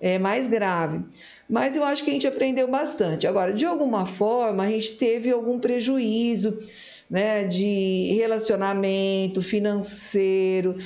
é, 0.00 0.18
mais 0.18 0.46
grave. 0.46 1.00
Mas 1.48 1.76
eu 1.76 1.84
acho 1.84 2.04
que 2.04 2.10
a 2.10 2.12
gente 2.12 2.26
aprendeu 2.26 2.70
bastante. 2.70 3.26
Agora, 3.26 3.52
de 3.52 3.64
alguma 3.64 4.04
forma, 4.04 4.64
a 4.64 4.70
gente 4.70 4.94
teve 4.94 5.30
algum 5.30 5.58
prejuízo 5.58 6.58
né, 7.08 7.44
de 7.44 8.12
relacionamento 8.14 9.40
financeiro, 9.40 10.76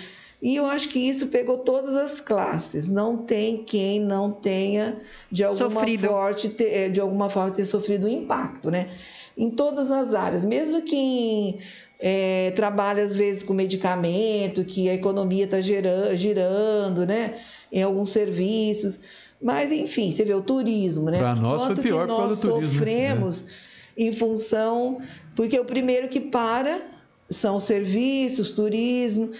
e 0.40 0.54
eu 0.54 0.66
acho 0.66 0.88
que 0.88 1.00
isso 1.00 1.28
pegou 1.28 1.58
todas 1.58 1.96
as 1.96 2.20
classes. 2.20 2.88
Não 2.88 3.16
tem 3.16 3.64
quem 3.64 4.00
não 4.00 4.30
tenha, 4.30 5.00
de 5.30 5.42
alguma, 5.42 5.84
forte, 5.98 6.48
ter, 6.50 6.72
é, 6.72 6.88
de 6.88 7.00
alguma 7.00 7.28
forma, 7.28 7.50
ter 7.50 7.64
sofrido 7.64 8.06
um 8.06 8.10
impacto, 8.10 8.70
né? 8.70 8.88
Em 9.36 9.50
todas 9.50 9.90
as 9.90 10.14
áreas. 10.14 10.44
Mesmo 10.44 10.82
quem 10.82 11.58
é, 11.98 12.52
trabalha, 12.54 13.02
às 13.02 13.14
vezes, 13.14 13.42
com 13.42 13.52
medicamento, 13.52 14.64
que 14.64 14.88
a 14.88 14.94
economia 14.94 15.44
está 15.44 15.60
girando, 15.60 17.04
né? 17.04 17.34
Em 17.72 17.82
alguns 17.82 18.10
serviços. 18.10 19.00
Mas, 19.42 19.72
enfim, 19.72 20.10
você 20.10 20.24
vê 20.24 20.34
o 20.34 20.40
turismo, 20.42 21.10
né? 21.10 21.18
Para 21.18 21.34
nós 21.34 21.60
Quanto 21.60 21.82
foi 21.82 21.84
pior 21.84 22.06
que 22.06 22.12
nós 22.12 22.40
turismo, 22.40 22.60
né? 22.60 22.68
sofremos 22.68 23.42
né? 23.42 23.50
em 23.96 24.12
função... 24.12 24.98
Porque 25.34 25.58
o 25.58 25.64
primeiro 25.64 26.08
que 26.08 26.20
para 26.20 26.82
são 27.30 27.56
os 27.56 27.64
serviços, 27.64 28.50
turismo... 28.52 29.30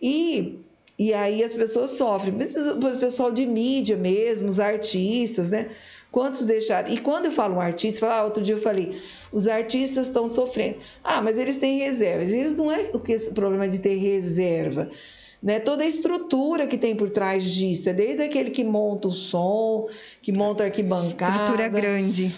E, 0.00 0.58
e 0.98 1.14
aí 1.14 1.42
as 1.42 1.54
pessoas 1.54 1.92
sofrem. 1.92 2.34
O 2.34 2.98
pessoal 2.98 3.32
de 3.32 3.46
mídia 3.46 3.96
mesmo, 3.96 4.48
os 4.48 4.60
artistas, 4.60 5.48
né? 5.48 5.70
Quantos 6.14 6.46
deixaram? 6.46 6.90
E 6.90 6.98
quando 6.98 7.24
eu 7.24 7.32
falo 7.32 7.56
um 7.56 7.60
artista, 7.60 7.98
falo, 7.98 8.12
ah, 8.12 8.22
outro 8.22 8.40
dia 8.40 8.54
eu 8.54 8.60
falei, 8.60 8.96
os 9.32 9.48
artistas 9.48 10.06
estão 10.06 10.28
sofrendo. 10.28 10.76
Ah, 11.02 11.20
mas 11.20 11.36
eles 11.36 11.56
têm 11.56 11.80
reservas. 11.80 12.30
Eles 12.30 12.54
não 12.54 12.70
é 12.70 12.88
o 12.92 13.00
que 13.00 13.10
esse 13.10 13.32
problema 13.32 13.68
de 13.68 13.80
ter 13.80 13.96
reserva. 13.96 14.88
Né? 15.42 15.58
Toda 15.58 15.82
a 15.82 15.88
estrutura 15.88 16.68
que 16.68 16.78
tem 16.78 16.94
por 16.94 17.10
trás 17.10 17.42
disso, 17.42 17.88
é 17.88 17.92
desde 17.92 18.22
aquele 18.22 18.50
que 18.50 18.62
monta 18.62 19.08
o 19.08 19.10
som, 19.10 19.88
que 20.22 20.30
monta 20.30 20.62
a 20.62 20.66
arquibancada. 20.66 21.32
Estrutura 21.32 21.66
grande. 21.66 22.32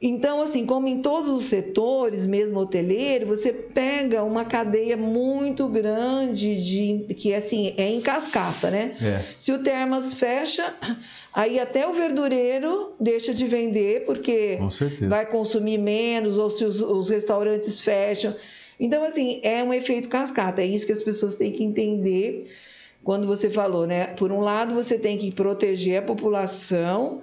Então, 0.00 0.40
assim, 0.40 0.64
como 0.64 0.86
em 0.86 1.02
todos 1.02 1.28
os 1.28 1.46
setores, 1.46 2.24
mesmo 2.24 2.60
hoteleiro, 2.60 3.26
você 3.26 3.52
pega 3.52 4.22
uma 4.22 4.44
cadeia 4.44 4.96
muito 4.96 5.66
grande 5.66 6.54
de 6.62 7.14
que 7.14 7.34
assim 7.34 7.74
é 7.76 7.88
em 7.88 8.00
cascata, 8.00 8.70
né? 8.70 8.94
É. 9.02 9.24
Se 9.36 9.50
o 9.50 9.60
Termas 9.60 10.14
fecha, 10.14 10.72
aí 11.34 11.58
até 11.58 11.86
o 11.88 11.94
verdureiro 11.94 12.92
deixa 13.00 13.34
de 13.34 13.44
vender 13.46 14.04
porque 14.04 14.58
Com 14.58 15.08
vai 15.08 15.26
consumir 15.26 15.78
menos, 15.78 16.38
ou 16.38 16.48
se 16.48 16.64
os, 16.64 16.80
os 16.80 17.08
restaurantes 17.08 17.80
fecham. 17.80 18.32
Então, 18.78 19.02
assim, 19.02 19.40
é 19.42 19.64
um 19.64 19.74
efeito 19.74 20.08
cascata. 20.08 20.62
É 20.62 20.66
isso 20.66 20.86
que 20.86 20.92
as 20.92 21.02
pessoas 21.02 21.34
têm 21.34 21.50
que 21.50 21.64
entender 21.64 22.48
quando 23.02 23.26
você 23.26 23.50
falou, 23.50 23.84
né? 23.84 24.06
Por 24.06 24.30
um 24.30 24.40
lado, 24.40 24.76
você 24.76 24.96
tem 24.96 25.18
que 25.18 25.32
proteger 25.32 25.98
a 25.98 26.02
população 26.02 27.20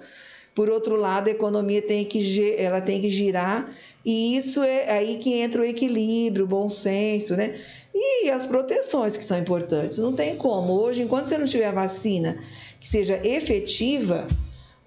por 0.55 0.69
outro 0.69 0.95
lado, 0.95 1.27
a 1.27 1.31
economia 1.31 1.81
tem 1.81 2.05
que, 2.05 2.55
ela 2.57 2.79
tem 2.79 3.01
que 3.01 3.09
girar 3.09 3.69
e 4.05 4.37
isso 4.37 4.63
é 4.63 4.89
aí 4.89 5.17
que 5.17 5.33
entra 5.33 5.61
o 5.61 5.65
equilíbrio, 5.65 6.45
o 6.45 6.47
bom 6.47 6.69
senso, 6.69 7.35
né? 7.35 7.55
E 7.93 8.29
as 8.29 8.47
proteções 8.47 9.17
que 9.17 9.25
são 9.25 9.37
importantes. 9.37 9.97
Não 9.97 10.13
tem 10.13 10.37
como. 10.37 10.73
Hoje, 10.73 11.01
enquanto 11.01 11.27
você 11.27 11.37
não 11.37 11.45
tiver 11.45 11.73
vacina 11.73 12.37
que 12.79 12.87
seja 12.87 13.19
efetiva, 13.27 14.27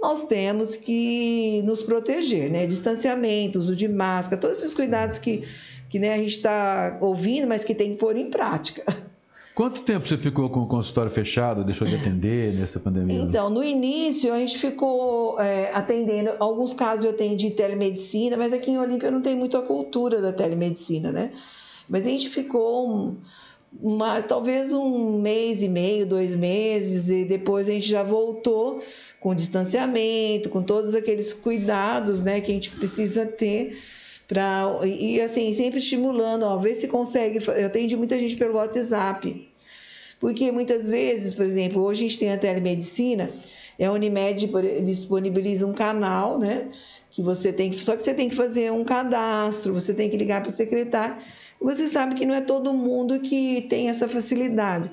nós 0.00 0.24
temos 0.24 0.74
que 0.74 1.60
nos 1.64 1.82
proteger, 1.82 2.50
né? 2.50 2.64
Distanciamento, 2.66 3.58
uso 3.58 3.76
de 3.76 3.88
máscara, 3.88 4.40
todos 4.40 4.58
esses 4.58 4.72
cuidados 4.72 5.18
que, 5.18 5.42
que 5.90 5.98
né, 5.98 6.14
a 6.14 6.16
gente 6.16 6.34
está 6.34 6.96
ouvindo, 7.00 7.46
mas 7.46 7.62
que 7.62 7.74
tem 7.74 7.90
que 7.92 7.98
pôr 7.98 8.16
em 8.16 8.30
prática. 8.30 8.84
Quanto 9.58 9.80
tempo 9.80 10.06
você 10.06 10.16
ficou 10.16 10.48
com 10.48 10.60
o 10.60 10.68
consultório 10.68 11.10
fechado, 11.10 11.64
deixou 11.64 11.84
de 11.84 11.96
atender 11.96 12.54
nessa 12.54 12.78
pandemia? 12.78 13.22
Então, 13.22 13.50
no 13.50 13.64
início 13.64 14.32
a 14.32 14.38
gente 14.38 14.56
ficou 14.56 15.36
é, 15.40 15.72
atendendo, 15.74 16.30
alguns 16.38 16.72
casos 16.72 17.04
eu 17.04 17.10
atendi 17.10 17.50
telemedicina, 17.50 18.36
mas 18.36 18.52
aqui 18.52 18.70
em 18.70 18.78
Olímpia 18.78 19.10
não 19.10 19.20
tem 19.20 19.34
muito 19.34 19.56
a 19.56 19.62
cultura 19.62 20.22
da 20.22 20.32
telemedicina, 20.32 21.10
né? 21.10 21.32
Mas 21.88 22.06
a 22.06 22.08
gente 22.08 22.28
ficou 22.28 23.16
uma, 23.82 24.22
talvez 24.22 24.72
um 24.72 25.20
mês 25.20 25.60
e 25.60 25.68
meio, 25.68 26.06
dois 26.06 26.36
meses, 26.36 27.08
e 27.08 27.24
depois 27.24 27.68
a 27.68 27.72
gente 27.72 27.88
já 27.88 28.04
voltou 28.04 28.80
com 29.18 29.34
distanciamento, 29.34 30.50
com 30.50 30.62
todos 30.62 30.94
aqueles 30.94 31.32
cuidados, 31.32 32.22
né, 32.22 32.40
que 32.40 32.52
a 32.52 32.54
gente 32.54 32.70
precisa 32.70 33.26
ter 33.26 33.76
para 34.28 34.80
e 34.84 35.18
assim 35.22 35.52
sempre 35.54 35.78
estimulando, 35.78 36.42
ó, 36.42 36.58
ver 36.58 36.74
se 36.74 36.86
consegue. 36.86 37.38
Eu 37.56 37.66
atendi 37.66 37.96
muita 37.96 38.18
gente 38.18 38.36
pelo 38.36 38.54
WhatsApp, 38.54 39.48
porque 40.20 40.52
muitas 40.52 40.88
vezes, 40.88 41.34
por 41.34 41.46
exemplo, 41.46 41.82
hoje 41.82 42.04
a 42.04 42.08
gente 42.08 42.18
tem 42.18 42.30
a 42.30 42.38
telemedicina, 42.38 43.30
é 43.78 43.86
a 43.86 43.92
Unimed 43.92 44.50
disponibiliza 44.84 45.66
um 45.66 45.72
canal, 45.72 46.38
né? 46.38 46.68
Que 47.10 47.22
você 47.22 47.52
tem 47.52 47.70
que, 47.70 47.82
só 47.82 47.96
que 47.96 48.02
você 48.02 48.12
tem 48.12 48.28
que 48.28 48.36
fazer 48.36 48.70
um 48.70 48.84
cadastro, 48.84 49.72
você 49.72 49.94
tem 49.94 50.10
que 50.10 50.16
ligar 50.18 50.42
para 50.42 50.50
o 50.50 50.52
secretário. 50.52 51.16
Você 51.60 51.86
sabe 51.86 52.14
que 52.14 52.26
não 52.26 52.34
é 52.34 52.40
todo 52.40 52.72
mundo 52.72 53.18
que 53.18 53.62
tem 53.62 53.88
essa 53.88 54.06
facilidade. 54.06 54.90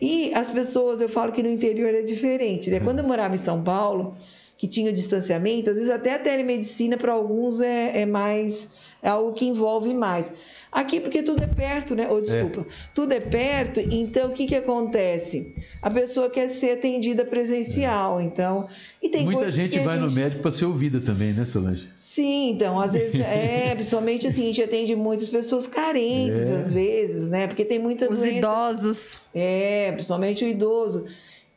E 0.00 0.32
as 0.34 0.50
pessoas, 0.50 1.00
eu 1.00 1.08
falo 1.08 1.30
que 1.30 1.42
no 1.42 1.50
interior 1.50 1.94
é 1.94 2.02
diferente, 2.02 2.70
né? 2.70 2.80
Quando 2.80 3.00
eu 3.00 3.04
morava 3.06 3.34
em 3.34 3.38
São 3.38 3.62
Paulo, 3.62 4.14
que 4.60 4.68
tinha 4.68 4.90
o 4.90 4.92
distanciamento, 4.92 5.70
às 5.70 5.76
vezes 5.76 5.90
até 5.90 6.16
a 6.16 6.18
telemedicina 6.18 6.98
para 6.98 7.12
alguns 7.12 7.62
é, 7.62 8.02
é, 8.02 8.04
mais 8.04 8.68
é 9.02 9.08
algo 9.08 9.32
que 9.32 9.46
envolve 9.46 9.94
mais. 9.94 10.30
Aqui 10.70 11.00
porque 11.00 11.22
tudo 11.22 11.42
é 11.42 11.46
perto, 11.46 11.94
né? 11.94 12.06
Ou 12.10 12.18
oh, 12.18 12.20
desculpa, 12.20 12.60
é. 12.60 12.64
tudo 12.94 13.12
é 13.12 13.20
perto, 13.20 13.80
então 13.80 14.28
o 14.28 14.34
que 14.34 14.46
que 14.46 14.54
acontece? 14.54 15.54
A 15.80 15.90
pessoa 15.90 16.28
quer 16.28 16.50
ser 16.50 16.72
atendida 16.72 17.24
presencial, 17.24 18.20
é. 18.20 18.24
então 18.24 18.68
e 19.02 19.08
tem 19.08 19.24
muita 19.24 19.50
gente 19.50 19.78
vai 19.78 19.98
gente... 19.98 20.10
no 20.10 20.14
médico 20.14 20.42
para 20.42 20.52
ser 20.52 20.66
ouvida 20.66 21.00
também, 21.00 21.32
né, 21.32 21.46
Solange? 21.46 21.88
Sim, 21.94 22.50
então 22.50 22.78
às 22.78 22.92
vezes 22.92 23.14
é, 23.18 23.74
principalmente 23.74 24.26
assim 24.26 24.42
a 24.42 24.46
gente 24.46 24.62
atende 24.62 24.94
muitas 24.94 25.30
pessoas 25.30 25.66
carentes 25.66 26.50
é. 26.50 26.56
às 26.56 26.70
vezes, 26.70 27.30
né? 27.30 27.46
Porque 27.46 27.64
tem 27.64 27.78
muita 27.78 28.12
os 28.12 28.18
doença... 28.18 28.36
idosos. 28.36 29.18
É, 29.34 29.90
principalmente 29.92 30.44
o 30.44 30.48
idoso. 30.48 31.06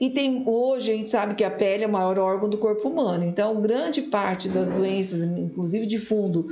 E 0.04 0.10
tem, 0.10 0.44
hoje 0.46 0.92
a 0.92 0.96
gente 0.96 1.10
sabe 1.10 1.34
que 1.34 1.46
a 1.46 1.50
pele 1.50 1.86
é 1.86 1.88
o 1.88 1.90
maior 1.90 2.20
órgão 2.20 2.50
do 2.50 2.58
corpo 2.58 2.90
humano, 2.90 3.24
então 3.24 3.62
grande 3.62 4.02
parte 4.02 4.50
das 4.50 4.70
doenças, 4.70 5.24
inclusive 5.24 5.86
de 5.86 5.98
fundo 5.98 6.46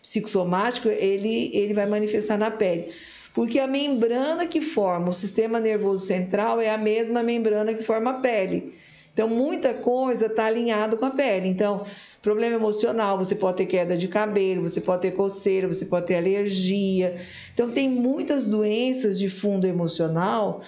psicossomático, 0.00 0.88
ele, 0.88 1.50
ele 1.54 1.74
vai 1.74 1.84
manifestar 1.84 2.38
na 2.38 2.50
pele. 2.50 2.88
Porque 3.34 3.60
a 3.60 3.66
membrana 3.66 4.46
que 4.46 4.62
forma 4.62 5.10
o 5.10 5.12
sistema 5.12 5.60
nervoso 5.60 6.06
central 6.06 6.62
é 6.62 6.70
a 6.70 6.78
mesma 6.78 7.22
membrana 7.22 7.74
que 7.74 7.82
forma 7.82 8.10
a 8.10 8.20
pele. 8.20 8.72
Então, 9.12 9.28
muita 9.28 9.74
coisa 9.74 10.24
está 10.24 10.46
alinhada 10.46 10.96
com 10.96 11.04
a 11.04 11.10
pele. 11.10 11.46
Então, 11.46 11.84
problema 12.22 12.56
emocional, 12.56 13.18
você 13.18 13.34
pode 13.34 13.58
ter 13.58 13.66
queda 13.66 13.98
de 13.98 14.08
cabelo, 14.08 14.62
você 14.62 14.80
pode 14.80 15.02
ter 15.02 15.10
coceira, 15.10 15.68
você 15.68 15.84
pode 15.84 16.06
ter 16.06 16.14
alergia. 16.14 17.16
Então, 17.52 17.70
tem 17.70 17.86
muitas 17.86 18.48
doenças 18.48 19.18
de 19.18 19.28
fundo 19.28 19.66
emocional 19.66 20.62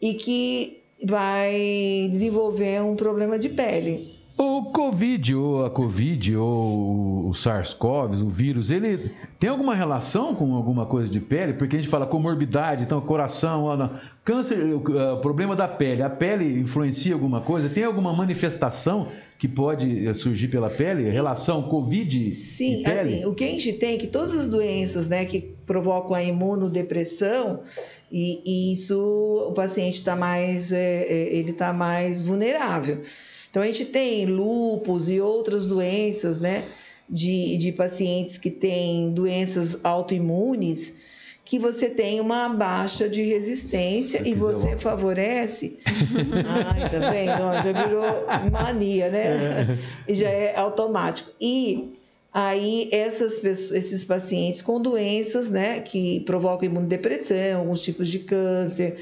e 0.00 0.14
que 0.14 0.82
vai 1.04 2.08
desenvolver 2.10 2.82
um 2.82 2.96
problema 2.96 3.38
de 3.38 3.48
pele. 3.48 4.16
O 4.38 4.64
Covid, 4.64 5.34
ou 5.34 5.64
a 5.64 5.70
Covid, 5.70 6.36
ou 6.36 7.30
o 7.30 7.32
SARS-CoV, 7.34 8.22
o 8.22 8.28
vírus, 8.28 8.70
ele 8.70 9.10
tem 9.40 9.48
alguma 9.48 9.74
relação 9.74 10.34
com 10.34 10.54
alguma 10.54 10.84
coisa 10.84 11.08
de 11.08 11.18
pele? 11.20 11.54
Porque 11.54 11.76
a 11.76 11.78
gente 11.78 11.88
fala 11.88 12.06
comorbidade, 12.06 12.82
então 12.82 13.00
coração, 13.00 13.98
câncer, 14.22 14.74
o 14.74 15.20
problema 15.22 15.56
da 15.56 15.66
pele. 15.66 16.02
A 16.02 16.10
pele 16.10 16.60
influencia 16.60 17.14
alguma 17.14 17.40
coisa? 17.40 17.70
Tem 17.70 17.84
alguma 17.84 18.12
manifestação 18.12 19.08
que 19.38 19.48
pode 19.48 20.14
surgir 20.16 20.48
pela 20.48 20.68
pele? 20.68 21.08
Relação 21.08 21.62
Covid 21.62 22.34
Sim, 22.34 22.84
assim, 22.86 23.24
o 23.24 23.34
que 23.34 23.44
a 23.44 23.48
gente 23.48 23.72
tem 23.74 23.94
é 23.94 23.98
que 23.98 24.06
todas 24.06 24.34
as 24.34 24.46
doenças 24.46 25.08
né, 25.08 25.24
que 25.24 25.40
provocam 25.66 26.14
a 26.14 26.22
imunodepressão, 26.22 27.60
e, 28.10 28.40
e 28.44 28.72
isso 28.72 29.48
o 29.48 29.52
paciente 29.52 29.96
está 29.96 30.14
mais, 30.14 30.72
é, 30.72 31.02
é 31.02 31.34
ele 31.34 31.50
está 31.50 31.72
mais 31.72 32.22
vulnerável. 32.22 33.02
Então 33.50 33.62
a 33.62 33.66
gente 33.66 33.86
tem 33.86 34.26
lupus 34.26 35.08
e 35.08 35.20
outras 35.20 35.66
doenças, 35.66 36.38
né, 36.38 36.68
de, 37.08 37.56
de 37.56 37.72
pacientes 37.72 38.36
que 38.36 38.50
têm 38.50 39.10
doenças 39.10 39.78
autoimunes, 39.84 40.94
que 41.44 41.58
você 41.58 41.88
tem 41.88 42.20
uma 42.20 42.48
baixa 42.48 43.08
de 43.08 43.22
resistência 43.22 44.20
e 44.28 44.34
você 44.34 44.76
favorece. 44.76 45.78
Ai, 45.86 46.90
tá 46.90 47.10
vendo? 47.10 47.62
Já 47.62 47.86
virou 47.86 48.50
mania, 48.50 49.08
né? 49.08 49.24
É. 49.28 50.12
E 50.12 50.14
já 50.14 50.28
é 50.28 50.56
automático. 50.56 51.30
E 51.40 51.92
aí 52.38 52.90
essas 52.92 53.40
pessoas, 53.40 53.72
esses 53.72 54.04
pacientes 54.04 54.60
com 54.60 54.78
doenças, 54.78 55.48
né, 55.48 55.80
que 55.80 56.20
provocam 56.20 56.68
imunodepressão, 56.68 57.60
alguns 57.60 57.80
tipos 57.80 58.08
de 58.08 58.18
câncer, 58.18 58.98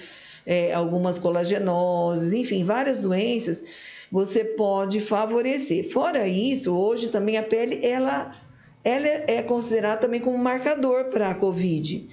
é, 0.47 0.73
algumas 0.73 1.19
colagenoses, 1.19 2.33
enfim, 2.33 2.63
várias 2.63 3.01
doenças, 3.01 3.65
você 4.09 4.45
pode 4.45 5.01
favorecer. 5.01 5.91
Fora 5.91 6.29
isso, 6.29 6.73
hoje 6.77 7.09
também 7.09 7.37
a 7.37 7.43
pele 7.43 7.85
ela, 7.85 8.37
ela 8.85 9.09
é 9.09 9.43
considerada 9.43 10.03
também 10.03 10.21
como 10.21 10.39
marcador 10.39 11.07
para 11.07 11.31
a 11.31 11.35
COVID. 11.35 12.07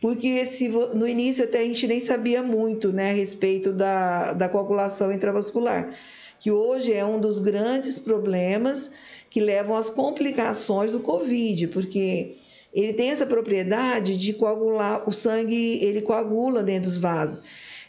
Porque 0.00 0.44
se, 0.44 0.68
no 0.68 1.06
início 1.06 1.44
até 1.44 1.60
a 1.60 1.64
gente 1.64 1.86
nem 1.86 2.00
sabia 2.00 2.42
muito 2.42 2.92
né, 2.92 3.12
a 3.12 3.14
respeito 3.14 3.72
da, 3.72 4.32
da 4.32 4.48
coagulação 4.48 5.12
intravascular, 5.12 5.94
que 6.40 6.50
hoje 6.50 6.92
é 6.92 7.04
um 7.04 7.20
dos 7.20 7.38
grandes 7.38 7.96
problemas 7.96 8.90
que 9.34 9.40
levam 9.40 9.76
às 9.76 9.90
complicações 9.90 10.92
do 10.92 11.00
Covid, 11.00 11.66
porque 11.66 12.36
ele 12.72 12.92
tem 12.92 13.10
essa 13.10 13.26
propriedade 13.26 14.16
de 14.16 14.32
coagular, 14.32 15.08
o 15.08 15.12
sangue 15.12 15.80
ele 15.82 16.02
coagula 16.02 16.62
dentro 16.62 16.88
dos 16.88 16.98
vasos. 16.98 17.42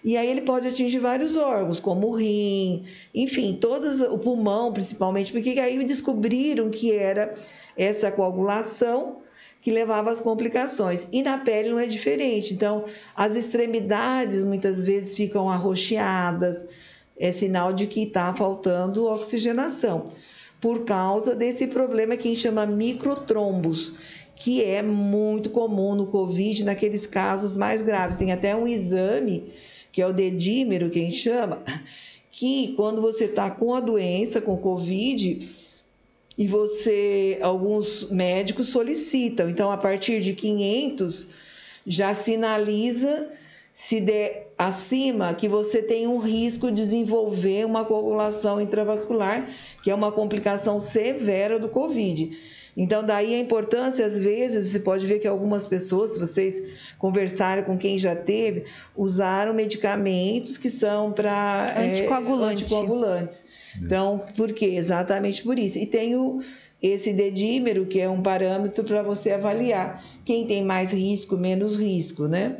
E 0.03 0.17
aí 0.17 0.27
ele 0.27 0.41
pode 0.41 0.67
atingir 0.67 0.97
vários 0.97 1.37
órgãos, 1.37 1.79
como 1.79 2.07
o 2.07 2.15
rim, 2.15 2.83
enfim, 3.13 3.55
todos, 3.61 4.01
o 4.01 4.17
pulmão 4.17 4.73
principalmente, 4.73 5.31
porque 5.31 5.51
aí 5.59 5.83
descobriram 5.85 6.71
que 6.71 6.91
era 6.91 7.35
essa 7.77 8.11
coagulação 8.11 9.17
que 9.61 9.69
levava 9.69 10.09
às 10.09 10.19
complicações. 10.19 11.07
E 11.11 11.21
na 11.21 11.37
pele 11.37 11.69
não 11.69 11.77
é 11.77 11.85
diferente. 11.85 12.55
Então, 12.55 12.85
as 13.15 13.35
extremidades 13.35 14.43
muitas 14.43 14.83
vezes 14.83 15.15
ficam 15.15 15.47
arroxeadas, 15.47 16.65
é 17.19 17.31
sinal 17.31 17.71
de 17.71 17.85
que 17.85 18.01
está 18.01 18.33
faltando 18.33 19.05
oxigenação 19.05 20.05
por 20.65 20.83
causa 20.83 21.35
desse 21.35 21.67
problema 21.67 22.17
que 22.17 22.27
a 22.27 22.31
gente 22.31 22.41
chama 22.41 22.65
microtrombos, 22.65 23.93
que 24.35 24.63
é 24.63 24.81
muito 24.81 25.51
comum 25.51 25.93
no 25.93 26.07
Covid, 26.07 26.63
naqueles 26.63 27.05
casos 27.05 27.55
mais 27.55 27.83
graves. 27.83 28.15
Tem 28.15 28.31
até 28.31 28.55
um 28.55 28.67
exame, 28.67 29.43
que 29.91 30.01
é 30.01 30.07
o 30.07 30.11
dedímero, 30.11 30.89
que 30.89 30.97
a 30.97 31.03
gente 31.03 31.17
chama, 31.17 31.61
que 32.31 32.73
quando 32.75 32.99
você 32.99 33.25
está 33.25 33.51
com 33.51 33.75
a 33.75 33.79
doença, 33.79 34.41
com 34.41 34.57
Covid, 34.57 35.47
e 36.35 36.47
você, 36.47 37.37
alguns 37.43 38.09
médicos 38.09 38.69
solicitam. 38.69 39.47
Então, 39.47 39.69
a 39.69 39.77
partir 39.77 40.19
de 40.19 40.33
500, 40.33 41.27
já 41.85 42.11
sinaliza 42.15 43.29
se 43.75 43.99
der 43.99 44.53
acima, 44.57 45.33
que 45.33 45.49
você 45.49 45.81
tem 45.81 46.07
um 46.07 46.17
risco 46.17 46.67
de 46.67 46.77
desenvolver 46.77 47.65
uma 47.65 47.83
coagulação 47.83 48.61
intravascular, 48.61 49.49
que 49.83 49.91
é 49.91 49.93
uma 49.93 50.13
complicação 50.13 50.79
severa 50.79 51.59
do 51.59 51.67
COVID. 51.67 52.29
Então, 52.77 53.03
daí 53.03 53.35
a 53.35 53.39
importância, 53.39 54.05
às 54.05 54.17
vezes, 54.17 54.67
você 54.67 54.79
pode 54.79 55.05
ver 55.05 55.19
que 55.19 55.27
algumas 55.27 55.67
pessoas, 55.67 56.11
se 56.11 56.19
vocês 56.19 56.95
conversarem 56.97 57.65
com 57.65 57.77
quem 57.77 57.99
já 57.99 58.15
teve, 58.15 58.63
usaram 58.95 59.53
medicamentos 59.53 60.57
que 60.57 60.69
são 60.69 61.11
para 61.11 61.77
anticoagulante. 61.77 62.63
é, 62.63 62.65
anticoagulantes. 62.65 63.43
Então, 63.81 64.23
por 64.37 64.53
quê? 64.53 64.67
Exatamente 64.67 65.43
por 65.43 65.59
isso. 65.59 65.77
E 65.77 65.85
tem 65.85 66.15
o, 66.15 66.39
esse 66.81 67.11
dedímero, 67.11 67.85
que 67.85 67.99
é 67.99 68.09
um 68.09 68.21
parâmetro 68.21 68.85
para 68.85 69.03
você 69.03 69.31
avaliar 69.31 70.01
quem 70.23 70.47
tem 70.47 70.63
mais 70.63 70.93
risco, 70.93 71.35
menos 71.35 71.77
risco, 71.77 72.25
né? 72.29 72.55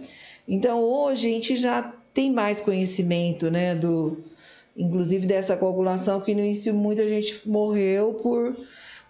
Então, 0.47 0.79
hoje 0.81 1.27
a 1.27 1.31
gente 1.31 1.57
já 1.57 1.93
tem 2.13 2.31
mais 2.31 2.61
conhecimento, 2.61 3.51
né, 3.51 3.75
do 3.75 4.17
inclusive 4.77 5.25
dessa 5.25 5.55
coagulação 5.55 6.19
que 6.19 6.33
no 6.33 6.41
início 6.41 6.73
muita 6.73 7.07
gente 7.07 7.41
morreu 7.47 8.13
por 8.15 8.55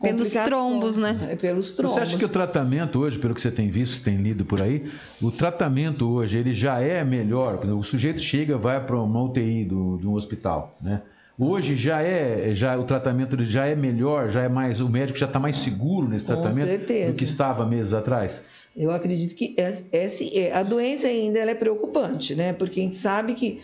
pelos 0.01 0.31
trombos, 0.31 0.97
né? 0.97 1.29
É, 1.31 1.35
pelos 1.35 1.71
trombos. 1.71 1.95
Você 1.95 2.01
acha 2.01 2.17
que 2.17 2.25
o 2.25 2.29
tratamento 2.29 2.99
hoje, 2.99 3.17
pelo 3.17 3.33
que 3.33 3.41
você 3.41 3.49
tem 3.49 3.69
visto, 3.69 4.03
tem 4.03 4.17
lido 4.17 4.45
por 4.45 4.61
aí, 4.61 4.83
o 5.21 5.31
tratamento 5.31 6.07
hoje 6.07 6.37
ele 6.37 6.53
já 6.53 6.79
é 6.79 7.03
melhor? 7.03 7.63
O 7.65 7.83
sujeito 7.83 8.19
chega, 8.19 8.57
vai 8.57 8.83
para 8.85 8.99
uma 8.99 9.23
UTI 9.23 9.63
do, 9.65 9.97
do 9.97 10.13
hospital, 10.13 10.75
né? 10.81 11.01
Hoje 11.37 11.75
já 11.75 12.01
é, 12.01 12.55
já 12.55 12.77
o 12.77 12.85
tratamento 12.85 13.43
já 13.43 13.65
é 13.65 13.75
melhor, 13.75 14.29
já 14.29 14.43
é 14.43 14.49
mais, 14.49 14.79
o 14.79 14.87
médico 14.87 15.19
já 15.19 15.25
está 15.25 15.37
mais 15.37 15.57
seguro 15.57 16.07
nesse 16.07 16.25
tratamento 16.25 16.77
do 16.77 17.17
que 17.17 17.25
estava 17.25 17.65
meses 17.65 17.93
atrás. 17.93 18.39
Eu 18.75 18.91
acredito 18.91 19.35
que 19.35 19.55
essa, 19.57 20.23
é, 20.33 20.51
a 20.51 20.61
doença 20.61 21.07
ainda 21.07 21.39
é 21.39 21.55
preocupante, 21.55 22.35
né? 22.35 22.51
Porque 22.51 22.79
a 22.79 22.83
gente 22.83 22.95
sabe 22.95 23.33
que 23.33 23.61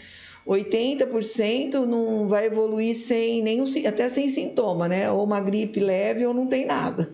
80% 0.47 1.85
não 1.85 2.27
vai 2.27 2.45
evoluir 2.45 2.95
sem 2.95 3.41
nenhum, 3.41 3.65
até 3.85 4.07
sem 4.07 4.29
sintoma, 4.29 4.87
né? 4.87 5.11
Ou 5.11 5.23
uma 5.23 5.41
gripe 5.41 5.79
leve 5.79 6.25
ou 6.25 6.33
não 6.33 6.47
tem 6.47 6.65
nada. 6.65 7.13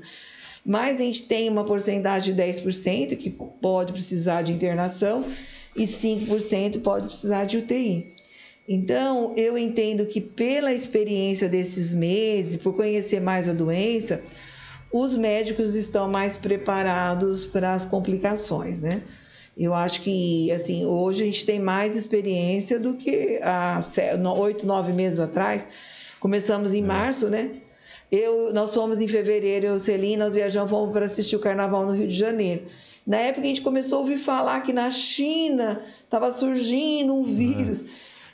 Mas 0.63 0.97
a 0.97 1.03
gente 1.03 1.23
tem 1.23 1.49
uma 1.49 1.63
porcentagem 1.63 2.35
de 2.35 2.41
10% 2.41 3.15
que 3.15 3.29
pode 3.29 3.93
precisar 3.93 4.41
de 4.43 4.51
internação 4.51 5.25
e 5.75 5.85
5% 5.85 6.81
pode 6.81 7.07
precisar 7.07 7.45
de 7.45 7.57
UTI. 7.57 8.13
Então, 8.67 9.33
eu 9.37 9.57
entendo 9.57 10.05
que 10.05 10.19
pela 10.19 10.73
experiência 10.73 11.47
desses 11.47 11.93
meses, 11.93 12.57
por 12.57 12.75
conhecer 12.75 13.21
mais 13.21 13.47
a 13.47 13.53
doença, 13.53 14.21
os 14.91 15.15
médicos 15.15 15.75
estão 15.75 16.09
mais 16.09 16.37
preparados 16.37 17.45
para 17.45 17.73
as 17.73 17.85
complicações, 17.85 18.79
né? 18.79 19.03
Eu 19.57 19.73
acho 19.73 20.01
que, 20.01 20.51
assim, 20.51 20.85
hoje 20.85 21.23
a 21.23 21.25
gente 21.25 21.45
tem 21.45 21.59
mais 21.59 21.95
experiência 21.95 22.79
do 22.79 22.93
que 22.93 23.39
há 23.41 23.81
oito, 24.37 24.67
nove 24.67 24.93
meses 24.93 25.19
atrás. 25.19 25.65
Começamos 26.19 26.73
em 26.73 26.83
é. 26.83 26.85
março, 26.85 27.27
né? 27.27 27.51
Eu, 28.11 28.53
nós 28.53 28.73
fomos 28.73 29.01
em 29.01 29.07
fevereiro, 29.07 29.65
eu 29.65 29.75
e 29.77 29.79
Celina, 29.79 30.25
nós 30.25 30.35
viajamos 30.35 30.69
fomos 30.69 30.93
para 30.93 31.05
assistir 31.05 31.35
o 31.35 31.39
carnaval 31.39 31.85
no 31.85 31.93
Rio 31.93 32.07
de 32.07 32.15
Janeiro. 32.15 32.65
Na 33.05 33.17
época 33.17 33.41
a 33.41 33.45
gente 33.45 33.61
começou 33.61 33.97
a 33.97 34.01
ouvir 34.01 34.17
falar 34.17 34.61
que 34.61 34.71
na 34.71 34.91
China 34.91 35.81
estava 36.03 36.31
surgindo 36.31 37.15
um 37.15 37.23
vírus. 37.23 37.81
Uhum. 37.81 37.87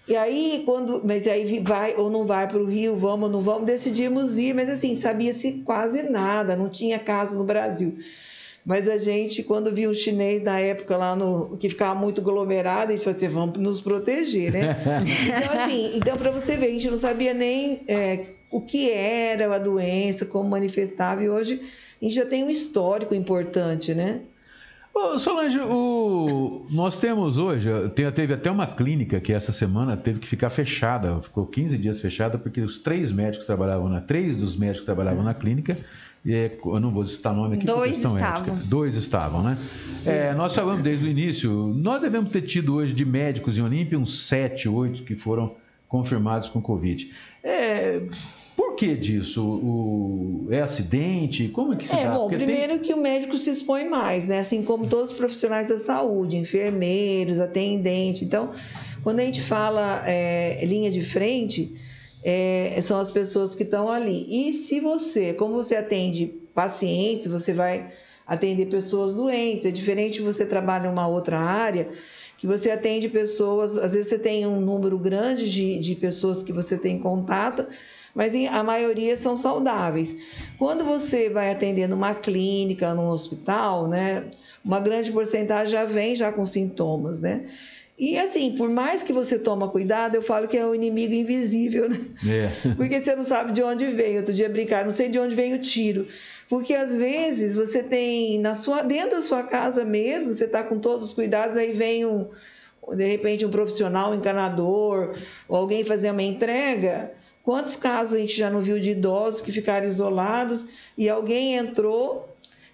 E 0.08 0.16
aí, 0.16 0.64
quando. 0.66 1.01
Mas 1.04 1.28
aí 1.28 1.60
vai 1.60 1.95
ou 1.95 2.10
não 2.10 2.26
vai 2.26 2.47
para 2.47 2.58
o 2.58 2.66
Rio, 2.66 2.95
vamos 2.95 3.28
ou 3.28 3.34
não 3.34 3.41
vamos, 3.41 3.66
decidimos 3.66 4.38
ir, 4.38 4.54
mas 4.54 4.70
assim, 4.70 4.95
sabia-se 4.95 5.64
quase 5.66 6.04
nada, 6.04 6.56
não 6.56 6.70
tinha 6.70 6.99
caso 6.99 7.38
no 7.38 7.43
Brasil. 7.43 7.95
Mas 8.66 8.88
a 8.88 8.97
gente, 8.97 9.43
quando 9.43 9.74
viu 9.74 9.89
um 9.89 9.93
chinês 9.93 10.41
na 10.41 10.60
época 10.60 10.95
lá 10.95 11.16
no 11.16 11.58
que 11.58 11.70
ficava 11.70 11.99
muito 11.99 12.22
aglomerado, 12.22 12.91
a 12.91 12.95
gente 12.95 13.04
falou 13.04 13.18
assim, 13.18 13.28
vamos 13.28 13.60
nos 13.60 13.82
proteger, 13.82 14.54
né? 14.54 14.78
então, 15.28 15.62
assim, 15.62 15.97
então 15.97 16.18
para 16.18 16.32
você 16.32 16.56
ver, 16.56 16.68
a 16.68 16.72
gente 16.72 16.89
não 16.89 16.97
sabia 16.97 17.34
nem 17.34 17.82
é, 17.88 18.28
o 18.49 18.62
que 18.62 18.89
era 18.89 19.54
a 19.54 19.58
doença, 19.58 20.26
como 20.26 20.49
manifestava, 20.49 21.22
e 21.24 21.30
hoje 21.30 21.60
a 22.01 22.06
gente 22.06 22.16
já 22.16 22.26
tem 22.26 22.43
um 22.43 22.49
histórico 22.49 23.14
importante, 23.14 23.93
né? 23.93 24.22
Ô, 24.94 25.18
Solange, 25.18 25.60
o... 25.60 26.66
nós 26.72 27.00
temos 27.00 27.38
hoje, 27.38 27.68
teve 27.96 28.34
até 28.34 28.52
uma 28.52 28.68
clínica 28.68 29.20
que 29.20 29.34
essa 29.34 29.52
semana 29.52 29.98
teve 29.98 30.20
que 30.20 30.28
ficar 30.28 30.52
fechada, 30.52 31.20
ficou 31.20 31.48
15 31.48 31.78
dias 31.80 32.00
fechada, 32.00 32.38
porque 32.38 32.62
os 32.62 32.80
três 32.80 33.12
médicos 33.12 33.48
trabalhavam 33.48 33.89
na, 33.89 34.02
três 34.02 34.38
dos 34.38 34.56
médicos 34.56 34.86
trabalhavam 34.86 35.24
na 35.24 35.34
clínica, 35.34 35.76
e 36.24 36.32
eu 36.32 36.80
não 36.80 36.91
vou 36.91 37.06
citar 37.06 37.34
nome 37.34 37.58
aqui 37.58 37.66
Dois 37.66 37.98
estavam. 37.98 38.20
Ética. 38.20 38.68
Dois 38.68 38.96
estavam, 38.96 39.44
né? 39.44 39.58
É, 40.06 40.34
nós 40.36 40.54
falamos 40.54 40.84
desde 40.84 41.04
o 41.04 41.08
início, 41.08 41.52
nós 41.52 42.00
devemos 42.00 42.30
ter 42.30 42.44
tido 42.44 42.76
hoje 42.76 42.94
de 42.94 43.04
médicos 43.04 43.58
em 43.58 43.62
Olímpia 43.62 43.98
uns 43.98 44.28
sete, 44.28 44.70
oito 44.70 45.02
que 45.04 45.16
foram 45.16 45.56
confirmados 45.88 46.50
com 46.50 46.62
Covid. 46.62 47.12
É, 47.44 48.02
por 48.84 48.90
que 48.90 48.96
disso? 48.96 49.42
O, 49.42 50.48
é 50.52 50.62
acidente? 50.62 51.48
Como 51.48 51.74
é 51.74 51.78
que 51.78 51.88
se 51.88 51.96
é, 51.96 52.04
dá? 52.04 52.12
Bom, 52.12 52.28
Porque 52.28 52.44
primeiro 52.44 52.74
tem... 52.74 52.80
que 52.80 52.94
o 52.94 52.98
médico 52.98 53.38
se 53.38 53.50
expõe 53.50 53.88
mais, 53.88 54.28
né? 54.28 54.40
Assim 54.40 54.62
como 54.62 54.88
todos 54.88 55.12
os 55.12 55.18
profissionais 55.18 55.68
da 55.68 55.80
saúde, 55.80 56.36
enfermeiros, 56.36 57.40
atendentes. 57.40 58.24
Então, 58.24 58.52
quando 59.02 59.22
a 59.22 59.24
gente 59.24 59.42
fala 59.42 60.04
é, 60.06 60.64
linha 60.66 60.92
de 60.92 61.02
frente, 61.02 61.74
é, 62.24 62.78
são 62.82 63.00
as 63.00 63.10
pessoas 63.10 63.56
que 63.56 63.64
estão 63.64 63.90
ali. 63.90 64.28
E 64.30 64.52
se 64.52 64.82
você, 64.82 65.34
como 65.34 65.54
você 65.54 65.78
atende 65.78 66.34
pacientes, 66.54 67.26
você 67.28 67.54
vai 67.54 67.90
atender 68.28 68.66
pessoas 68.66 69.14
doentes. 69.14 69.66
É 69.66 69.72
diferente 69.72 70.22
você 70.22 70.46
trabalhar 70.46 70.90
em 70.90 70.92
uma 70.92 71.08
outra 71.08 71.40
área 71.40 71.88
que 72.44 72.48
você 72.48 72.72
atende 72.72 73.08
pessoas, 73.08 73.78
às 73.78 73.94
vezes 73.94 74.08
você 74.08 74.20
tem 74.20 74.46
um 74.46 74.60
número 74.60 75.00
grande 75.00 75.50
de, 75.50 75.80
de 75.80 75.96
pessoas 75.96 76.44
que 76.44 76.52
você 76.52 76.78
tem 76.78 77.00
contato, 77.00 77.66
mas 78.14 78.34
a 78.51 78.64
maioria 78.64 79.18
são 79.18 79.36
saudáveis. 79.36 80.16
Quando 80.57 80.86
você 80.86 81.30
vai 81.30 81.51
atender 81.51 81.88
numa 81.88 82.14
clínica, 82.14 82.93
num 82.93 83.07
hospital, 83.07 83.88
né, 83.88 84.26
uma 84.64 84.80
grande 84.80 85.11
porcentagem 85.11 85.72
já 85.72 85.86
vem 85.86 86.16
já 86.16 86.32
com 86.32 86.45
sintomas, 86.45 87.22
né? 87.22 87.45
E 87.97 88.18
assim, 88.18 88.55
por 88.55 88.70
mais 88.70 89.03
que 89.03 89.14
você 89.14 89.38
toma 89.38 89.68
cuidado, 89.70 90.16
eu 90.16 90.22
falo 90.22 90.47
que 90.47 90.57
é 90.57 90.66
um 90.66 90.74
inimigo 90.74 91.14
invisível, 91.14 91.88
né? 91.88 91.99
É. 92.28 92.74
Porque 92.76 92.99
você 92.99 93.16
não 93.16 93.24
sabe 93.24 93.51
de 93.51 93.61
onde 93.61 93.86
vem. 93.88 94.18
Outro 94.18 94.34
dia 94.34 94.49
brincar, 94.49 94.84
não 94.84 94.91
sei 94.91 95.09
de 95.09 95.20
onde 95.20 95.36
vem 95.36 95.53
o 95.53 95.59
tiro. 95.59 96.07
Porque 96.49 96.74
às 96.74 96.95
vezes 96.95 97.53
você 97.55 97.84
tem 97.84 98.39
na 98.39 98.55
sua 98.55 98.82
dentro 98.82 99.11
da 99.11 99.22
sua 99.22 99.43
casa 99.43 99.86
mesmo, 99.86 100.34
você 100.34 100.45
está 100.45 100.64
com 100.64 100.80
todos 100.80 101.05
os 101.05 101.14
cuidados, 101.14 101.55
aí 101.55 101.72
vem 101.72 102.05
um 102.05 102.28
de 102.95 103.07
repente 103.07 103.45
um 103.45 103.49
profissional, 103.49 104.11
um 104.11 104.16
encanador, 104.16 105.16
ou 105.47 105.55
alguém 105.55 105.84
fazer 105.84 106.11
uma 106.11 106.24
entrega, 106.24 107.14
Quantos 107.44 107.76
casos 107.76 108.16
a 108.16 108.20
gente 108.20 108.38
já 108.38 108.50
não 108.50 108.62
viu 108.62 108.80
de 108.80 108.91
idosos 108.91 109.41
que 109.41 109.52
ficaram 109.52 109.86
isolados 109.86 110.66
e 110.98 111.10
alguém 111.10 111.56
entrou 111.56 112.30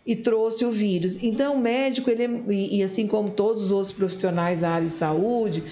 e 0.05 0.15
trouxe 0.15 0.63
o 0.63 0.71
vírus? 0.71 1.17
Então, 1.23 1.55
o 1.55 1.59
médico, 1.59 2.09
ele, 2.09 2.23
é, 2.23 2.29
e 2.47 2.83
assim 2.83 3.07
como 3.07 3.31
todos 3.31 3.63
os 3.63 3.71
outros 3.71 3.91
profissionais 3.91 4.59
da 4.59 4.69
área 4.69 4.85
de 4.85 4.93
saúde, 4.93 5.63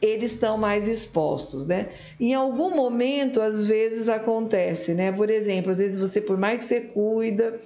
eles 0.00 0.32
estão 0.32 0.56
mais 0.56 0.86
expostos, 0.86 1.66
né? 1.66 1.88
Em 2.20 2.32
algum 2.32 2.70
momento, 2.70 3.40
às 3.40 3.66
vezes 3.66 4.08
acontece, 4.08 4.94
né? 4.94 5.10
Por 5.10 5.28
exemplo, 5.28 5.72
às 5.72 5.78
vezes 5.78 5.98
você, 5.98 6.20
por 6.20 6.38
mais 6.38 6.60
que 6.60 6.68
você 6.68 6.80
cuida, 6.80 7.58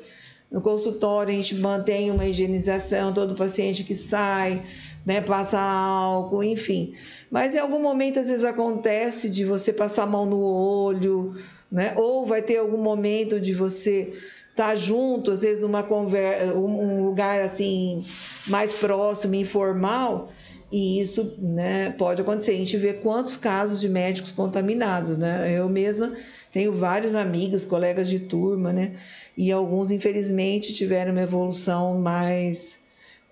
no 0.50 0.62
consultório 0.62 1.32
a 1.32 1.36
gente 1.36 1.54
mantém 1.54 2.10
uma 2.10 2.26
higienização, 2.26 3.12
todo 3.12 3.34
paciente 3.34 3.84
que 3.84 3.94
sai, 3.94 4.62
né, 5.04 5.20
passa 5.20 5.58
álcool, 5.58 6.44
enfim. 6.44 6.92
Mas 7.30 7.54
em 7.54 7.58
algum 7.58 7.80
momento, 7.80 8.18
às 8.18 8.28
vezes, 8.28 8.44
acontece 8.44 9.28
de 9.28 9.44
você 9.44 9.72
passar 9.72 10.04
a 10.04 10.06
mão 10.06 10.26
no 10.26 10.40
olho, 10.40 11.34
né? 11.70 11.94
Ou 11.96 12.24
vai 12.26 12.42
ter 12.42 12.58
algum 12.58 12.78
momento 12.78 13.40
de 13.40 13.52
você 13.54 14.12
estar 14.50 14.68
tá 14.68 14.74
junto, 14.74 15.30
às 15.30 15.42
vezes, 15.42 15.62
numa 15.62 15.82
conversa, 15.82 16.54
um 16.54 17.04
lugar 17.04 17.40
assim 17.40 18.04
mais 18.46 18.74
próximo, 18.74 19.34
informal, 19.34 20.28
e 20.70 21.00
isso 21.00 21.36
né, 21.38 21.90
pode 21.98 22.22
acontecer. 22.22 22.52
A 22.52 22.56
gente 22.56 22.76
vê 22.76 22.94
quantos 22.94 23.36
casos 23.36 23.80
de 23.80 23.88
médicos 23.88 24.32
contaminados, 24.32 25.18
né? 25.18 25.52
Eu 25.52 25.68
mesma 25.68 26.12
tenho 26.52 26.72
vários 26.72 27.14
amigos, 27.14 27.64
colegas 27.64 28.08
de 28.08 28.20
turma, 28.20 28.72
né? 28.72 28.92
E 29.36 29.50
alguns, 29.50 29.90
infelizmente, 29.90 30.74
tiveram 30.74 31.12
uma 31.12 31.22
evolução 31.22 31.98
mais 31.98 32.81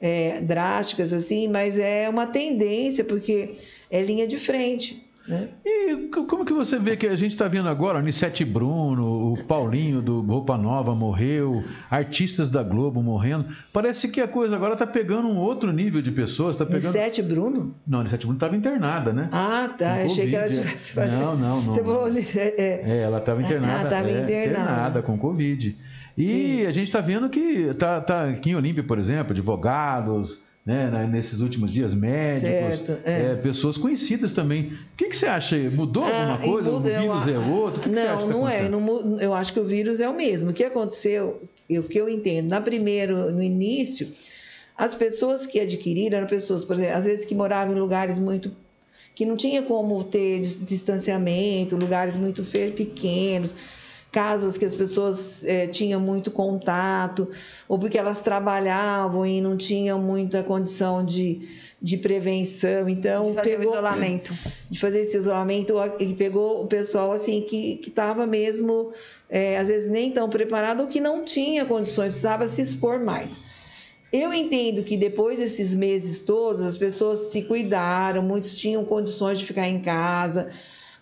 é, 0.01 0.41
drásticas, 0.41 1.13
assim, 1.13 1.49
mas 1.49 1.79
é 1.79 2.09
uma 2.09 2.27
tendência, 2.27 3.05
porque 3.05 3.51
é 3.91 4.03
linha 4.03 4.27
de 4.27 4.39
frente. 4.39 5.07
Né? 5.29 5.49
E 5.65 6.09
como 6.09 6.45
que 6.45 6.53
você 6.53 6.79
vê 6.79 6.97
que 6.97 7.07
a 7.07 7.15
gente 7.15 7.33
está 7.33 7.47
vendo 7.47 7.69
agora, 7.69 7.99
o 7.99 8.03
Nissete 8.03 8.45
Bruno, 8.45 9.33
o 9.33 9.45
Paulinho 9.45 10.03
do 10.03 10.23
Roupa 10.23 10.57
Nova 10.57 10.95
morreu, 10.95 11.63
artistas 11.89 12.51
da 12.51 12.63
Globo 12.63 13.03
morrendo. 13.03 13.47
Parece 13.73 14.09
que 14.09 14.21
a 14.21 14.27
coisa 14.27 14.57
agora 14.57 14.73
está 14.73 14.87
pegando 14.87 15.29
um 15.29 15.37
outro 15.37 15.73
nível 15.73 16.03
de 16.03 16.11
pessoas. 16.11 16.57
Tá 16.57 16.65
pegando... 16.65 16.93
Nissete 16.93 17.23
Bruno? 17.23 17.75
Não, 17.87 18.03
Nissete 18.03 18.27
Bruno 18.27 18.39
estava 18.39 18.57
internada, 18.57 19.13
né? 19.13 19.29
Ah, 19.31 19.71
tá. 19.79 19.93
Achei 19.93 20.09
COVID. 20.09 20.31
que 20.31 20.37
ela 20.37 20.49
tivesse. 20.49 20.97
Não, 20.99 21.37
não, 21.37 21.61
não. 21.61 21.73
Você 21.73 21.85
falou. 21.85 22.09
É, 22.09 22.91
é 22.91 23.03
ela 23.03 23.19
estava 23.19 23.41
internada. 23.41 23.75
Ah, 23.75 23.83
estava 23.85 24.09
é, 24.09 24.23
internada. 24.23 24.63
internada 24.63 25.03
com 25.03 25.19
Covid. 25.19 25.77
E 26.17 26.27
Sim. 26.27 26.67
a 26.67 26.73
gente 26.73 26.87
está 26.87 27.01
vendo 27.01 27.29
que 27.29 27.73
tá, 27.75 28.01
tá 28.01 28.29
aqui 28.29 28.51
em 28.51 28.55
Olímpia, 28.55 28.83
por 28.83 28.99
exemplo, 28.99 29.33
advogados, 29.33 30.39
né, 30.65 31.09
nesses 31.11 31.41
últimos 31.41 31.73
dias, 31.73 31.95
médicos, 31.95 32.41
certo, 32.41 32.99
é. 33.05 33.33
É, 33.33 33.35
pessoas 33.37 33.77
conhecidas 33.77 34.35
também. 34.35 34.67
O 34.93 34.97
que, 34.97 35.09
que 35.09 35.17
você 35.17 35.27
acha? 35.27 35.57
Mudou 35.71 36.05
ah, 36.05 36.33
alguma 36.33 36.39
coisa? 36.39 36.71
Muda, 36.71 36.89
o 36.89 37.01
vírus 37.01 37.27
eu, 37.27 37.35
é 37.35 37.47
outro? 37.47 37.81
Que 37.81 37.89
não, 37.89 38.27
que 38.27 38.33
não 38.33 38.43
tá 38.43 38.53
é. 38.53 38.69
Não, 38.69 39.21
eu 39.21 39.35
acho 39.35 39.53
que 39.53 39.61
o 39.61 39.65
vírus 39.65 40.01
é 40.01 40.09
o 40.09 40.15
mesmo. 40.15 40.51
O 40.51 40.53
que 40.53 40.63
aconteceu, 40.63 41.43
o 41.69 41.83
que 41.83 41.99
eu 41.99 42.09
entendo, 42.09 42.49
na 42.49 42.61
primeiro, 42.61 43.31
no 43.33 43.43
início, 43.43 44.09
as 44.77 44.95
pessoas 44.95 45.47
que 45.47 45.59
adquiriram 45.59 46.19
eram 46.19 46.27
pessoas, 46.27 46.65
por 46.65 46.77
exemplo, 46.77 46.97
às 46.97 47.05
vezes 47.07 47.25
que 47.25 47.35
moravam 47.35 47.75
em 47.75 47.81
lugares 47.81 48.19
muito 48.19 48.53
que 49.15 49.27
não 49.27 49.37
tinha 49.37 49.61
como 49.63 50.03
ter 50.05 50.41
distanciamento, 50.41 51.77
lugares 51.77 52.17
muito 52.17 52.43
pequenos 52.45 53.55
casas 54.11 54.59
que 54.59 54.65
as 54.65 54.75
pessoas 54.75 55.45
é, 55.45 55.67
tinham 55.67 56.01
muito 56.01 56.31
contato, 56.31 57.29
ou 57.69 57.79
porque 57.79 57.97
elas 57.97 58.21
trabalhavam 58.21 59.25
e 59.25 59.41
não 59.41 59.57
tinham 59.57 60.01
muita 60.01 60.43
condição 60.43 61.05
de, 61.05 61.49
de 61.81 61.97
prevenção. 61.97 62.89
Então, 62.89 63.29
de 63.31 63.35
fazer 63.35 63.51
pegou, 63.51 63.67
o 63.67 63.71
isolamento. 63.71 64.35
De 64.69 64.81
fazer 64.81 65.01
esse 65.01 65.17
isolamento, 65.17 65.75
e 65.99 66.15
pegou 66.15 66.65
o 66.65 66.67
pessoal 66.67 67.13
assim 67.13 67.41
que 67.43 67.81
estava 67.87 68.27
mesmo, 68.27 68.93
é, 69.29 69.59
às 69.59 69.69
vezes, 69.69 69.89
nem 69.89 70.11
tão 70.11 70.29
preparado 70.29 70.83
ou 70.83 70.87
que 70.89 71.01
não 71.01 71.25
tinha 71.25 71.65
condições, 71.65 72.09
precisava 72.09 72.49
se 72.49 72.61
expor 72.61 72.99
mais. 72.99 73.37
Eu 74.13 74.35
entendo 74.35 74.83
que 74.83 74.97
depois 74.97 75.39
desses 75.39 75.73
meses 75.73 76.23
todos, 76.23 76.63
as 76.63 76.77
pessoas 76.77 77.31
se 77.31 77.43
cuidaram, 77.43 78.23
muitos 78.23 78.57
tinham 78.57 78.85
condições 78.85 79.39
de 79.39 79.45
ficar 79.45 79.69
em 79.69 79.81
casa, 79.81 80.49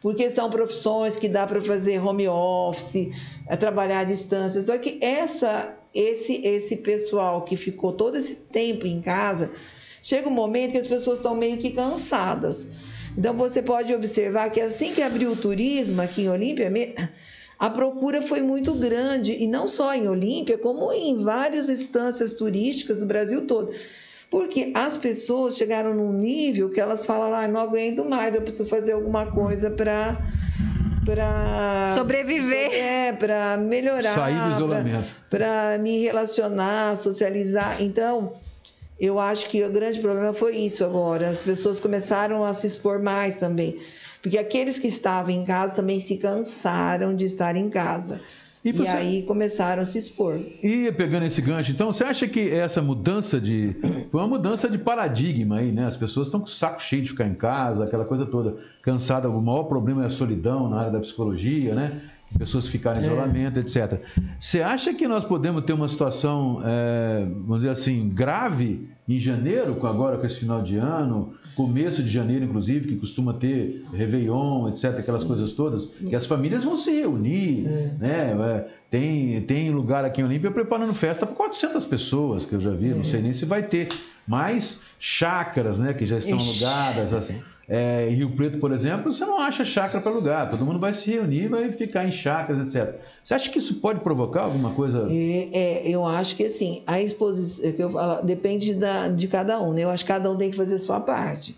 porque 0.00 0.30
são 0.30 0.48
profissões 0.48 1.16
que 1.16 1.28
dá 1.28 1.46
para 1.46 1.60
fazer 1.60 1.98
home 2.04 2.28
office, 2.28 3.10
é 3.46 3.56
trabalhar 3.56 4.00
à 4.00 4.04
distância. 4.04 4.60
Só 4.62 4.78
que 4.78 4.98
essa, 5.00 5.74
esse, 5.94 6.40
esse 6.46 6.76
pessoal 6.76 7.42
que 7.42 7.56
ficou 7.56 7.92
todo 7.92 8.16
esse 8.16 8.34
tempo 8.34 8.86
em 8.86 9.00
casa, 9.00 9.50
chega 10.02 10.28
um 10.28 10.32
momento 10.32 10.72
que 10.72 10.78
as 10.78 10.86
pessoas 10.86 11.18
estão 11.18 11.34
meio 11.34 11.58
que 11.58 11.70
cansadas. 11.70 12.66
Então 13.16 13.34
você 13.34 13.60
pode 13.60 13.92
observar 13.92 14.50
que 14.50 14.60
assim 14.60 14.92
que 14.92 15.02
abriu 15.02 15.32
o 15.32 15.36
turismo 15.36 16.00
aqui 16.00 16.22
em 16.22 16.28
Olímpia, 16.28 16.70
a 17.58 17.68
procura 17.68 18.22
foi 18.22 18.40
muito 18.40 18.72
grande, 18.74 19.32
e 19.32 19.48
não 19.48 19.66
só 19.66 19.92
em 19.92 20.06
Olímpia, 20.06 20.56
como 20.56 20.92
em 20.92 21.24
várias 21.24 21.68
instâncias 21.68 22.34
turísticas 22.34 22.98
do 22.98 23.06
Brasil 23.06 23.46
todo. 23.48 23.72
Porque 24.30 24.72
as 24.74 24.98
pessoas 24.98 25.56
chegaram 25.56 25.94
num 25.94 26.12
nível 26.12 26.68
que 26.68 26.80
elas 26.80 27.06
falaram, 27.06 27.34
ah, 27.34 27.48
não 27.48 27.60
aguento 27.60 28.04
mais, 28.04 28.34
eu 28.34 28.42
preciso 28.42 28.68
fazer 28.68 28.92
alguma 28.92 29.26
coisa 29.26 29.70
para 29.70 30.20
para 31.04 31.92
sobreviver, 31.94 32.70
é, 32.74 33.12
para 33.12 33.56
melhorar, 33.56 34.14
sair 34.14 34.38
do 34.38 34.56
isolamento, 34.56 35.08
para 35.30 35.78
me 35.78 36.02
relacionar, 36.02 36.96
socializar. 36.98 37.82
Então, 37.82 38.32
eu 39.00 39.18
acho 39.18 39.48
que 39.48 39.64
o 39.64 39.70
grande 39.70 40.00
problema 40.00 40.34
foi 40.34 40.56
isso 40.56 40.84
agora. 40.84 41.30
As 41.30 41.42
pessoas 41.42 41.80
começaram 41.80 42.44
a 42.44 42.52
se 42.52 42.66
expor 42.66 43.00
mais 43.00 43.36
também. 43.38 43.78
Porque 44.20 44.36
aqueles 44.36 44.78
que 44.78 44.88
estavam 44.88 45.30
em 45.30 45.44
casa 45.44 45.76
também 45.76 45.98
se 45.98 46.18
cansaram 46.18 47.16
de 47.16 47.24
estar 47.24 47.56
em 47.56 47.70
casa. 47.70 48.20
E, 48.68 48.72
você... 48.72 48.90
e, 48.90 48.92
aí 48.92 49.22
começaram 49.22 49.82
a 49.82 49.84
se 49.84 49.98
expor. 49.98 50.38
E 50.62 50.92
pegando 50.92 51.24
esse 51.24 51.40
gancho, 51.40 51.70
então, 51.70 51.92
você 51.92 52.04
acha 52.04 52.28
que 52.28 52.50
essa 52.50 52.82
mudança 52.82 53.40
de. 53.40 53.74
Foi 54.10 54.20
uma 54.20 54.28
mudança 54.28 54.68
de 54.68 54.78
paradigma 54.78 55.58
aí, 55.58 55.72
né? 55.72 55.86
As 55.86 55.96
pessoas 55.96 56.28
estão 56.28 56.40
com 56.40 56.46
o 56.46 56.50
saco 56.50 56.82
cheio 56.82 57.02
de 57.02 57.10
ficar 57.10 57.26
em 57.26 57.34
casa, 57.34 57.84
aquela 57.84 58.04
coisa 58.04 58.26
toda, 58.26 58.56
cansada. 58.82 59.28
O 59.30 59.40
maior 59.40 59.64
problema 59.64 60.04
é 60.04 60.06
a 60.06 60.10
solidão 60.10 60.68
na 60.68 60.80
área 60.80 60.92
da 60.92 61.00
psicologia, 61.00 61.74
né? 61.74 62.00
Pessoas 62.36 62.66
ficarem 62.66 63.02
em 63.02 63.04
é. 63.04 63.06
isolamento, 63.06 63.58
é. 63.58 63.60
etc. 63.60 64.00
Você 64.38 64.60
acha 64.60 64.92
que 64.92 65.06
nós 65.06 65.24
podemos 65.24 65.64
ter 65.64 65.72
uma 65.72 65.88
situação, 65.88 66.60
é, 66.64 67.26
vamos 67.26 67.58
dizer 67.58 67.70
assim, 67.70 68.08
grave 68.08 68.88
em 69.08 69.18
janeiro, 69.18 69.74
agora 69.86 70.18
com 70.18 70.26
esse 70.26 70.40
final 70.40 70.60
de 70.60 70.76
ano, 70.76 71.32
começo 71.56 72.02
de 72.02 72.10
janeiro, 72.10 72.44
inclusive, 72.44 72.88
que 72.88 72.96
costuma 72.96 73.32
ter 73.32 73.82
Réveillon, 73.92 74.68
etc., 74.68 74.98
aquelas 74.98 75.22
Sim. 75.22 75.28
coisas 75.28 75.52
todas, 75.54 75.86
que 75.86 76.14
as 76.14 76.26
famílias 76.26 76.64
vão 76.64 76.76
se 76.76 76.92
reunir, 76.92 77.66
é. 77.66 77.94
né? 77.98 78.36
É, 78.38 78.68
tem, 78.90 79.42
tem 79.42 79.70
lugar 79.70 80.04
aqui 80.04 80.20
em 80.20 80.24
Olímpia 80.24 80.50
preparando 80.50 80.94
festa 80.94 81.26
para 81.26 81.34
400 81.34 81.84
pessoas, 81.86 82.44
que 82.44 82.54
eu 82.54 82.60
já 82.60 82.70
vi, 82.70 82.88
não 82.88 83.04
sei 83.04 83.20
nem 83.20 83.34
se 83.34 83.44
vai 83.44 83.62
ter, 83.62 83.88
mais 84.26 84.84
chácaras, 84.98 85.78
né, 85.78 85.92
que 85.92 86.06
já 86.06 86.18
estão 86.18 86.36
Ixi. 86.36 86.64
alugadas, 86.64 87.14
assim. 87.14 87.40
É, 87.68 88.08
em 88.08 88.14
Rio 88.14 88.30
Preto, 88.30 88.58
por 88.58 88.72
exemplo, 88.72 89.12
você 89.12 89.26
não 89.26 89.38
acha 89.38 89.62
chácara 89.62 90.00
para 90.00 90.10
alugar, 90.10 90.50
todo 90.50 90.64
mundo 90.64 90.78
vai 90.78 90.94
se 90.94 91.10
reunir, 91.10 91.48
vai 91.48 91.70
ficar 91.70 92.06
em 92.06 92.12
chácaras, 92.12 92.60
etc. 92.60 92.98
Você 93.22 93.34
acha 93.34 93.50
que 93.50 93.58
isso 93.58 93.74
pode 93.74 94.00
provocar 94.00 94.44
alguma 94.44 94.70
coisa? 94.70 95.06
É, 95.10 95.50
é 95.52 95.82
eu 95.86 96.06
acho 96.06 96.34
que 96.34 96.46
assim, 96.46 96.82
a 96.86 96.98
exposição, 97.02 97.68
é 97.68 97.72
que 97.72 97.82
eu 97.82 97.90
falo, 97.90 98.22
depende 98.24 98.72
da, 98.72 99.08
de 99.08 99.28
cada 99.28 99.60
um, 99.60 99.74
né? 99.74 99.84
Eu 99.84 99.90
acho 99.90 100.02
que 100.02 100.08
cada 100.08 100.30
um 100.30 100.36
tem 100.36 100.50
que 100.50 100.56
fazer 100.56 100.76
a 100.76 100.78
sua 100.78 100.98
parte. 100.98 101.54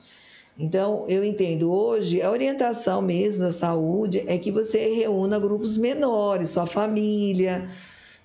Então, 0.58 1.04
eu 1.08 1.24
entendo 1.24 1.72
hoje, 1.72 2.20
a 2.20 2.30
orientação 2.30 3.00
mesmo 3.00 3.44
da 3.44 3.52
saúde 3.52 4.24
é 4.26 4.36
que 4.36 4.50
você 4.50 4.92
reúna 4.92 5.38
grupos 5.38 5.76
menores, 5.76 6.50
sua 6.50 6.66
família, 6.66 7.68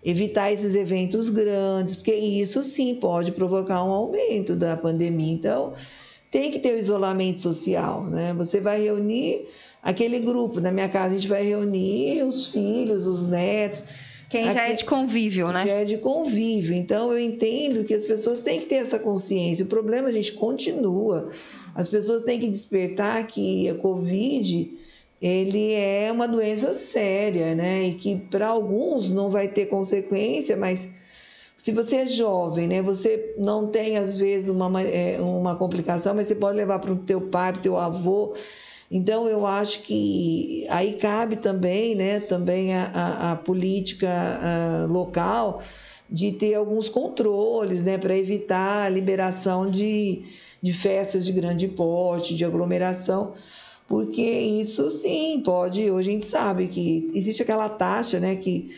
evitar 0.03 0.51
esses 0.51 0.73
eventos 0.73 1.29
grandes, 1.29 1.95
porque 1.95 2.13
isso 2.13 2.63
sim 2.63 2.95
pode 2.95 3.31
provocar 3.31 3.83
um 3.83 3.91
aumento 3.91 4.55
da 4.55 4.75
pandemia. 4.75 5.31
Então, 5.31 5.73
tem 6.31 6.51
que 6.51 6.59
ter 6.59 6.73
o 6.73 6.77
isolamento 6.77 7.39
social, 7.39 8.03
né? 8.03 8.33
Você 8.33 8.59
vai 8.59 8.83
reunir 8.83 9.47
aquele 9.81 10.19
grupo. 10.19 10.59
Na 10.59 10.71
minha 10.71 10.89
casa 10.89 11.13
a 11.13 11.17
gente 11.17 11.27
vai 11.27 11.43
reunir 11.43 12.23
os 12.23 12.47
filhos, 12.47 13.07
os 13.07 13.25
netos. 13.25 13.83
Quem 14.29 14.51
já 14.51 14.67
é 14.67 14.73
de 14.73 14.83
convívio, 14.83 15.47
né? 15.49 15.65
Já 15.65 15.73
é 15.73 15.85
de 15.85 15.97
convívio. 15.97 16.75
Então 16.75 17.11
eu 17.11 17.19
entendo 17.19 17.83
que 17.83 17.93
as 17.93 18.03
pessoas 18.03 18.39
têm 18.39 18.59
que 18.59 18.65
ter 18.65 18.75
essa 18.75 18.97
consciência. 18.99 19.63
O 19.63 19.67
problema, 19.67 20.07
a 20.07 20.11
gente, 20.11 20.33
continua. 20.33 21.29
As 21.75 21.89
pessoas 21.89 22.23
têm 22.23 22.39
que 22.39 22.47
despertar 22.47 23.25
que 23.27 23.69
a 23.69 23.75
Covid 23.75 24.73
ele 25.21 25.73
é 25.73 26.11
uma 26.11 26.27
doença 26.27 26.73
séria, 26.73 27.55
né? 27.55 27.87
E 27.87 27.93
que 27.93 28.15
para 28.15 28.47
alguns 28.47 29.11
não 29.11 29.29
vai 29.29 29.47
ter 29.47 29.67
consequência, 29.67 30.57
mas 30.57 30.89
se 31.57 31.71
você 31.71 31.97
é 31.97 32.05
jovem, 32.05 32.67
né, 32.67 32.81
você 32.81 33.33
não 33.37 33.67
tem 33.67 33.97
às 33.97 34.17
vezes 34.17 34.49
uma, 34.49 34.81
é, 34.81 35.19
uma 35.19 35.55
complicação, 35.55 36.13
mas 36.13 36.27
você 36.27 36.35
pode 36.35 36.57
levar 36.57 36.79
para 36.79 36.91
o 36.91 36.97
teu 36.97 37.21
pai, 37.21 37.53
para 37.53 37.59
o 37.59 37.63
teu 37.63 37.77
avô. 37.77 38.33
Então 38.91 39.27
eu 39.27 39.47
acho 39.47 39.81
que 39.81 40.65
aí 40.69 40.93
cabe 40.93 41.37
também, 41.37 41.95
né, 41.95 42.19
também 42.19 42.75
a, 42.75 42.85
a, 42.93 43.31
a 43.31 43.35
política 43.35 44.07
a, 44.09 44.85
local 44.85 45.61
de 46.09 46.31
ter 46.33 46.53
alguns 46.53 46.87
controles, 46.87 47.83
né, 47.83 47.97
para 47.97 48.15
evitar 48.15 48.85
a 48.85 48.89
liberação 48.89 49.69
de, 49.69 50.21
de 50.61 50.71
festas 50.71 51.25
de 51.25 51.31
grande 51.31 51.67
porte, 51.67 52.35
de 52.35 52.45
aglomeração, 52.45 53.33
porque 53.87 54.21
isso 54.21 54.91
sim 54.91 55.41
pode. 55.43 55.89
Hoje 55.89 56.09
a 56.09 56.13
gente 56.13 56.25
sabe 56.25 56.67
que 56.67 57.09
existe 57.13 57.41
aquela 57.41 57.67
taxa, 57.69 58.19
né, 58.19 58.35
que 58.35 58.69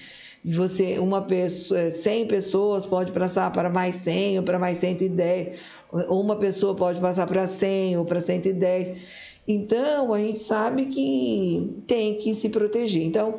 você 0.43 0.99
uma 0.99 1.21
pessoa, 1.21 1.89
100 1.89 2.27
pessoas 2.27 2.85
pode 2.85 3.11
passar 3.11 3.51
para 3.51 3.69
mais 3.69 3.95
100 3.95 4.39
ou 4.39 4.43
para 4.43 4.59
mais 4.59 4.77
110, 4.77 5.59
ou 5.91 6.21
uma 6.21 6.35
pessoa 6.35 6.75
pode 6.75 6.99
passar 7.01 7.25
para 7.25 7.45
100 7.45 7.97
ou 7.97 8.05
para 8.05 8.21
110. 8.21 8.97
Então, 9.47 10.13
a 10.13 10.19
gente 10.19 10.39
sabe 10.39 10.88
que 10.88 11.81
tem 11.88 12.15
que 12.15 12.33
se 12.33 12.49
proteger. 12.49 13.03
Então, 13.03 13.35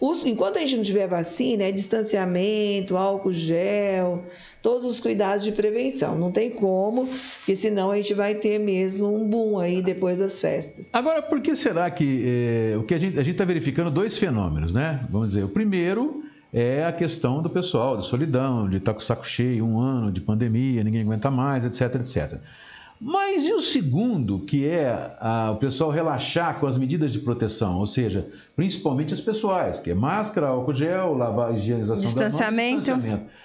os, 0.00 0.24
enquanto 0.24 0.56
a 0.56 0.60
gente 0.60 0.76
não 0.76 0.82
tiver 0.82 1.06
vacina, 1.06 1.62
é 1.62 1.70
distanciamento, 1.70 2.96
álcool 2.96 3.32
gel, 3.32 4.24
todos 4.60 4.84
os 4.84 4.98
cuidados 4.98 5.44
de 5.44 5.52
prevenção. 5.52 6.18
Não 6.18 6.32
tem 6.32 6.50
como, 6.50 7.06
porque 7.36 7.54
senão 7.54 7.90
a 7.92 7.96
gente 7.96 8.12
vai 8.12 8.34
ter 8.34 8.58
mesmo 8.58 9.14
um 9.14 9.28
boom 9.28 9.60
aí 9.60 9.80
depois 9.80 10.18
das 10.18 10.40
festas. 10.40 10.90
Agora, 10.92 11.22
por 11.22 11.40
que 11.40 11.54
será 11.54 11.88
que 11.88 12.24
eh, 12.26 12.76
o 12.76 12.82
que 12.82 12.94
a 12.94 12.98
gente 12.98 13.30
está 13.30 13.44
verificando 13.44 13.92
dois 13.92 14.18
fenômenos, 14.18 14.72
né? 14.72 15.06
Vamos 15.08 15.28
dizer, 15.28 15.44
o 15.44 15.48
primeiro 15.48 16.24
é 16.52 16.84
a 16.84 16.92
questão 16.92 17.40
do 17.40 17.48
pessoal, 17.48 17.96
de 17.96 18.04
solidão, 18.04 18.68
de 18.68 18.76
estar 18.76 18.92
com 18.92 19.00
o 19.00 19.02
saco 19.02 19.26
cheio, 19.26 19.64
um 19.64 19.80
ano 19.80 20.12
de 20.12 20.20
pandemia, 20.20 20.84
ninguém 20.84 21.02
aguenta 21.02 21.30
mais, 21.30 21.64
etc, 21.64 22.00
etc. 22.00 22.38
Mas 23.00 23.44
e 23.44 23.52
o 23.52 23.60
segundo, 23.60 24.38
que 24.40 24.68
é 24.68 25.16
a, 25.18 25.50
o 25.50 25.56
pessoal 25.56 25.90
relaxar 25.90 26.60
com 26.60 26.66
as 26.66 26.78
medidas 26.78 27.12
de 27.12 27.18
proteção, 27.18 27.78
ou 27.78 27.86
seja, 27.86 28.28
principalmente 28.54 29.12
as 29.12 29.20
pessoais, 29.20 29.80
que 29.80 29.90
é 29.90 29.94
máscara, 29.94 30.46
álcool 30.46 30.74
gel, 30.74 31.14
lavar, 31.14 31.54
higienização 31.54 32.04
distanciamento. 32.04 32.86
da 32.86 32.96
mão, 32.96 33.00
distanciamento. 33.00 33.41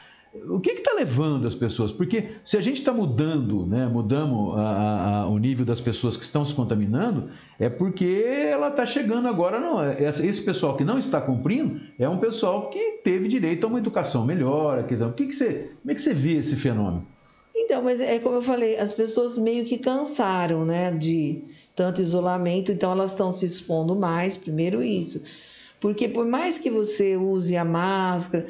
O 0.49 0.59
que 0.59 0.71
está 0.71 0.93
levando 0.93 1.47
as 1.47 1.55
pessoas? 1.55 1.91
Porque 1.91 2.29
se 2.43 2.57
a 2.57 2.61
gente 2.61 2.79
está 2.79 2.91
mudando, 2.91 3.65
né, 3.65 3.87
mudamos 3.87 4.57
a, 4.57 5.21
a, 5.21 5.27
o 5.27 5.37
nível 5.37 5.65
das 5.65 5.81
pessoas 5.81 6.17
que 6.17 6.23
estão 6.23 6.45
se 6.45 6.53
contaminando, 6.53 7.29
é 7.59 7.69
porque 7.69 8.23
ela 8.25 8.69
está 8.69 8.85
chegando 8.85 9.27
agora. 9.27 9.59
Não, 9.59 9.83
é, 9.83 10.03
esse 10.03 10.43
pessoal 10.43 10.75
que 10.75 10.83
não 10.83 10.99
está 10.99 11.19
cumprindo 11.19 11.79
é 11.99 12.07
um 12.07 12.17
pessoal 12.17 12.69
que 12.69 12.99
teve 13.03 13.27
direito 13.27 13.65
a 13.65 13.67
uma 13.67 13.79
educação 13.79 14.25
melhor. 14.25 14.79
o 14.79 15.13
que, 15.13 15.27
que 15.27 15.33
você, 15.33 15.71
como 15.81 15.91
é 15.91 15.95
que 15.95 16.01
você 16.01 16.13
vê 16.13 16.37
esse 16.37 16.55
fenômeno? 16.55 17.05
Então, 17.55 17.81
mas 17.81 17.99
é 17.99 18.19
como 18.19 18.35
eu 18.35 18.41
falei, 18.41 18.77
as 18.77 18.93
pessoas 18.93 19.37
meio 19.37 19.65
que 19.65 19.77
cansaram, 19.77 20.63
né, 20.63 20.91
de 20.91 21.41
tanto 21.75 22.01
isolamento, 22.01 22.71
então 22.71 22.91
elas 22.91 23.11
estão 23.11 23.31
se 23.31 23.45
expondo 23.45 23.95
mais. 23.95 24.37
Primeiro 24.37 24.83
isso, 24.83 25.23
porque 25.79 26.07
por 26.07 26.25
mais 26.25 26.57
que 26.57 26.69
você 26.69 27.17
use 27.17 27.57
a 27.57 27.65
máscara 27.65 28.45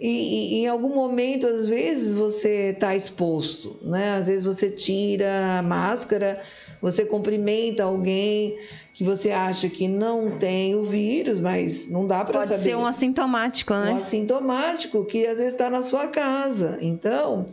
e, 0.00 0.54
e, 0.54 0.62
em 0.62 0.66
algum 0.66 0.94
momento, 0.94 1.46
às 1.46 1.68
vezes, 1.68 2.14
você 2.14 2.70
está 2.70 2.96
exposto, 2.96 3.78
né? 3.82 4.14
Às 4.14 4.28
vezes 4.28 4.42
você 4.42 4.70
tira 4.70 5.58
a 5.58 5.62
máscara, 5.62 6.40
você 6.80 7.04
cumprimenta 7.04 7.84
alguém 7.84 8.56
que 8.94 9.04
você 9.04 9.30
acha 9.30 9.68
que 9.68 9.86
não 9.86 10.38
tem 10.38 10.74
o 10.74 10.84
vírus, 10.84 11.38
mas 11.38 11.86
não 11.90 12.06
dá 12.06 12.24
para 12.24 12.40
saber. 12.40 12.54
Pode 12.54 12.62
ser 12.64 12.76
um 12.76 12.86
assintomático, 12.86 13.74
né? 13.74 13.92
Um 13.92 13.96
assintomático 13.98 15.04
que 15.04 15.26
às 15.26 15.38
vezes 15.38 15.52
está 15.52 15.68
na 15.68 15.82
sua 15.82 16.06
casa. 16.06 16.78
Então, 16.80 17.44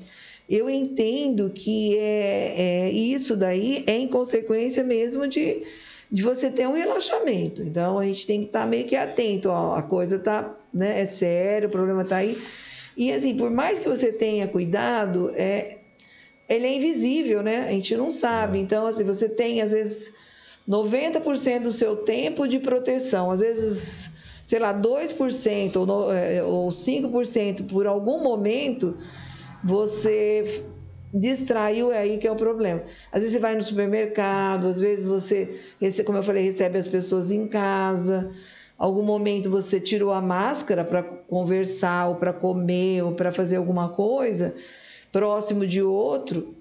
eu 0.50 0.70
entendo 0.70 1.50
que 1.50 1.98
é, 1.98 2.54
é, 2.58 2.92
isso 2.92 3.36
daí 3.36 3.84
é 3.86 3.98
em 3.98 4.08
consequência 4.08 4.86
mesmo 4.86 5.28
de, 5.28 5.64
de 6.12 6.24
você 6.24 6.50
ter 6.50 6.68
um 6.68 6.74
relaxamento. 6.74 7.62
Então, 7.62 8.00
a 8.00 8.06
gente 8.06 8.26
tem 8.26 8.42
que 8.42 8.48
estar 8.48 8.62
tá 8.62 8.66
meio 8.66 8.86
que 8.86 8.96
atento, 8.96 9.50
ó, 9.50 9.76
a 9.76 9.84
coisa 9.84 10.16
está 10.16 10.56
né? 10.78 11.02
É 11.02 11.06
sério, 11.06 11.68
o 11.68 11.72
problema 11.72 12.04
está 12.04 12.18
aí. 12.18 12.38
E 12.96 13.12
assim, 13.12 13.36
por 13.36 13.50
mais 13.50 13.80
que 13.80 13.90
você 13.90 14.12
tenha 14.12 14.48
cuidado, 14.48 15.32
é, 15.36 15.78
ele 16.48 16.68
é 16.68 16.76
invisível, 16.76 17.42
né? 17.42 17.68
A 17.68 17.72
gente 17.72 17.96
não 17.98 18.12
sabe. 18.12 18.60
É. 18.60 18.62
Então, 18.62 18.86
assim, 18.86 19.04
você 19.04 19.28
tem, 19.28 19.62
às 19.62 19.72
vezes, 19.72 20.12
90% 20.68 21.62
do 21.62 21.72
seu 21.72 21.98
tempo 21.98 22.48
de 22.48 22.60
proteção. 22.60 23.32
Às 23.32 23.40
vezes, 23.40 24.10
sei 24.46 24.60
lá, 24.60 24.74
2% 24.74 25.76
ou, 25.76 25.86
no, 25.86 26.12
é, 26.12 26.44
ou 26.44 26.70
5% 26.70 27.68
por 27.68 27.88
algum 27.88 28.22
momento, 28.22 28.98
você 29.64 30.64
distraiu, 31.14 31.92
é 31.92 32.00
aí 32.00 32.18
que 32.18 32.28
é 32.28 32.32
o 32.32 32.36
problema. 32.36 32.84
Às 33.12 33.22
vezes 33.22 33.34
você 33.34 33.40
vai 33.40 33.56
no 33.56 33.64
supermercado, 33.64 34.68
às 34.68 34.80
vezes 34.80 35.08
você, 35.08 35.60
como 36.06 36.18
eu 36.18 36.24
falei, 36.24 36.44
recebe 36.44 36.78
as 36.78 36.88
pessoas 36.88 37.32
em 37.32 37.48
casa 37.48 38.30
algum 38.78 39.02
momento 39.02 39.50
você 39.50 39.80
tirou 39.80 40.14
a 40.14 40.22
máscara 40.22 40.84
para 40.84 41.02
conversar, 41.02 42.10
ou 42.10 42.16
para 42.16 42.32
comer, 42.32 43.04
ou 43.04 43.14
para 43.14 43.32
fazer 43.32 43.56
alguma 43.56 43.90
coisa 43.90 44.54
próximo 45.12 45.66
de 45.66 45.82
outro, 45.82 46.54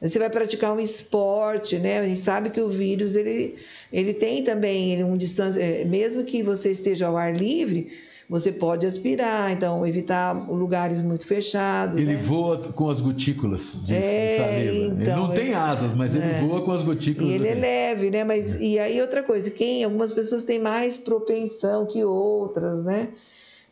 você 0.00 0.18
vai 0.18 0.28
praticar 0.28 0.72
um 0.72 0.80
esporte, 0.80 1.78
né? 1.78 2.00
A 2.00 2.06
gente 2.06 2.20
sabe 2.20 2.50
que 2.50 2.60
o 2.60 2.68
vírus 2.68 3.14
ele, 3.14 3.54
ele 3.92 4.12
tem 4.12 4.42
também 4.42 5.02
um 5.04 5.16
distância, 5.16 5.60
é, 5.60 5.84
mesmo 5.84 6.24
que 6.24 6.42
você 6.42 6.70
esteja 6.70 7.06
ao 7.06 7.16
ar 7.16 7.34
livre, 7.34 7.88
você 8.28 8.50
pode 8.52 8.86
aspirar, 8.86 9.52
então 9.52 9.86
evitar 9.86 10.32
lugares 10.50 11.02
muito 11.02 11.26
fechados. 11.26 11.96
Ele 11.96 12.14
né? 12.14 12.22
voa 12.22 12.58
com 12.58 12.88
as 12.90 13.00
gotículas 13.00 13.74
de 13.84 13.94
É, 13.94 14.36
saliva. 14.38 15.02
então, 15.02 15.12
ele 15.14 15.20
não 15.22 15.28
tem 15.30 15.46
ele- 15.46 15.54
asas, 15.54 15.94
mas 15.94 16.14
ele 16.14 16.24
é. 16.24 16.40
voa 16.40 16.62
com 16.62 16.72
as 16.72 16.82
gotículas. 16.82 17.30
E 17.30 17.34
ele 17.34 17.48
é 17.48 17.54
leve, 17.54 18.10
né? 18.10 18.24
Mas 18.24 18.56
e 18.56 18.78
aí 18.78 19.00
outra 19.00 19.22
coisa, 19.22 19.50
quem 19.50 19.84
algumas 19.84 20.12
pessoas 20.12 20.44
têm 20.44 20.58
mais 20.58 20.96
propensão 20.98 21.84
que 21.86 22.04
outras, 22.04 22.82
né? 22.84 23.08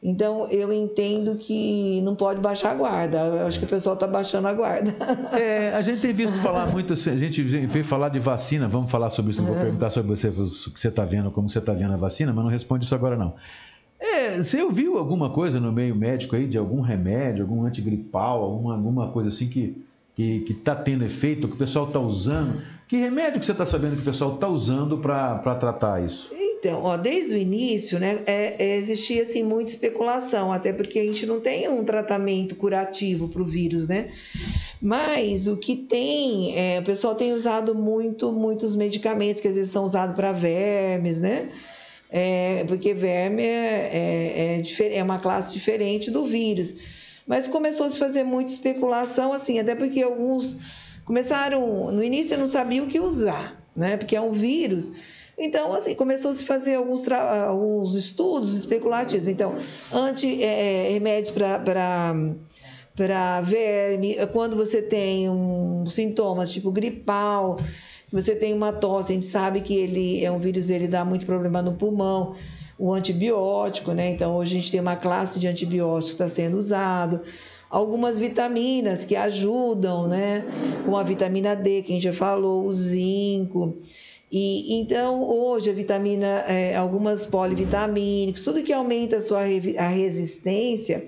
Então 0.02 0.46
eu 0.48 0.72
entendo 0.72 1.36
que 1.36 2.00
não 2.02 2.14
pode 2.14 2.40
baixar 2.40 2.70
a 2.70 2.74
guarda. 2.74 3.18
Eu 3.18 3.46
acho 3.46 3.58
que 3.58 3.66
o 3.66 3.68
pessoal 3.68 3.94
está 3.94 4.06
baixando 4.06 4.48
a 4.48 4.52
guarda. 4.54 4.94
É, 5.38 5.74
a 5.74 5.82
gente 5.82 6.00
tem 6.00 6.12
visto 6.14 6.38
falar 6.38 6.66
muito, 6.72 6.94
assim, 6.94 7.10
a 7.10 7.16
gente 7.18 7.42
veio 7.42 7.84
falar 7.84 8.08
de 8.08 8.18
vacina, 8.18 8.66
vamos 8.66 8.90
falar 8.90 9.10
sobre 9.10 9.32
isso, 9.32 9.42
não 9.42 9.48
vou 9.50 9.58
É. 9.58 9.64
perguntar 9.64 9.90
sobre 9.90 10.16
você, 10.16 10.28
o 10.28 10.32
que 10.72 10.80
você 10.80 10.88
está 10.88 11.04
vendo, 11.04 11.30
como 11.30 11.50
você 11.50 11.58
está 11.58 11.74
vendo 11.74 11.92
a 11.92 11.96
vacina, 11.98 12.32
mas 12.32 12.42
não 12.42 12.50
responde 12.50 12.86
isso 12.86 12.94
agora 12.94 13.14
não. 13.14 13.34
É, 14.00 14.38
você 14.38 14.62
ouviu 14.62 14.96
alguma 14.96 15.30
coisa 15.30 15.60
no 15.60 15.70
meio 15.70 15.94
médico 15.94 16.34
aí, 16.34 16.46
de 16.46 16.56
algum 16.56 16.80
remédio, 16.80 17.42
algum 17.42 17.64
antigripal, 17.64 18.42
alguma, 18.42 18.74
alguma 18.74 19.12
coisa 19.12 19.28
assim 19.28 19.48
que 19.48 19.76
que 20.16 20.52
está 20.52 20.74
tendo 20.74 21.04
efeito, 21.04 21.48
que 21.48 21.54
o 21.54 21.58
pessoal 21.58 21.86
está 21.86 21.98
usando? 21.98 22.60
Que 22.88 22.96
remédio 22.96 23.40
que 23.40 23.46
você 23.46 23.52
está 23.52 23.64
sabendo 23.64 23.96
que 23.96 24.02
o 24.02 24.04
pessoal 24.04 24.34
está 24.34 24.48
usando 24.48 24.98
para 24.98 25.54
tratar 25.54 26.04
isso? 26.04 26.28
Então, 26.32 26.82
ó, 26.82 26.96
desde 26.96 27.34
o 27.34 27.38
início, 27.38 27.98
né, 27.98 28.22
é, 28.26 28.56
é, 28.58 28.76
existia 28.76 29.22
assim 29.22 29.42
muita 29.42 29.70
especulação, 29.70 30.52
até 30.52 30.72
porque 30.72 30.98
a 30.98 31.04
gente 31.04 31.24
não 31.24 31.40
tem 31.40 31.68
um 31.68 31.82
tratamento 31.84 32.54
curativo 32.54 33.28
para 33.28 33.40
o 33.40 33.46
vírus, 33.46 33.88
né? 33.88 34.10
Mas 34.82 35.46
o 35.46 35.56
que 35.56 35.76
tem, 35.76 36.58
é, 36.58 36.80
o 36.80 36.82
pessoal 36.82 37.14
tem 37.14 37.32
usado 37.32 37.74
muito, 37.74 38.30
muitos 38.32 38.74
medicamentos 38.74 39.40
que 39.40 39.48
às 39.48 39.54
vezes 39.54 39.70
são 39.72 39.84
usados 39.84 40.14
para 40.14 40.32
vermes, 40.32 41.20
né? 41.20 41.48
É, 42.12 42.64
porque 42.66 42.92
verme 42.92 43.44
é, 43.44 44.58
é, 44.58 44.62
é, 44.62 44.96
é 44.96 45.02
uma 45.02 45.18
classe 45.18 45.52
diferente 45.52 46.10
do 46.10 46.26
vírus. 46.26 46.74
Mas 47.26 47.46
começou 47.46 47.86
a 47.86 47.88
se 47.88 47.98
fazer 47.98 48.24
muita 48.24 48.50
especulação, 48.50 49.32
assim, 49.32 49.60
até 49.60 49.74
porque 49.74 50.02
alguns 50.02 50.56
começaram, 51.04 51.92
no 51.92 52.02
início 52.02 52.36
não 52.36 52.46
sabiam 52.46 52.86
o 52.86 52.88
que 52.88 52.98
usar, 52.98 53.62
né? 53.76 53.96
Porque 53.96 54.16
é 54.16 54.20
um 54.20 54.32
vírus. 54.32 54.90
Então, 55.38 55.72
assim, 55.72 55.94
começou 55.94 56.32
a 56.32 56.34
se 56.34 56.44
fazer 56.44 56.74
alguns, 56.74 57.06
alguns 57.08 57.94
estudos 57.94 58.54
especulativos. 58.54 59.26
Então, 59.26 59.54
anti, 59.92 60.42
é, 60.42 60.90
remédios 60.90 61.32
para 61.32 63.40
verme, 63.40 64.16
quando 64.32 64.54
você 64.54 64.82
tem 64.82 65.30
um, 65.30 65.86
sintomas 65.86 66.52
tipo 66.52 66.70
gripal, 66.70 67.56
você 68.12 68.34
tem 68.34 68.52
uma 68.52 68.72
tosse, 68.72 69.12
a 69.12 69.14
gente 69.14 69.26
sabe 69.26 69.60
que 69.60 69.74
ele 69.74 70.24
é 70.24 70.30
um 70.30 70.38
vírus, 70.38 70.70
ele 70.70 70.88
dá 70.88 71.04
muito 71.04 71.26
problema 71.26 71.62
no 71.62 71.74
pulmão, 71.74 72.34
o 72.78 72.92
antibiótico, 72.92 73.92
né? 73.92 74.10
Então, 74.10 74.34
hoje 74.36 74.56
a 74.56 74.60
gente 74.60 74.70
tem 74.70 74.80
uma 74.80 74.96
classe 74.96 75.38
de 75.38 75.46
antibiótico 75.46 76.16
que 76.16 76.22
está 76.22 76.28
sendo 76.28 76.56
usado. 76.56 77.20
Algumas 77.68 78.18
vitaminas 78.18 79.04
que 79.04 79.14
ajudam, 79.14 80.08
né? 80.08 80.44
Como 80.84 80.96
a 80.96 81.02
vitamina 81.02 81.54
D, 81.54 81.82
que 81.82 81.92
a 81.92 81.94
gente 81.94 82.04
já 82.04 82.12
falou, 82.12 82.66
o 82.66 82.72
zinco. 82.72 83.76
E 84.32 84.80
então 84.80 85.22
hoje 85.28 85.70
a 85.70 85.72
vitamina, 85.72 86.44
é, 86.46 86.76
algumas 86.76 87.26
polivitamínicos, 87.26 88.44
tudo 88.44 88.62
que 88.62 88.72
aumenta 88.72 89.16
a 89.16 89.20
sua 89.20 89.40
a 89.40 89.88
resistência, 89.88 91.04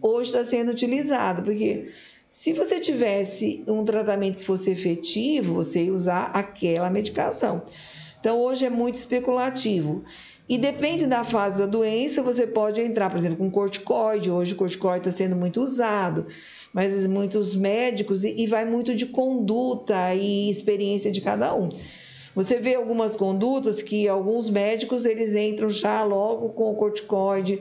hoje 0.00 0.30
está 0.30 0.44
sendo 0.44 0.70
utilizado, 0.70 1.42
porque 1.42 1.88
se 2.30 2.52
você 2.52 2.78
tivesse 2.78 3.64
um 3.66 3.84
tratamento 3.84 4.38
que 4.38 4.44
fosse 4.44 4.70
efetivo, 4.70 5.54
você 5.54 5.84
ia 5.84 5.92
usar 5.92 6.26
aquela 6.26 6.88
medicação. 6.88 7.62
Então 8.20 8.40
hoje 8.40 8.66
é 8.66 8.70
muito 8.70 8.94
especulativo. 8.94 10.04
E 10.48 10.58
depende 10.58 11.06
da 11.06 11.24
fase 11.24 11.58
da 11.58 11.66
doença, 11.66 12.22
você 12.22 12.46
pode 12.46 12.80
entrar, 12.80 13.08
por 13.08 13.18
exemplo, 13.18 13.38
com 13.38 13.50
corticoide. 13.50 14.30
Hoje 14.30 14.52
o 14.52 14.56
corticoide 14.56 15.08
está 15.08 15.10
sendo 15.10 15.36
muito 15.36 15.60
usado, 15.60 16.26
mas 16.72 17.06
muitos 17.06 17.54
médicos, 17.54 18.24
e 18.24 18.46
vai 18.46 18.64
muito 18.64 18.94
de 18.94 19.06
conduta 19.06 20.14
e 20.14 20.50
experiência 20.50 21.10
de 21.10 21.20
cada 21.20 21.54
um. 21.54 21.68
Você 22.34 22.58
vê 22.58 22.74
algumas 22.74 23.16
condutas 23.16 23.82
que 23.82 24.08
alguns 24.08 24.50
médicos 24.50 25.04
eles 25.04 25.34
entram 25.34 25.68
já 25.68 26.04
logo 26.04 26.50
com 26.50 26.70
o 26.70 26.74
corticoide, 26.74 27.60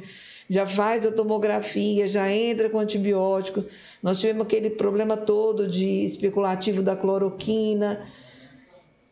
já 0.50 0.66
faz 0.66 1.06
a 1.06 1.12
tomografia, 1.12 2.08
já 2.08 2.32
entra 2.32 2.70
com 2.70 2.80
antibiótico. 2.80 3.64
Nós 4.02 4.20
tivemos 4.20 4.48
aquele 4.48 4.72
problema 4.72 5.16
todo 5.16 5.68
de 5.68 6.04
especulativo 6.04 6.82
da 6.82 6.96
cloroquina. 6.96 8.02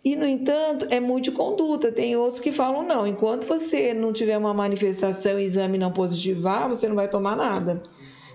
E, 0.04 0.16
no 0.16 0.26
entanto, 0.26 0.88
é 0.90 1.00
muito 1.00 1.32
conduta. 1.32 1.92
Tem 1.92 2.16
outros 2.16 2.40
que 2.40 2.52
falam, 2.52 2.82
não, 2.84 3.06
enquanto 3.06 3.46
você 3.46 3.94
não 3.94 4.12
tiver 4.12 4.38
uma 4.38 4.54
manifestação 4.54 5.38
exame 5.38 5.78
não 5.78 5.92
positivar, 5.92 6.68
você 6.68 6.88
não 6.88 6.96
vai 6.96 7.08
tomar 7.08 7.36
nada. 7.36 7.84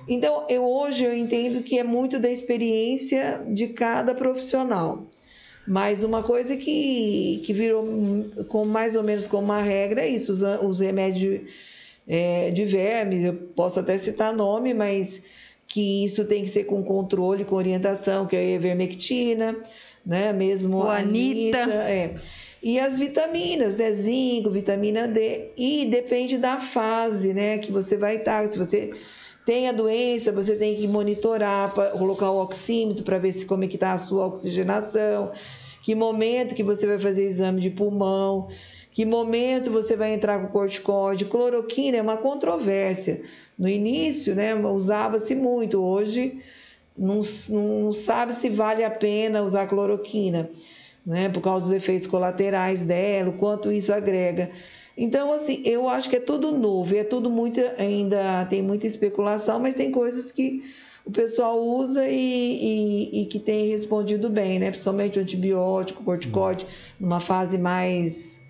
Então, 0.07 0.47
eu, 0.49 0.65
hoje 0.65 1.05
eu 1.05 1.17
entendo 1.17 1.63
que 1.63 1.79
é 1.79 1.85
muito 1.85 2.21
da 2.21 2.31
experiência 2.31 3.45
de 3.49 3.69
cada 3.69 4.15
profissional. 4.15 5.07
Mas 5.67 6.05
uma 6.05 6.23
coisa 6.23 6.57
que, 6.57 7.41
que 7.45 7.53
virou 7.53 7.85
com 8.49 8.65
mais 8.65 8.97
ou 8.97 9.03
menos 9.03 9.27
como 9.27 9.45
uma 9.45 9.63
regra 9.63 10.03
é 10.03 10.09
isso, 10.09 10.33
os, 10.33 10.43
os 10.43 10.81
remédios 10.81 11.41
é, 12.07 12.51
de 12.51 12.65
vermes, 12.65 13.25
eu 13.25 13.35
posso 13.35 13.81
até 13.81 13.97
citar 13.97 14.35
nome, 14.35 14.75
mas 14.75 15.23
que 15.67 16.05
isso 16.05 16.25
tem 16.27 16.43
que 16.43 16.51
ser 16.51 16.65
com 16.65 16.83
controle, 16.83 17.45
com 17.45 17.55
orientação, 17.55 18.27
que 18.27 18.37
é 18.37 18.41
a 18.41 18.43
ivermectina, 18.43 19.57
né? 20.05 20.33
Mesmo 20.33 20.79
O 20.79 20.83
a 20.83 20.99
Anita. 20.99 21.59
é. 21.59 22.15
E 22.63 22.79
as 22.79 22.99
vitaminas, 22.99 23.77
né? 23.77 23.91
Zinco, 23.93 24.51
vitamina 24.51 25.09
D. 25.09 25.51
E 25.57 25.87
depende 25.87 26.39
da 26.39 26.59
fase, 26.59 27.33
né? 27.33 27.59
Que 27.59 27.73
você 27.73 27.97
vai 27.97 28.17
estar. 28.17 28.51
Se 28.53 28.59
você 28.59 28.93
tem 29.45 29.69
a 29.69 29.73
doença, 29.73 30.31
você 30.31 30.55
tem 30.55 30.77
que 30.77 30.87
monitorar, 30.87 31.73
colocar 31.73 32.31
o 32.31 32.41
oxímetro 32.41 33.03
para 33.03 33.19
ver 33.19 33.33
se 33.33 33.47
como 33.47 33.65
é 33.65 33.67
que 33.67 33.77
está 33.77 33.93
a 33.93 33.99
sua 33.99 34.27
oxigenação, 34.27 35.33
que 35.83 35.95
momento 35.95 36.55
que 36.55 36.63
você 36.63 36.87
vai 36.87 36.99
fazer 36.99 37.25
exame 37.25 37.61
de 37.61 37.71
pulmão, 37.71 38.47
que 38.93 39.07
momento 39.07 39.71
você 39.71 39.97
vai 39.97 40.13
entrar 40.13 40.39
com 40.39 40.49
corticoide. 40.49 41.25
Cloroquina 41.25 41.97
é 41.97 42.03
uma 42.03 42.19
controvérsia. 42.19 43.23
No 43.59 43.69
início, 43.69 44.35
né, 44.35 44.55
usava-se 44.55 45.35
muito. 45.35 45.83
Hoje, 45.83 46.39
não, 46.97 47.21
não 47.49 47.91
sabe 47.91 48.35
se 48.35 48.51
vale 48.51 48.85
a 48.85 48.91
pena 48.91 49.43
usar 49.43 49.67
cloroquina, 49.67 50.49
né, 51.07 51.31
por 51.31 51.41
causa 51.41 51.67
dos 51.67 51.75
efeitos 51.75 52.07
colaterais 52.07 52.83
dela, 52.83 53.31
o 53.31 53.39
quanto 53.39 53.73
isso 53.73 53.93
agrega. 53.93 54.51
Então, 54.97 55.33
assim, 55.33 55.63
eu 55.65 55.89
acho 55.89 56.11
que 56.11 56.17
é 56.17 56.21
tudo 56.21 56.53
novo, 56.53 56.95
é 56.95 57.03
tudo 57.03 57.31
muito, 57.31 57.59
ainda 57.79 58.45
tem 58.45 58.63
muita 58.63 58.87
especulação, 58.87 59.59
mas 59.59 59.75
tem 59.75 59.91
coisas 59.91 60.31
que 60.31 60.63
o 61.05 61.11
pessoal 61.11 61.59
usa 61.59 62.07
e, 62.07 63.09
e, 63.11 63.23
e 63.23 63.27
que 63.27 63.39
tem 63.39 63.71
respondido 63.71 64.29
bem, 64.29 64.59
né? 64.59 64.71
Principalmente 64.71 65.19
o 65.19 65.23
antibiótico, 65.23 66.05
corticoide, 66.05 66.67
numa 67.01 67.21
fase 67.21 67.57
mais 67.57 68.42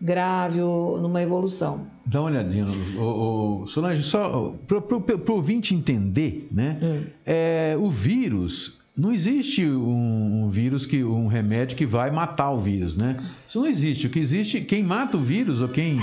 grave 0.00 0.60
ou 0.60 1.00
numa 1.00 1.22
evolução. 1.22 1.86
Dá 2.04 2.20
uma 2.20 2.30
olhadinha, 2.30 2.66
o, 2.98 3.62
o, 3.62 3.66
Solange, 3.66 4.04
só 4.04 4.54
para 4.66 4.78
o 4.78 5.36
ouvinte 5.36 5.74
entender, 5.74 6.48
né? 6.50 7.04
É, 7.24 7.76
o 7.78 7.90
vírus, 7.90 8.78
não 8.96 9.12
existe 9.12 9.66
um, 9.66 10.44
um, 10.44 10.48
vírus, 10.48 10.86
que 10.86 11.02
um 11.02 11.26
remédio 11.26 11.76
que 11.76 11.86
vai 11.86 12.10
matar 12.10 12.50
o 12.50 12.58
vírus, 12.58 12.96
né? 12.96 13.16
Isso 13.48 13.58
não 13.58 13.66
existe. 13.66 14.06
O 14.06 14.10
que 14.10 14.18
existe, 14.18 14.60
quem 14.60 14.82
mata 14.82 15.16
o 15.16 15.20
vírus 15.20 15.60
ou 15.60 15.68
quem 15.68 16.00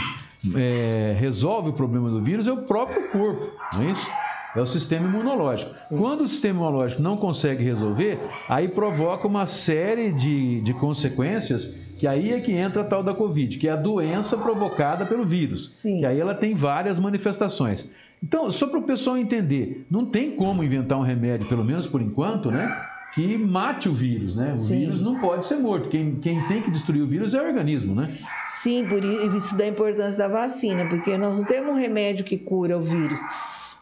é, 0.55 1.15
resolve 1.17 1.69
o 1.69 1.73
problema 1.73 2.09
do 2.09 2.21
vírus 2.21 2.47
é 2.47 2.51
o 2.51 2.63
próprio 2.63 3.09
corpo, 3.09 3.49
não 3.73 3.83
é 3.83 3.91
isso? 3.91 4.07
É 4.55 4.61
o 4.61 4.67
sistema 4.67 5.07
imunológico. 5.07 5.73
Sim. 5.73 5.97
Quando 5.97 6.21
o 6.21 6.27
sistema 6.27 6.59
imunológico 6.59 7.01
não 7.01 7.17
consegue 7.17 7.63
resolver, 7.63 8.19
aí 8.47 8.67
provoca 8.67 9.27
uma 9.27 9.47
série 9.47 10.11
de, 10.11 10.61
de 10.61 10.73
consequências 10.73 11.92
que 12.03 12.07
aí 12.07 12.33
é 12.33 12.41
que 12.41 12.51
entra 12.51 12.81
a 12.81 12.83
tal 12.83 13.01
da 13.01 13.13
Covid, 13.13 13.57
que 13.57 13.65
é 13.65 13.71
a 13.71 13.77
doença 13.77 14.37
provocada 14.37 15.05
pelo 15.05 15.25
vírus. 15.25 15.69
Sim. 15.69 15.99
Que 15.99 16.05
aí 16.05 16.19
ela 16.19 16.35
tem 16.35 16.53
várias 16.53 16.99
manifestações. 16.99 17.89
Então, 18.21 18.51
só 18.51 18.67
para 18.67 18.77
o 18.77 18.83
pessoal 18.83 19.17
entender, 19.17 19.85
não 19.89 20.05
tem 20.05 20.31
como 20.31 20.65
inventar 20.65 20.97
um 20.97 21.01
remédio, 21.01 21.47
pelo 21.47 21.63
menos 21.63 21.87
por 21.87 22.01
enquanto, 22.01 22.51
né? 22.51 22.77
Que 23.15 23.37
mate 23.37 23.87
o 23.87 23.93
vírus, 23.93 24.35
né? 24.35 24.51
O 24.51 24.53
Sim. 24.53 24.79
vírus 24.79 25.01
não 25.01 25.17
pode 25.21 25.45
ser 25.45 25.55
morto. 25.55 25.87
Quem, 25.87 26.15
quem 26.15 26.45
tem 26.49 26.61
que 26.61 26.71
destruir 26.71 27.01
o 27.03 27.07
vírus 27.07 27.33
é 27.33 27.41
o 27.41 27.47
organismo, 27.47 27.95
né? 27.95 28.13
Sim, 28.47 28.85
por 28.85 29.01
isso 29.01 29.57
da 29.57 29.65
importância 29.65 30.17
da 30.17 30.27
vacina, 30.27 30.85
porque 30.89 31.17
nós 31.17 31.37
não 31.37 31.45
temos 31.45 31.71
um 31.71 31.77
remédio 31.79 32.25
que 32.25 32.37
cura 32.37 32.77
o 32.77 32.81
vírus. 32.81 33.21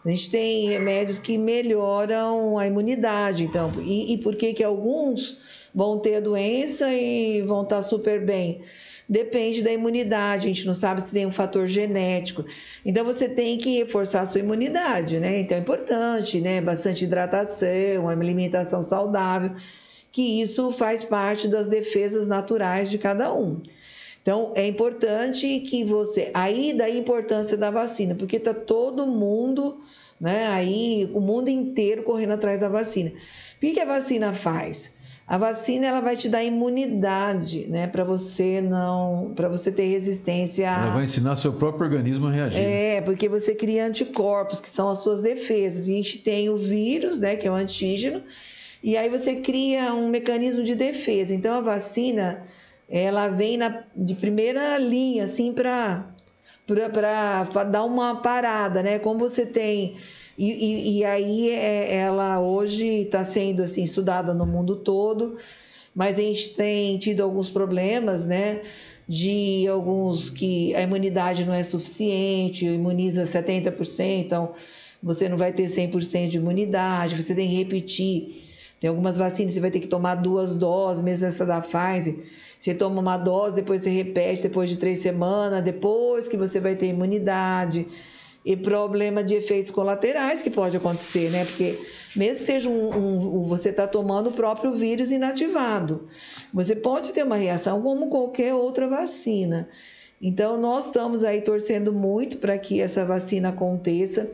A 0.06 0.10
gente 0.10 0.30
tem 0.30 0.70
remédios 0.70 1.18
que 1.18 1.40
melhoram 1.40 2.60
a 2.60 2.68
imunidade, 2.68 3.46
então. 3.46 3.72
E, 3.80 4.14
e 4.14 4.18
por 4.20 4.36
que 4.36 4.54
que 4.54 4.64
alguns 4.64 5.61
vão 5.74 6.00
ter 6.00 6.16
a 6.16 6.20
doença 6.20 6.92
e 6.94 7.42
vão 7.42 7.64
estar 7.64 7.82
super 7.84 8.24
bem? 8.24 8.62
Depende 9.08 9.62
da 9.62 9.72
imunidade, 9.72 10.46
a 10.46 10.48
gente 10.48 10.66
não 10.66 10.74
sabe 10.74 11.02
se 11.04 11.12
tem 11.12 11.26
um 11.26 11.32
fator 11.32 11.68
genético. 11.68 12.46
Então 12.86 13.04
você 13.04 13.28
tem 13.28 13.58
que 13.58 13.78
reforçar 13.80 14.22
a 14.22 14.26
sua 14.26 14.40
imunidade, 14.40 15.20
né? 15.20 15.40
Então 15.40 15.58
é 15.58 15.60
importante, 15.60 16.40
né? 16.40 16.62
Bastante 16.62 17.04
hidratação, 17.04 18.04
uma 18.04 18.12
alimentação 18.12 18.82
saudável, 18.82 19.52
que 20.12 20.42
isso 20.42 20.72
faz 20.72 21.04
parte 21.04 21.48
das 21.48 21.68
defesas 21.68 22.28
naturais 22.28 22.90
de 22.90 22.98
cada 22.98 23.34
um. 23.34 23.62
Então, 24.22 24.52
é 24.56 24.68
importante 24.68 25.62
que 25.62 25.84
você. 25.84 26.30
Aí, 26.34 26.74
da 26.74 26.90
importância 26.90 27.58
da 27.58 27.72
vacina, 27.72 28.14
porque 28.14 28.38
está 28.38 28.54
todo 28.54 29.08
mundo, 29.08 29.82
né? 30.20 30.48
Aí, 30.48 31.10
o 31.14 31.20
mundo 31.20 31.50
inteiro 31.50 32.04
correndo 32.04 32.34
atrás 32.34 32.60
da 32.60 32.70
vacina. 32.70 33.10
O 33.10 33.60
que 33.60 33.80
a 33.80 33.86
vacina 33.86 34.32
faz? 34.32 34.92
A 35.32 35.38
vacina 35.38 35.88
ela 35.88 36.02
vai 36.02 36.18
te 36.18 36.28
dar 36.28 36.44
imunidade, 36.44 37.66
né, 37.70 37.88
para 37.88 38.04
você 38.04 38.60
não, 38.60 39.32
para 39.34 39.48
você 39.48 39.72
ter 39.72 39.86
resistência. 39.86 40.70
A... 40.70 40.82
Ela 40.82 40.94
vai 40.96 41.06
ensinar 41.06 41.38
seu 41.38 41.54
próprio 41.54 41.86
organismo 41.86 42.28
a 42.28 42.32
reagir. 42.32 42.60
É, 42.60 43.00
porque 43.00 43.30
você 43.30 43.56
cria 43.56 43.86
anticorpos, 43.86 44.60
que 44.60 44.70
são 44.70 44.90
as 44.90 45.00
suas 45.00 45.22
defesas. 45.22 45.88
A 45.88 45.90
gente 45.90 46.18
tem 46.18 46.50
o 46.50 46.58
vírus, 46.58 47.18
né, 47.18 47.38
que 47.38 47.48
é 47.48 47.52
o 47.52 47.54
antígeno, 47.54 48.22
e 48.84 48.98
aí 48.98 49.08
você 49.08 49.36
cria 49.38 49.94
um 49.94 50.10
mecanismo 50.10 50.64
de 50.64 50.76
defesa. 50.76 51.34
Então 51.34 51.56
a 51.56 51.62
vacina, 51.62 52.44
ela 52.90 53.30
vem 53.30 53.56
na, 53.56 53.86
de 53.96 54.16
primeira 54.16 54.78
linha, 54.78 55.24
assim, 55.24 55.54
para 55.54 56.08
para 56.68 57.64
dar 57.64 57.86
uma 57.86 58.16
parada, 58.16 58.84
né? 58.84 59.00
Como 59.00 59.18
você 59.20 59.46
tem 59.46 59.96
e, 60.38 60.52
e, 60.52 60.98
e 61.00 61.06
aí 61.06 61.50
é, 61.50 61.96
ela 61.96 62.40
hoje 62.40 62.86
está 62.86 63.24
sendo 63.24 63.64
assim 63.64 63.84
estudada 63.84 64.34
no 64.34 64.46
mundo 64.46 64.76
todo, 64.76 65.36
mas 65.94 66.18
a 66.18 66.22
gente 66.22 66.52
tem 66.52 66.98
tido 66.98 67.22
alguns 67.22 67.50
problemas, 67.50 68.26
né? 68.26 68.62
De 69.08 69.68
alguns 69.68 70.30
que 70.30 70.74
a 70.76 70.82
imunidade 70.82 71.44
não 71.44 71.54
é 71.54 71.64
suficiente, 71.64 72.66
imuniza 72.66 73.24
70%, 73.24 74.20
então 74.20 74.54
você 75.04 75.28
não 75.28 75.36
vai 75.36 75.52
ter 75.52 75.66
100% 75.66 76.30
de 76.30 76.38
imunidade, 76.38 77.22
você 77.22 77.36
tem 77.36 77.50
que 77.50 77.56
repetir. 77.56 78.50
Tem 78.80 78.90
algumas 78.90 79.18
vacinas, 79.18 79.52
você 79.52 79.60
vai 79.60 79.70
ter 79.70 79.80
que 79.80 79.88
tomar 79.88 80.16
duas 80.16 80.56
doses, 80.56 81.04
mesmo 81.04 81.28
essa 81.28 81.46
da 81.46 81.62
Pfizer. 81.62 82.16
Você 82.60 82.74
toma 82.74 83.00
uma 83.00 83.18
dose, 83.18 83.56
depois 83.56 83.82
você 83.82 83.90
repete 83.90 84.44
depois 84.44 84.70
de 84.70 84.78
três 84.78 85.00
semanas, 85.00 85.64
depois 85.64 86.28
que 86.28 86.38
você 86.38 86.60
vai 86.60 86.76
ter 86.76 86.88
imunidade 86.88 87.88
e 88.44 88.56
problema 88.56 89.24
de 89.24 89.36
efeitos 89.36 89.70
colaterais 89.70 90.42
que 90.42 90.50
pode 90.50 90.76
acontecer, 90.76 91.30
né? 91.30 91.46
Porque 91.46 91.78
mesmo 92.16 92.40
que 92.40 92.52
seja 92.52 92.70
um, 92.70 93.40
um 93.40 93.44
você 93.44 93.70
está 93.70 93.88
tomando 93.88 94.30
o 94.30 94.34
próprio 94.34 94.74
vírus 94.74 95.12
inativado, 95.12 96.08
você 96.54 96.76
pode 96.76 97.14
ter 97.14 97.24
uma 97.24 97.36
reação 97.36 97.82
como 97.82 98.10
qualquer 98.10 98.54
outra 98.54 98.88
vacina. 98.88 99.70
Então 100.22 100.60
nós 100.60 100.86
estamos 100.86 101.24
aí 101.24 101.42
torcendo 101.42 101.94
muito 101.94 102.38
para 102.38 102.58
que 102.58 102.82
essa 102.82 103.06
vacina 103.06 103.50
aconteça. 103.50 104.30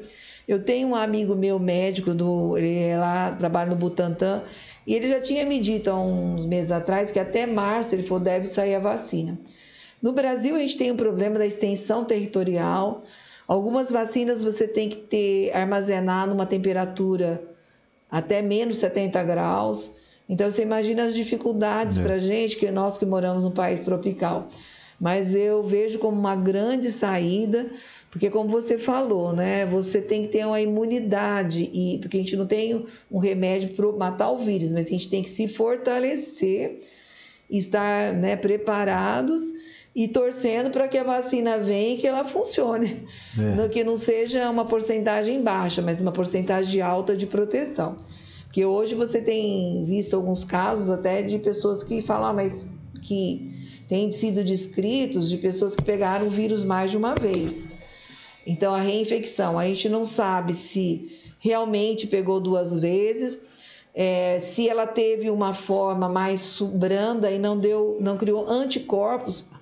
Eu 0.47 0.63
tenho 0.63 0.89
um 0.89 0.95
amigo 0.95 1.35
meu 1.35 1.59
médico 1.59 2.13
do, 2.13 2.57
ele 2.57 2.79
é 2.79 2.97
lá 2.97 3.35
trabalha 3.37 3.69
no 3.69 3.75
Butantan 3.75 4.43
e 4.85 4.95
ele 4.95 5.07
já 5.07 5.19
tinha 5.19 5.45
me 5.45 5.59
dito 5.59 5.89
há 5.89 5.99
uns 5.99 6.45
meses 6.45 6.71
atrás 6.71 7.11
que 7.11 7.19
até 7.19 7.45
março 7.45 7.93
ele 7.93 8.03
falou 8.03 8.23
deve 8.23 8.47
sair 8.47 8.75
a 8.75 8.79
vacina. 8.79 9.37
No 10.01 10.13
Brasil 10.13 10.55
a 10.55 10.59
gente 10.59 10.77
tem 10.77 10.91
um 10.91 10.95
problema 10.95 11.37
da 11.37 11.45
extensão 11.45 12.05
territorial. 12.05 13.01
Algumas 13.47 13.89
vacinas 13.89 14.41
você 14.41 14.67
tem 14.67 14.89
que 14.89 14.97
ter 14.97 15.51
armazenar 15.55 16.27
numa 16.27 16.45
temperatura 16.45 17.41
até 18.11 18.41
menos 18.41 18.77
70 18.77 19.23
graus. 19.23 19.91
Então 20.27 20.51
você 20.51 20.63
imagina 20.63 21.05
as 21.05 21.15
dificuldades 21.15 21.97
é. 21.97 22.03
para 22.03 22.15
a 22.15 22.19
gente, 22.19 22.57
que 22.57 22.69
nós 22.69 22.97
que 22.97 23.05
moramos 23.05 23.45
num 23.45 23.51
país 23.51 23.81
tropical. 23.81 24.47
Mas 24.99 25.33
eu 25.33 25.63
vejo 25.63 25.99
como 25.99 26.17
uma 26.19 26.35
grande 26.35 26.91
saída, 26.91 27.69
porque 28.09 28.29
como 28.29 28.49
você 28.49 28.77
falou, 28.77 29.31
né, 29.31 29.65
você 29.65 30.01
tem 30.01 30.23
que 30.23 30.29
ter 30.29 30.45
uma 30.45 30.59
imunidade 30.59 31.69
e 31.71 31.99
porque 31.99 32.17
a 32.17 32.19
gente 32.19 32.35
não 32.35 32.47
tem 32.47 32.83
um 33.09 33.19
remédio 33.19 33.69
para 33.75 33.91
matar 33.93 34.31
o 34.31 34.39
vírus, 34.39 34.71
mas 34.71 34.87
a 34.87 34.89
gente 34.89 35.07
tem 35.07 35.21
que 35.21 35.29
se 35.29 35.47
fortalecer, 35.47 36.79
estar, 37.49 38.11
né, 38.13 38.35
preparados 38.35 39.53
e 39.97 40.07
torcendo 40.07 40.69
para 40.69 40.87
que 40.87 40.95
a 40.95 41.03
vacina 41.03 41.57
venha 41.57 41.95
e 41.95 41.97
que 41.97 42.05
ela 42.05 42.23
funcione. 42.23 43.03
É. 43.63 43.67
Que 43.67 43.83
não 43.83 43.97
seja 43.97 44.47
uma 44.47 44.63
porcentagem 44.63 45.41
baixa, 45.41 45.81
mas 45.81 45.99
uma 45.99 46.11
porcentagem 46.11 46.83
alta 46.83 47.17
de 47.17 47.25
proteção. 47.25 47.97
Porque 48.43 48.63
hoje 48.63 48.93
você 48.93 49.19
tem 49.19 49.83
visto 49.85 50.15
alguns 50.15 50.43
casos 50.43 50.91
até 50.91 51.23
de 51.23 51.39
pessoas 51.39 51.83
que 51.83 52.03
falam, 52.03 52.27
ah, 52.27 52.33
mas 52.33 52.69
que 53.01 53.51
têm 53.89 54.11
sido 54.11 54.43
descritos 54.43 55.27
de 55.27 55.37
pessoas 55.37 55.75
que 55.75 55.81
pegaram 55.81 56.27
o 56.27 56.29
vírus 56.29 56.63
mais 56.63 56.91
de 56.91 56.97
uma 56.97 57.15
vez. 57.15 57.67
Então 58.45 58.75
a 58.75 58.79
reinfecção, 58.79 59.57
a 59.57 59.65
gente 59.65 59.89
não 59.89 60.05
sabe 60.05 60.53
se 60.53 61.11
realmente 61.39 62.05
pegou 62.05 62.39
duas 62.39 62.77
vezes, 62.79 63.35
é, 63.95 64.37
se 64.37 64.69
ela 64.69 64.85
teve 64.85 65.31
uma 65.31 65.55
forma 65.55 66.07
mais 66.07 66.61
branda 66.61 67.31
e 67.31 67.39
não 67.39 67.57
deu, 67.57 67.97
não 67.99 68.15
criou 68.15 68.47
anticorpos 68.47 69.56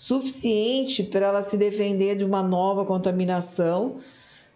suficiente 0.00 1.02
para 1.02 1.26
ela 1.26 1.42
se 1.42 1.58
defender 1.58 2.16
de 2.16 2.24
uma 2.24 2.42
nova 2.42 2.86
contaminação. 2.86 3.96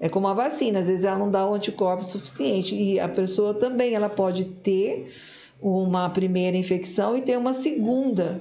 É 0.01 0.09
como 0.09 0.27
a 0.27 0.33
vacina, 0.33 0.79
às 0.79 0.87
vezes 0.87 1.05
ela 1.05 1.19
não 1.19 1.31
dá 1.31 1.47
o 1.47 1.53
anticorpo 1.53 2.03
suficiente 2.03 2.75
e 2.75 2.99
a 2.99 3.11
pessoa 3.11 3.53
também 3.53 3.93
ela 3.95 4.09
pode 4.09 4.47
ter 4.47 5.13
uma 5.61 6.09
primeira 6.09 6.57
infecção 6.57 7.15
e 7.15 7.21
ter 7.21 7.37
uma 7.37 7.53
segunda, 7.53 8.41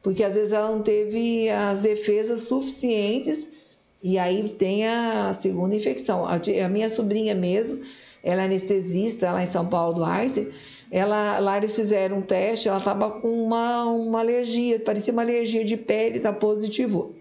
porque 0.00 0.22
às 0.22 0.36
vezes 0.36 0.52
ela 0.52 0.70
não 0.70 0.80
teve 0.80 1.50
as 1.50 1.80
defesas 1.80 2.42
suficientes 2.42 3.50
e 4.00 4.16
aí 4.16 4.48
tem 4.50 4.86
a 4.86 5.32
segunda 5.32 5.74
infecção. 5.74 6.24
A 6.24 6.68
minha 6.68 6.88
sobrinha 6.88 7.34
mesmo, 7.34 7.80
ela 8.22 8.42
é 8.42 8.44
anestesista 8.44 9.32
lá 9.32 9.42
em 9.42 9.46
São 9.46 9.66
Paulo 9.66 9.94
do 9.94 10.04
Einstein, 10.04 10.48
ela, 10.94 11.40
lá 11.40 11.56
eles 11.56 11.74
fizeram 11.74 12.18
um 12.18 12.22
teste, 12.22 12.68
ela 12.68 12.78
estava 12.78 13.10
com 13.10 13.28
uma, 13.28 13.84
uma 13.86 14.20
alergia, 14.20 14.78
parecia 14.78 15.12
uma 15.12 15.22
alergia 15.22 15.64
de 15.64 15.76
pele, 15.76 16.20
tá 16.20 16.32
positivo. 16.32 17.16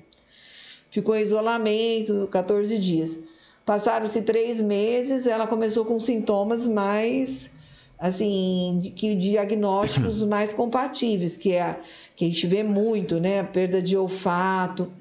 Ficou 0.91 1.15
em 1.15 1.23
isolamento 1.23 2.27
14 2.29 2.77
dias. 2.77 3.17
Passaram-se 3.65 4.21
três 4.21 4.61
meses, 4.61 5.25
ela 5.25 5.47
começou 5.47 5.85
com 5.85 5.99
sintomas 5.99 6.67
mais, 6.67 7.49
assim, 7.97 8.93
que 8.95 9.15
diagnósticos 9.15 10.23
mais 10.23 10.53
compatíveis, 10.53 11.35
que 11.35 11.53
é 11.53 11.79
que 12.15 12.25
a 12.25 12.27
gente 12.27 12.45
vê 12.45 12.61
muito, 12.61 13.19
né? 13.19 13.39
A 13.39 13.43
perda 13.43 13.81
de 13.81 13.97
olfato, 13.97 14.91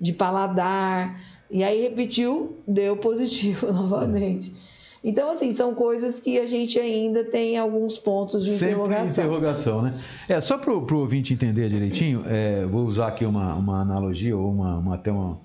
de 0.00 0.12
paladar. 0.12 1.22
E 1.48 1.62
aí 1.62 1.82
repetiu, 1.82 2.56
deu 2.66 2.96
positivo 2.96 3.70
novamente. 3.72 4.52
Então, 5.02 5.30
assim, 5.30 5.50
são 5.52 5.74
coisas 5.74 6.20
que 6.20 6.38
a 6.38 6.44
gente 6.46 6.78
ainda 6.78 7.24
tem 7.24 7.56
alguns 7.56 7.96
pontos 7.96 8.44
de 8.44 8.50
Sempre 8.50 8.74
interrogação. 8.74 9.24
interrogação, 9.24 9.82
né? 9.82 9.94
É, 10.28 10.40
só 10.40 10.58
para 10.58 10.72
o 10.72 10.98
ouvinte 10.98 11.32
entender 11.32 11.70
direitinho, 11.70 12.22
é, 12.26 12.66
vou 12.66 12.84
usar 12.84 13.08
aqui 13.08 13.24
uma, 13.24 13.54
uma 13.54 13.80
analogia 13.80 14.36
ou 14.36 14.50
uma, 14.50 14.76
uma 14.76 14.94
até 14.96 15.10
uma, 15.10 15.38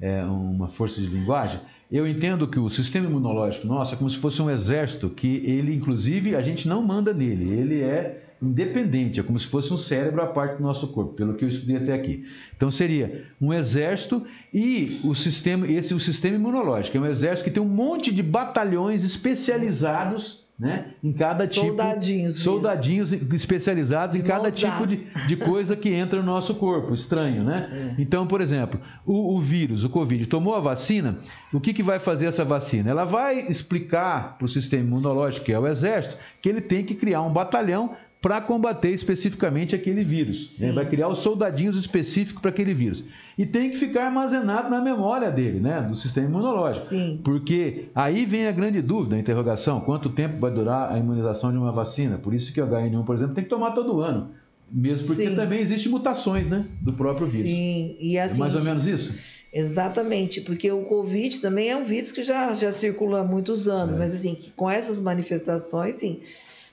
é, 0.00 0.22
uma 0.24 0.68
força 0.68 1.00
de 1.00 1.08
linguagem. 1.08 1.60
Eu 1.90 2.08
entendo 2.08 2.48
que 2.48 2.58
o 2.58 2.70
sistema 2.70 3.06
imunológico 3.06 3.66
nosso 3.66 3.92
é 3.94 3.98
como 3.98 4.08
se 4.08 4.16
fosse 4.16 4.40
um 4.40 4.48
exército 4.48 5.10
que 5.10 5.44
ele, 5.44 5.74
inclusive, 5.74 6.34
a 6.34 6.40
gente 6.40 6.66
não 6.66 6.82
manda 6.82 7.12
nele. 7.12 7.52
Ele 7.52 7.82
é 7.82 8.21
independente, 8.42 9.20
é 9.20 9.22
como 9.22 9.38
se 9.38 9.46
fosse 9.46 9.72
um 9.72 9.78
cérebro 9.78 10.20
à 10.20 10.26
parte 10.26 10.56
do 10.56 10.62
nosso 10.62 10.88
corpo, 10.88 11.14
pelo 11.14 11.34
que 11.34 11.44
eu 11.44 11.48
estudei 11.48 11.76
até 11.76 11.94
aqui. 11.94 12.26
Então 12.56 12.70
seria 12.70 13.26
um 13.40 13.52
exército 13.52 14.26
e 14.52 15.00
o 15.04 15.14
sistema, 15.14 15.66
esse 15.66 15.94
o 15.94 16.00
sistema 16.00 16.36
imunológico, 16.36 16.96
é 16.96 17.00
um 17.00 17.06
exército 17.06 17.44
que 17.44 17.54
tem 17.54 17.62
um 17.62 17.68
monte 17.68 18.12
de 18.12 18.22
batalhões 18.22 19.04
especializados 19.04 20.42
né, 20.58 20.92
em 21.02 21.12
cada 21.12 21.46
tipo 21.46 21.66
soldadinhos 21.66 22.34
tipo 22.34 22.44
soldadinhos 22.44 23.12
especializados 23.12 24.14
de 24.16 24.22
em 24.22 24.24
cada 24.24 24.50
tipo 24.52 24.86
de, 24.86 25.04
de, 25.26 25.36
coisa 25.36 25.74
que 25.74 25.88
entra 25.88 26.20
no 26.20 26.26
nosso 26.26 26.54
corpo, 26.54 26.94
estranho, 26.94 27.42
né? 27.42 27.94
É. 27.98 28.00
Então, 28.02 28.26
por 28.26 28.40
exemplo, 28.40 28.78
o, 29.04 29.34
o, 29.34 29.40
vírus, 29.40 29.82
o 29.82 29.88
Covid, 29.88 30.24
tomou 30.26 30.54
a 30.54 30.60
vacina, 30.60 31.18
o 31.52 31.58
que, 31.58 31.72
que 31.72 31.82
vai 31.82 31.98
fazer 31.98 32.26
essa 32.26 32.44
vacina? 32.44 32.90
Ela 32.90 33.04
vai 33.04 33.40
explicar 33.48 34.36
para 34.38 34.44
o 34.44 34.48
sistema 34.48 34.84
imunológico, 34.84 35.46
que 35.46 35.52
é 35.52 35.58
o 35.58 35.66
exército, 35.66 36.16
que 36.40 36.48
ele 36.48 36.60
tem 36.60 36.84
que 36.84 36.94
criar 36.94 37.22
um 37.22 37.32
batalhão 37.32 37.96
para 38.22 38.40
combater 38.40 38.90
especificamente 38.90 39.74
aquele 39.74 40.04
vírus. 40.04 40.60
Né? 40.60 40.70
Vai 40.70 40.88
criar 40.88 41.08
os 41.08 41.18
soldadinhos 41.18 41.76
específicos 41.76 42.40
para 42.40 42.50
aquele 42.50 42.72
vírus. 42.72 43.02
E 43.36 43.44
tem 43.44 43.68
que 43.68 43.76
ficar 43.76 44.06
armazenado 44.06 44.70
na 44.70 44.80
memória 44.80 45.28
dele, 45.28 45.58
né? 45.58 45.82
do 45.82 45.96
sistema 45.96 46.28
imunológico. 46.28 46.86
Sim. 46.86 47.20
Porque 47.24 47.86
aí 47.92 48.24
vem 48.24 48.46
a 48.46 48.52
grande 48.52 48.80
dúvida, 48.80 49.16
a 49.16 49.18
interrogação: 49.18 49.80
quanto 49.80 50.08
tempo 50.08 50.38
vai 50.38 50.52
durar 50.52 50.92
a 50.92 50.98
imunização 50.98 51.50
de 51.50 51.58
uma 51.58 51.72
vacina? 51.72 52.16
Por 52.16 52.32
isso 52.32 52.52
que 52.52 52.60
o 52.60 52.66
HN1, 52.66 53.04
por 53.04 53.16
exemplo, 53.16 53.34
tem 53.34 53.42
que 53.42 53.50
tomar 53.50 53.72
todo 53.72 54.00
ano. 54.00 54.30
Mesmo 54.70 55.08
porque 55.08 55.26
Sim. 55.26 55.34
também 55.34 55.60
existem 55.60 55.90
mutações 55.90 56.48
né, 56.48 56.64
do 56.80 56.92
próprio 56.92 57.26
vírus. 57.26 57.50
Sim, 57.50 57.96
e 58.00 58.18
assim. 58.18 58.36
É 58.36 58.38
mais 58.38 58.54
ou 58.54 58.62
menos 58.62 58.86
isso? 58.86 59.14
Exatamente, 59.52 60.40
porque 60.42 60.70
o 60.70 60.84
Covid 60.84 61.40
também 61.40 61.68
é 61.68 61.76
um 61.76 61.84
vírus 61.84 62.10
que 62.10 62.22
já, 62.22 62.54
já 62.54 62.72
circula 62.72 63.20
há 63.20 63.24
muitos 63.24 63.68
anos, 63.68 63.96
é. 63.96 63.98
mas 63.98 64.14
assim, 64.14 64.38
com 64.56 64.70
essas 64.70 64.98
manifestações, 64.98 65.96
sim 65.96 66.20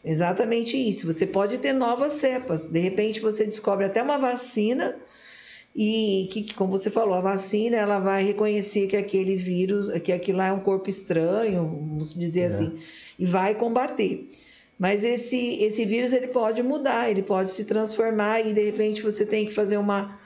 Exatamente 0.04 0.78
isso. 0.78 1.06
Você 1.12 1.26
pode 1.26 1.58
ter 1.58 1.74
novas 1.74 2.14
cepas. 2.14 2.68
De 2.68 2.80
repente 2.80 3.20
você 3.20 3.44
descobre 3.46 3.86
até 3.86 4.02
uma 4.02 4.18
vacina 4.18 4.96
e 5.76 6.28
que, 6.32 6.54
como 6.54 6.72
você 6.72 6.90
falou, 6.90 7.14
a 7.14 7.22
vacina 7.22 7.78
ela 7.78 8.00
vai 8.00 8.24
reconhecer 8.24 8.88
que 8.88 8.98
aquele 8.98 9.36
vírus, 9.36 9.90
que 10.02 10.12
aquilo 10.12 10.40
lá 10.40 10.48
é 10.48 10.52
um 10.52 10.60
corpo 10.60 10.90
estranho, 10.90 11.64
vamos 11.64 12.14
dizer 12.14 12.42
é. 12.42 12.46
assim, 12.46 12.78
e 13.18 13.26
vai 13.26 13.56
combater. 13.56 14.28
Mas 14.78 15.04
esse, 15.04 15.62
esse 15.62 15.86
vírus 15.86 16.14
ele 16.14 16.28
pode 16.28 16.64
mudar, 16.64 17.10
ele 17.10 17.22
pode 17.22 17.52
se 17.52 17.66
transformar 17.66 18.40
e 18.40 18.54
de 18.54 18.64
repente 18.64 19.02
você 19.02 19.26
tem 19.26 19.46
que 19.46 19.54
fazer 19.54 19.78
uma, 19.78 20.18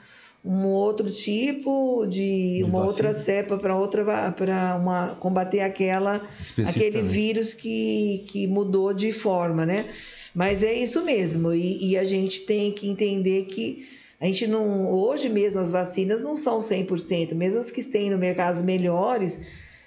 um 0.44 0.66
outro 0.66 1.10
tipo 1.10 2.06
de, 2.06 2.60
uma 2.64 2.80
vacina. 2.80 2.86
outra 2.86 3.14
cepa 3.14 3.56
para 3.56 3.74
outra 3.74 4.04
para 4.32 4.76
uma 4.76 5.16
combater 5.18 5.60
aquela 5.60 6.20
aquele 6.66 7.00
vírus 7.00 7.54
que, 7.54 8.24
que 8.28 8.46
mudou 8.46 8.92
de 8.92 9.10
forma, 9.10 9.64
né? 9.64 9.86
Mas 10.34 10.62
é 10.62 10.74
isso 10.74 11.02
mesmo 11.02 11.54
e, 11.54 11.92
e 11.92 11.96
a 11.96 12.04
gente 12.04 12.42
tem 12.42 12.72
que 12.72 12.88
entender 12.88 13.46
que 13.46 13.86
a 14.20 14.26
gente 14.26 14.46
não 14.46 14.90
hoje 14.90 15.28
mesmo 15.30 15.60
as 15.60 15.70
vacinas 15.70 16.22
não 16.22 16.36
são 16.36 16.58
100%, 16.58 17.34
mesmo 17.34 17.60
as 17.60 17.70
que 17.70 17.82
têm 17.82 18.10
no 18.10 18.18
mercado 18.18 18.54
as 18.54 18.62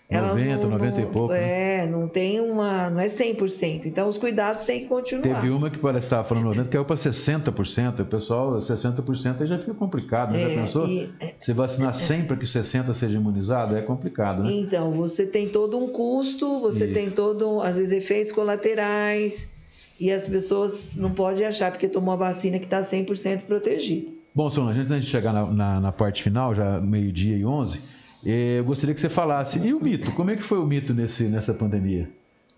melhores 0.09 0.35
90, 0.35 0.63
não, 0.63 0.69
90 0.71 0.99
e 0.99 1.03
não- 1.03 1.11
pouco, 1.11 1.33
né? 1.33 1.83
É, 1.83 1.87
não 1.87 2.07
tem 2.07 2.39
uma. 2.39 2.89
Não 2.89 2.99
é 2.99 3.07
100%. 3.07 3.85
Então 3.87 4.07
os 4.07 4.17
cuidados 4.17 4.63
têm 4.63 4.79
que 4.81 4.85
continuar. 4.87 5.41
Teve 5.41 5.49
uma 5.53 5.69
que 5.69 5.77
parece 5.77 5.99
que 6.01 6.05
estava 6.05 6.23
falando 6.27 6.45
90, 6.45 6.69
caiu 6.69 6.85
para 6.85 6.95
60%. 6.95 8.01
O 8.01 8.05
pessoal, 8.05 8.53
60% 8.61 9.41
aí 9.41 9.47
já 9.47 9.59
fica 9.59 9.73
complicado, 9.73 10.31
né? 10.33 10.39
Já 10.39 10.49
É, 10.49 10.55
pensou? 10.55 10.87
e- 10.87 11.09
Se 11.41 11.51
vacinar 11.53 11.93
100 11.95 12.23
para 12.23 12.35
que 12.37 12.47
60 12.47 12.93
seja 12.93 13.17
imunizado, 13.17 13.75
é 13.75 13.81
complicado, 13.81 14.43
né? 14.43 14.51
Então, 14.51 14.91
você 14.93 15.25
tem 15.25 15.49
todo 15.49 15.77
um 15.77 15.87
custo, 15.89 16.59
você 16.59 16.85
Isso. 16.85 16.93
tem 16.93 17.09
todo, 17.09 17.61
às 17.61 17.75
vezes, 17.75 17.91
efeitos 17.91 18.31
colaterais. 18.31 19.47
E 19.99 20.11
as 20.11 20.27
pessoas 20.27 20.95
não 20.95 21.11
podem 21.11 21.45
achar 21.45 21.71
porque 21.71 21.87
tomou 21.87 22.13
a 22.13 22.17
vacina 22.17 22.59
que 22.59 22.65
está 22.65 22.81
100% 22.83 23.41
protegido. 23.45 24.11
Bom, 24.33 24.49
Solange, 24.51 24.77
antes 24.79 24.89
da 24.91 24.99
gente 24.99 25.09
chegar 25.09 25.33
na, 25.33 25.45
na- 25.47 25.79
na 25.81 25.91
parte 25.91 26.21
final, 26.21 26.53
já 26.53 26.79
meio-dia 26.79 27.35
e 27.35 27.43
11, 27.43 27.79
eh, 27.79 27.81
eu 28.25 28.63
gostaria 28.65 28.93
que 28.95 29.01
você 29.01 29.09
falasse. 29.09 29.59
E 29.59 29.73
o 29.73 29.79
mito? 29.81 30.11
Como 30.15 30.31
é 30.31 30.35
que 30.35 30.43
foi 30.43 30.59
o 30.59 30.65
mito 30.65 30.93
nesse, 30.93 31.23
nessa 31.23 31.53
pandemia? 31.53 32.09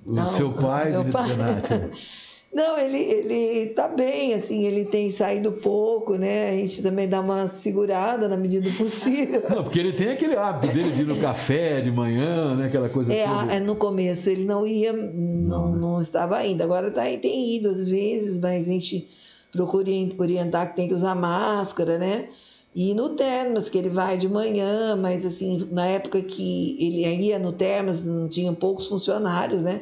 O 0.05 0.13
Não, 0.13 0.31
seu 0.37 0.53
pai, 0.53 0.91
Benito 0.91 1.11
pai-. 1.11 1.29
Não, 2.51 2.79
ele, 2.79 2.97
ele 2.97 3.69
tá 3.73 3.87
bem, 3.87 4.33
assim, 4.33 4.63
ele 4.65 4.83
tem 4.83 5.11
saído 5.11 5.51
pouco, 5.51 6.15
né? 6.15 6.49
A 6.49 6.53
gente 6.53 6.81
também 6.81 7.07
dá 7.07 7.21
uma 7.21 7.47
segurada 7.47 8.27
na 8.27 8.35
medida 8.35 8.67
do 8.67 8.75
possível. 8.75 9.43
Não, 9.47 9.63
porque 9.63 9.79
ele 9.79 9.93
tem 9.93 10.09
aquele 10.09 10.35
hábito 10.35 10.73
dele 10.73 10.91
de 10.91 11.01
ir 11.01 11.05
no 11.05 11.17
café 11.21 11.79
de 11.79 11.91
manhã, 11.91 12.55
né? 12.55 12.65
Aquela 12.65 12.89
coisa 12.89 13.13
É, 13.13 13.27
toda. 13.27 13.53
é, 13.53 13.59
no 13.59 13.75
começo 13.75 14.31
ele 14.31 14.45
não 14.45 14.65
ia, 14.65 14.91
não, 14.91 15.75
não 15.75 16.01
estava 16.01 16.43
indo. 16.43 16.63
Agora 16.63 16.89
tá, 16.89 17.03
tem 17.03 17.55
ido 17.55 17.69
às 17.69 17.87
vezes, 17.87 18.39
mas 18.39 18.67
a 18.67 18.71
gente 18.71 19.07
procura 19.51 19.87
orientar 20.17 20.71
que 20.71 20.75
tem 20.75 20.87
que 20.87 20.93
usar 20.95 21.13
máscara, 21.13 21.99
né? 21.99 22.29
E 22.75 22.93
no 22.93 23.09
Termas, 23.09 23.67
que 23.67 23.77
ele 23.77 23.89
vai 23.89 24.17
de 24.17 24.29
manhã, 24.29 24.95
mas 24.95 25.25
assim, 25.25 25.67
na 25.71 25.87
época 25.87 26.21
que 26.21 26.77
ele 26.79 27.25
ia 27.25 27.39
no 27.39 27.51
Termas, 27.51 28.03
não 28.03 28.27
tinha 28.27 28.53
poucos 28.53 28.87
funcionários, 28.87 29.63
né? 29.63 29.81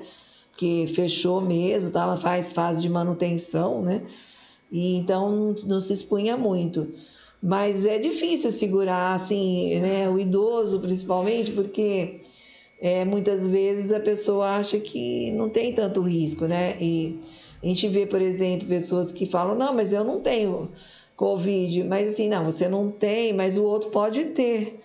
Porque 0.51 0.87
fechou 0.87 1.41
mesmo, 1.41 1.89
tava, 1.89 2.17
faz 2.17 2.53
fase 2.53 2.81
de 2.81 2.89
manutenção, 2.89 3.81
né? 3.81 4.03
E 4.71 4.95
então 4.95 5.29
não, 5.29 5.55
não 5.65 5.79
se 5.79 5.93
expunha 5.93 6.37
muito. 6.37 6.87
Mas 7.41 7.85
é 7.85 7.99
difícil 7.99 8.51
segurar, 8.51 9.15
assim, 9.15 9.79
né? 9.79 10.09
O 10.09 10.17
idoso, 10.17 10.79
principalmente, 10.79 11.51
porque 11.51 12.21
é, 12.81 13.05
muitas 13.05 13.47
vezes 13.47 13.91
a 13.91 13.99
pessoa 13.99 14.55
acha 14.55 14.79
que 14.79 15.31
não 15.31 15.49
tem 15.49 15.73
tanto 15.73 16.01
risco, 16.01 16.45
né? 16.45 16.77
E 16.81 17.19
a 17.61 17.67
gente 17.67 17.87
vê, 17.89 18.05
por 18.05 18.21
exemplo, 18.21 18.67
pessoas 18.67 19.11
que 19.11 19.25
falam, 19.25 19.55
não, 19.55 19.73
mas 19.73 19.91
eu 19.91 20.03
não 20.03 20.19
tenho 20.19 20.69
Covid. 21.17 21.83
Mas 21.83 22.13
assim, 22.13 22.29
não, 22.29 22.45
você 22.45 22.69
não 22.69 22.89
tem, 22.89 23.33
mas 23.33 23.57
o 23.57 23.63
outro 23.65 23.89
pode 23.89 24.23
ter. 24.25 24.79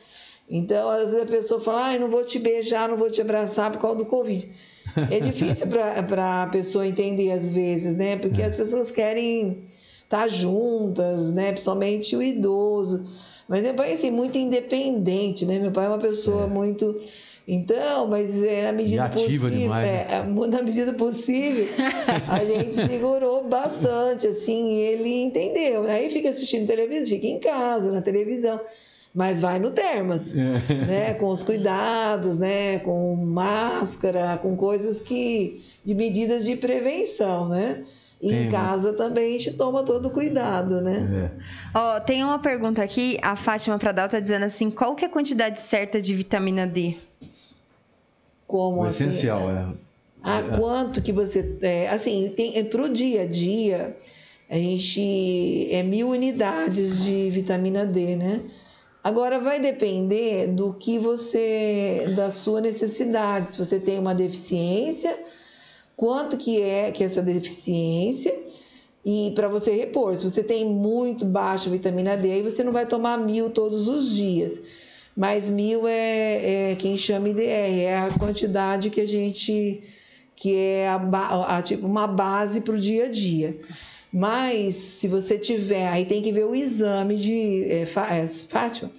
Então, 0.51 0.91
às 0.91 1.13
vezes 1.13 1.23
a 1.23 1.27
pessoa 1.27 1.61
fala, 1.61 1.85
ai, 1.85 1.99
não 1.99 2.11
vou 2.11 2.25
te 2.25 2.39
beijar, 2.39 2.89
não 2.89 2.97
vou 2.97 3.11
te 3.11 3.21
abraçar 3.21 3.71
por 3.71 3.81
causa 3.81 3.99
do 3.99 4.07
Covid. 4.07 4.51
É 5.11 5.21
difícil 5.21 5.69
para 5.69 6.43
a 6.43 6.47
pessoa 6.49 6.87
entender 6.87 7.31
às 7.31 7.49
vezes, 7.49 7.95
né? 7.95 8.17
Porque 8.17 8.43
as 8.43 8.57
pessoas 8.57 8.91
querem 8.91 9.59
estar 10.03 10.27
juntas, 10.29 11.31
né? 11.33 11.53
Principalmente 11.53 12.17
o 12.17 12.23
idoso. 12.23 13.05
Mas 13.49 13.63
meu 13.63 13.75
pai 13.75 13.93
é 13.93 13.95
assim, 13.95 14.11
muito 14.11 14.37
independente, 14.37 15.47
né? 15.47 15.59
Meu 15.59 15.71
pai 15.71 15.87
é 15.87 15.89
uma 15.89 15.99
pessoa 15.99 16.45
É. 16.45 16.47
muito. 16.47 16.99
Então, 17.47 18.07
mas 18.07 18.43
é 18.43 18.67
na 18.67 18.73
medida 18.73 19.09
possível. 19.09 19.51
demais, 19.51 19.87
é, 19.87 19.91
né? 19.91 20.07
é, 20.11 20.23
na 20.49 20.63
medida 20.63 20.93
possível, 20.95 21.67
a 22.29 22.45
gente 22.47 22.75
segurou 22.75 23.49
bastante, 23.49 24.27
assim, 24.27 24.75
ele 24.75 25.23
entendeu. 25.23 25.85
Aí 25.85 26.09
fica 26.11 26.29
assistindo 26.29 26.67
televisão, 26.67 27.09
fica 27.09 27.27
em 27.27 27.41
casa, 27.41 27.91
na 27.91 28.01
televisão. 28.01 28.61
Mas 29.15 29.41
vai 29.41 29.59
no 29.59 29.71
Termas, 29.71 30.33
né? 30.33 31.13
Com 31.15 31.27
os 31.27 31.45
cuidados, 31.45 32.39
né? 32.39 32.79
Com 32.79 33.15
máscara, 33.15 34.39
com 34.39 34.57
coisas 34.57 35.03
que. 35.03 35.61
de 35.85 35.95
medidas 35.95 36.47
de 36.47 36.57
prevenção, 36.57 37.47
né? 37.47 37.83
E 38.23 38.29
Tem, 38.29 38.39
em 38.39 38.45
né? 38.45 38.51
casa 38.53 38.93
também 38.93 39.35
a 39.35 39.39
gente 39.39 39.53
toma 39.55 39.85
todo 39.85 40.07
o 40.07 40.11
cuidado, 40.11 40.81
né? 40.81 41.31
É. 41.75 41.79
Ó, 41.79 42.01
tem 42.01 42.23
uma 42.23 42.39
pergunta 42.39 42.81
aqui, 42.81 43.19
a 43.21 43.35
Fátima 43.35 43.77
Pradal 43.79 44.09
tá 44.09 44.21
dizendo 44.21 44.45
assim, 44.45 44.71
qual 44.71 44.95
que 44.95 45.05
é 45.05 45.09
a 45.09 45.11
quantidade 45.11 45.59
certa 45.59 46.01
de 46.01 46.15
vitamina 46.15 46.65
D? 46.65 46.97
Como 48.53 48.83
O 48.83 48.85
assim? 48.85 49.05
essencial, 49.09 49.51
é. 49.51 49.67
Ah, 50.23 50.41
É. 50.41 50.59
quanto 50.59 51.01
que 51.01 51.11
você. 51.11 51.57
É, 51.63 51.89
assim, 51.89 52.31
tem, 52.37 52.63
para 52.67 52.83
o 52.83 52.89
dia 52.93 53.23
a 53.23 53.27
dia, 53.27 53.97
a 54.51 54.57
gente. 54.57 55.69
É 55.71 55.83
mil 55.83 56.09
unidades 56.11 57.03
de 57.03 57.31
vitamina 57.31 57.87
D, 57.87 58.15
né? 58.15 58.43
Agora 59.03 59.41
vai 59.41 59.59
depender 59.59 60.49
do 60.49 60.75
que 60.75 60.99
você. 60.99 62.13
da 62.15 62.31
sua 62.31 62.61
necessidade. 62.61 63.49
Se 63.49 63.57
você 63.57 63.81
tem 63.81 63.99
uma 63.99 64.15
deficiência, 64.15 65.19
quanto 65.97 66.37
que 66.37 66.61
é 66.61 66.91
que 66.93 67.03
é 67.03 67.07
essa 67.07 67.23
deficiência 67.23 68.35
e 69.03 69.33
para 69.35 69.49
você 69.49 69.75
repor. 69.75 70.15
Se 70.15 70.31
você 70.31 70.43
tem 70.43 70.67
muito 70.67 71.25
baixa 71.25 71.71
vitamina 71.71 72.19
D, 72.19 72.31
aí 72.33 72.43
você 72.43 72.63
não 72.63 72.71
vai 72.71 72.85
tomar 72.85 73.17
mil 73.17 73.49
todos 73.49 73.89
os 73.89 74.15
dias. 74.15 74.61
Mas 75.17 75.51
mil 75.51 75.87
é, 75.87 76.71
é 76.73 76.77
quem 76.77 76.97
chama 76.97 77.29
IDR, 77.29 77.43
é 77.43 77.99
a 77.99 78.19
quantidade 78.19 78.91
que 78.91 79.01
a 79.01 79.07
gente 79.07 79.83
que 80.35 80.57
é 80.57 80.89
a, 80.89 81.59
a, 81.59 81.63
tipo 81.63 81.87
uma 81.87 82.07
base 82.07 82.63
para 82.63 82.75
o 82.75 82.79
dia 82.79 83.05
a 83.05 83.09
dia. 83.09 83.57
Mas 84.13 84.75
se 84.75 85.09
você 85.09 85.39
tiver, 85.39 85.89
aí 85.89 86.05
tem 86.05 86.21
que 86.21 86.33
ver 86.33 86.45
o 86.45 86.55
exame 86.55 87.17
de 87.17 87.65
é, 87.65 87.83
é, 87.83 88.27
Fátima. 88.27 88.91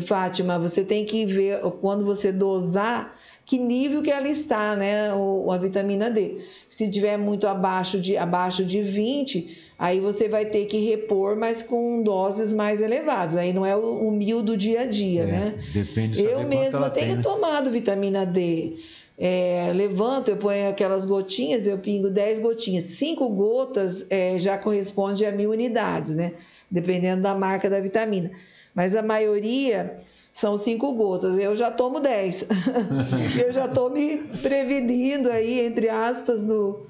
Fátima, 0.00 0.58
você 0.58 0.82
tem 0.82 1.04
que 1.04 1.24
ver 1.24 1.60
quando 1.80 2.04
você 2.04 2.32
dosar 2.32 3.16
que 3.46 3.58
nível 3.58 4.02
que 4.02 4.10
ela 4.10 4.28
está, 4.28 4.74
né, 4.74 5.10
a 5.10 5.56
vitamina 5.58 6.10
D. 6.10 6.38
Se 6.70 6.90
tiver 6.90 7.16
muito 7.16 7.46
abaixo 7.46 8.00
de 8.00 8.16
abaixo 8.16 8.64
de 8.64 8.80
20, 8.82 9.72
aí 9.78 10.00
você 10.00 10.28
vai 10.28 10.46
ter 10.46 10.64
que 10.64 10.78
repor, 10.78 11.36
mas 11.36 11.62
com 11.62 12.02
doses 12.02 12.52
mais 12.54 12.80
elevadas. 12.80 13.36
Aí 13.36 13.52
não 13.52 13.64
é 13.66 13.76
o, 13.76 14.08
o 14.08 14.10
mil 14.10 14.42
do 14.42 14.56
dia 14.56 14.80
a 14.80 14.86
dia, 14.86 15.22
É, 15.22 15.26
né? 15.26 15.54
Depende 15.72 16.22
Eu 16.22 16.42
mesma 16.48 16.90
tenho 16.90 17.06
tem, 17.06 17.16
né? 17.16 17.22
tomado 17.22 17.70
vitamina 17.70 18.24
D. 18.24 18.76
É, 19.16 19.70
levanto, 19.74 20.28
eu 20.30 20.36
ponho 20.36 20.68
aquelas 20.68 21.04
gotinhas, 21.04 21.66
eu 21.66 21.78
pingo 21.78 22.10
10 22.10 22.40
gotinhas. 22.40 22.82
5 22.84 23.28
gotas 23.28 24.04
é, 24.10 24.36
já 24.38 24.58
corresponde 24.58 25.24
a 25.24 25.30
mil 25.30 25.50
unidades, 25.50 26.16
né? 26.16 26.32
Dependendo 26.68 27.22
da 27.22 27.34
marca 27.34 27.70
da 27.70 27.78
vitamina. 27.78 28.32
Mas 28.74 28.96
a 28.96 29.02
maioria 29.02 29.94
são 30.34 30.56
5 30.58 30.92
gotas. 30.94 31.38
Eu 31.38 31.54
já 31.56 31.70
tomo 31.70 32.00
10. 32.00 32.44
eu 33.46 33.52
já 33.52 33.66
estou 33.66 33.88
me 33.88 34.18
prevenindo 34.42 35.30
aí, 35.30 35.60
entre 35.60 35.88
aspas, 35.88 36.42
do, 36.42 36.80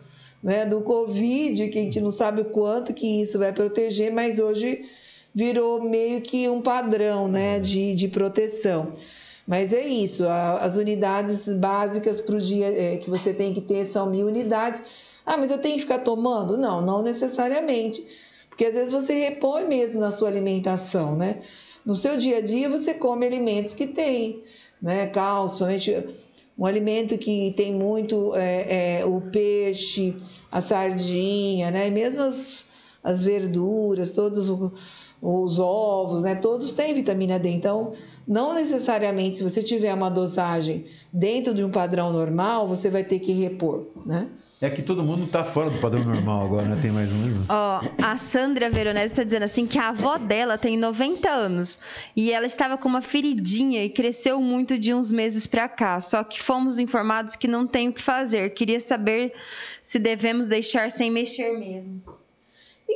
né, 0.42 0.64
do 0.64 0.80
Covid, 0.80 1.68
que 1.68 1.78
a 1.78 1.82
gente 1.82 2.00
não 2.00 2.10
sabe 2.10 2.40
o 2.40 2.46
quanto 2.46 2.92
que 2.94 3.20
isso 3.22 3.38
vai 3.38 3.52
proteger, 3.52 4.10
mas 4.10 4.38
hoje 4.38 4.82
virou 5.34 5.82
meio 5.82 6.20
que 6.22 6.48
um 6.48 6.62
padrão 6.62 7.28
né, 7.28 7.60
de, 7.60 7.94
de 7.94 8.08
proteção. 8.08 8.88
Mas 9.46 9.74
é 9.74 9.86
isso, 9.86 10.24
a- 10.26 10.60
as 10.60 10.78
unidades 10.78 11.46
básicas 11.48 12.22
para 12.22 12.36
o 12.36 12.40
dia 12.40 12.66
é, 12.66 12.96
que 12.96 13.10
você 13.10 13.34
tem 13.34 13.52
que 13.52 13.60
ter 13.60 13.84
são 13.84 14.08
mil 14.08 14.26
unidades. 14.26 14.80
Ah, 15.26 15.36
mas 15.36 15.50
eu 15.50 15.58
tenho 15.58 15.74
que 15.74 15.82
ficar 15.82 15.98
tomando? 15.98 16.56
Não, 16.56 16.80
não 16.80 17.02
necessariamente. 17.02 18.02
Porque 18.48 18.64
às 18.64 18.74
vezes 18.74 18.90
você 18.92 19.12
repõe 19.18 19.66
mesmo 19.66 20.00
na 20.00 20.10
sua 20.10 20.28
alimentação, 20.28 21.14
né? 21.14 21.40
No 21.85 21.94
seu 21.94 22.16
dia 22.16 22.39
a 22.39 22.40
dia 22.40 22.69
você 22.69 22.94
come 22.94 23.27
alimentos 23.27 23.74
que 23.74 23.86
têm, 23.86 24.43
né? 24.81 25.06
Cálcio, 25.09 25.66
um 26.56 26.65
alimento 26.66 27.19
que 27.19 27.52
tem 27.56 27.74
muito 27.74 28.35
é, 28.35 29.01
é, 29.01 29.05
o 29.05 29.20
peixe, 29.20 30.16
a 30.51 30.61
sardinha, 30.61 31.70
né? 31.70 31.89
E 31.89 31.90
mesmo 31.90 32.23
as, 32.23 32.66
as 33.02 33.23
verduras, 33.23 34.11
todos 34.11 34.48
o- 34.48 34.73
os 35.24 35.59
ovos, 35.59 36.22
né? 36.22 36.34
Todos 36.34 36.74
têm 36.74 36.92
vitamina 36.92 37.38
D. 37.38 37.48
Então, 37.48 37.92
não 38.28 38.52
necessariamente 38.52 39.38
se 39.38 39.42
você 39.42 39.62
tiver 39.62 39.94
uma 39.94 40.10
dosagem 40.10 40.84
dentro 41.10 41.55
de 41.55 41.64
um 41.64 41.70
padrão 41.70 42.12
normal, 42.12 42.68
você 42.68 42.90
vai 42.90 43.02
ter 43.02 43.18
que 43.20 43.32
repor, 43.32 43.86
né? 44.05 44.28
É 44.60 44.68
que 44.68 44.82
todo 44.82 45.02
mundo 45.02 45.26
tá 45.26 45.42
fora 45.42 45.70
do 45.70 45.78
padrão 45.78 46.05
normal 46.05 46.44
agora, 46.44 46.66
né? 46.66 46.78
Tem 46.80 46.90
mais 46.90 47.10
um 47.10 47.22
livro. 47.22 47.46
Ó, 47.48 47.80
a 48.02 48.16
Sandra 48.18 48.68
Veronese 48.68 49.14
está 49.14 49.24
dizendo 49.24 49.44
assim 49.44 49.66
que 49.66 49.78
a 49.78 49.88
avó 49.88 50.18
dela 50.18 50.59
tem 50.59 50.76
90 50.76 51.30
anos 51.30 51.78
e 52.14 52.30
ela 52.30 52.44
estava 52.44 52.76
com 52.76 52.86
uma 52.86 53.01
feridinha 53.01 53.82
e 53.82 53.88
cresceu 53.88 54.42
muito 54.42 54.78
de 54.78 54.92
uns 54.92 55.10
meses 55.10 55.46
para 55.46 55.68
cá. 55.68 56.01
Só 56.01 56.22
que 56.22 56.40
fomos 56.40 56.78
informados 56.78 57.34
que 57.34 57.48
não 57.48 57.66
tem 57.66 57.88
o 57.88 57.92
que 57.94 58.02
fazer. 58.02 58.51
Queria 58.51 58.80
saber 58.80 59.32
se 59.82 59.98
devemos 59.98 60.46
deixar 60.46 60.90
sem 60.90 61.10
mexer 61.10 61.59
mesmo. 61.59 62.02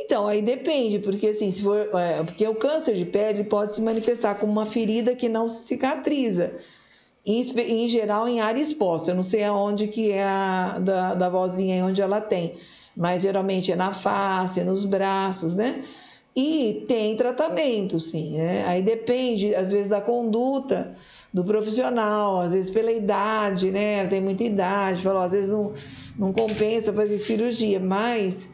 Então, 0.00 0.28
aí 0.28 0.40
depende, 0.40 1.00
porque 1.00 1.26
assim, 1.26 1.50
se 1.50 1.60
for, 1.60 1.88
é, 1.98 2.22
porque 2.22 2.46
o 2.46 2.54
câncer 2.54 2.94
de 2.94 3.04
pele 3.04 3.42
pode 3.42 3.74
se 3.74 3.82
manifestar 3.82 4.36
como 4.36 4.52
uma 4.52 4.64
ferida 4.64 5.14
que 5.16 5.28
não 5.28 5.48
se 5.48 5.66
cicatriza. 5.66 6.52
Em, 7.26 7.40
em 7.40 7.88
geral, 7.88 8.28
em 8.28 8.40
área 8.40 8.60
exposta. 8.60 9.10
Eu 9.10 9.16
não 9.16 9.24
sei 9.24 9.42
aonde 9.42 9.88
que 9.88 10.12
é 10.12 10.22
a 10.22 10.78
da, 10.78 11.14
da 11.14 11.28
vozinha, 11.28 11.84
onde 11.84 12.00
ela 12.00 12.20
tem. 12.20 12.54
Mas 12.96 13.22
geralmente 13.22 13.72
é 13.72 13.76
na 13.76 13.90
face, 13.92 14.62
nos 14.62 14.84
braços, 14.84 15.56
né? 15.56 15.82
E 16.34 16.84
tem 16.86 17.16
tratamento, 17.16 17.98
sim. 17.98 18.36
Né? 18.38 18.64
Aí 18.68 18.80
depende, 18.80 19.52
às 19.54 19.70
vezes, 19.72 19.88
da 19.88 20.00
conduta 20.00 20.94
do 21.34 21.44
profissional, 21.44 22.40
às 22.40 22.52
vezes 22.54 22.70
pela 22.70 22.92
idade, 22.92 23.72
né? 23.72 24.06
Tem 24.06 24.20
muita 24.20 24.44
idade, 24.44 25.02
falou, 25.02 25.22
às 25.22 25.32
vezes 25.32 25.50
não, 25.50 25.74
não 26.16 26.32
compensa 26.32 26.92
fazer 26.92 27.18
cirurgia, 27.18 27.80
mas 27.80 28.48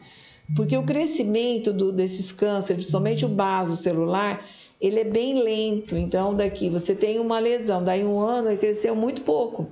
porque 0.53 0.77
o 0.77 0.83
crescimento 0.83 1.71
do, 1.71 1.91
desses 1.91 2.31
cânceres, 2.31 2.83
principalmente 2.83 3.25
o 3.25 3.29
baso 3.29 3.75
celular, 3.75 4.45
ele 4.79 4.99
é 4.99 5.03
bem 5.03 5.41
lento. 5.41 5.95
Então, 5.95 6.35
daqui 6.35 6.69
você 6.69 6.93
tem 6.93 7.19
uma 7.19 7.39
lesão, 7.39 7.83
daí 7.83 8.03
um 8.03 8.19
ano 8.19 8.49
ele 8.49 8.57
cresceu 8.57 8.95
muito 8.95 9.21
pouco. 9.21 9.67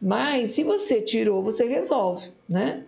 Mas 0.00 0.50
se 0.50 0.64
você 0.64 1.00
tirou, 1.00 1.42
você 1.42 1.66
resolve, 1.66 2.30
né? 2.48 2.82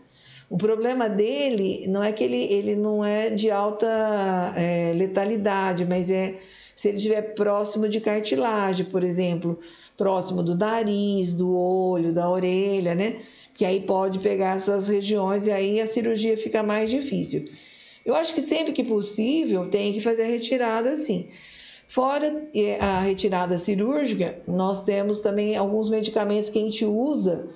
O 0.50 0.56
problema 0.56 1.08
dele 1.08 1.86
não 1.88 2.02
é 2.02 2.12
que 2.12 2.24
ele, 2.24 2.42
ele 2.52 2.74
não 2.74 3.04
é 3.04 3.30
de 3.30 3.50
alta 3.50 4.52
é, 4.56 4.92
letalidade, 4.94 5.84
mas 5.84 6.10
é 6.10 6.36
se 6.76 6.88
ele 6.88 6.96
estiver 6.96 7.34
próximo 7.34 7.88
de 7.88 8.00
cartilagem, 8.00 8.86
por 8.86 9.04
exemplo, 9.04 9.58
próximo 9.96 10.42
do 10.42 10.56
nariz, 10.56 11.32
do 11.32 11.56
olho, 11.56 12.12
da 12.12 12.28
orelha, 12.28 12.94
né? 12.94 13.20
Que 13.54 13.64
aí 13.64 13.80
pode 13.80 14.18
pegar 14.18 14.56
essas 14.56 14.88
regiões 14.88 15.46
e 15.46 15.52
aí 15.52 15.80
a 15.80 15.86
cirurgia 15.86 16.36
fica 16.36 16.62
mais 16.62 16.90
difícil. 16.90 17.44
Eu 18.04 18.14
acho 18.14 18.34
que 18.34 18.40
sempre 18.40 18.72
que 18.72 18.84
possível 18.84 19.66
tem 19.66 19.92
que 19.92 20.00
fazer 20.00 20.24
a 20.24 20.26
retirada 20.26 20.94
sim. 20.96 21.28
Fora 21.86 22.48
é, 22.54 22.78
a 22.80 23.00
retirada 23.00 23.56
cirúrgica, 23.56 24.38
nós 24.48 24.82
temos 24.82 25.20
também 25.20 25.56
alguns 25.56 25.88
medicamentos 25.88 26.50
que 26.50 26.58
a 26.58 26.62
gente 26.62 26.84
usa 26.84 27.48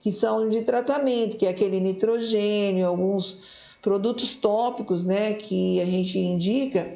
que 0.00 0.12
são 0.12 0.48
de 0.48 0.62
tratamento, 0.62 1.36
que 1.36 1.46
é 1.46 1.50
aquele 1.50 1.80
nitrogênio, 1.80 2.86
alguns 2.86 3.76
produtos 3.82 4.34
tópicos, 4.34 5.04
né, 5.04 5.34
que 5.34 5.80
a 5.80 5.84
gente 5.84 6.18
indica 6.18 6.86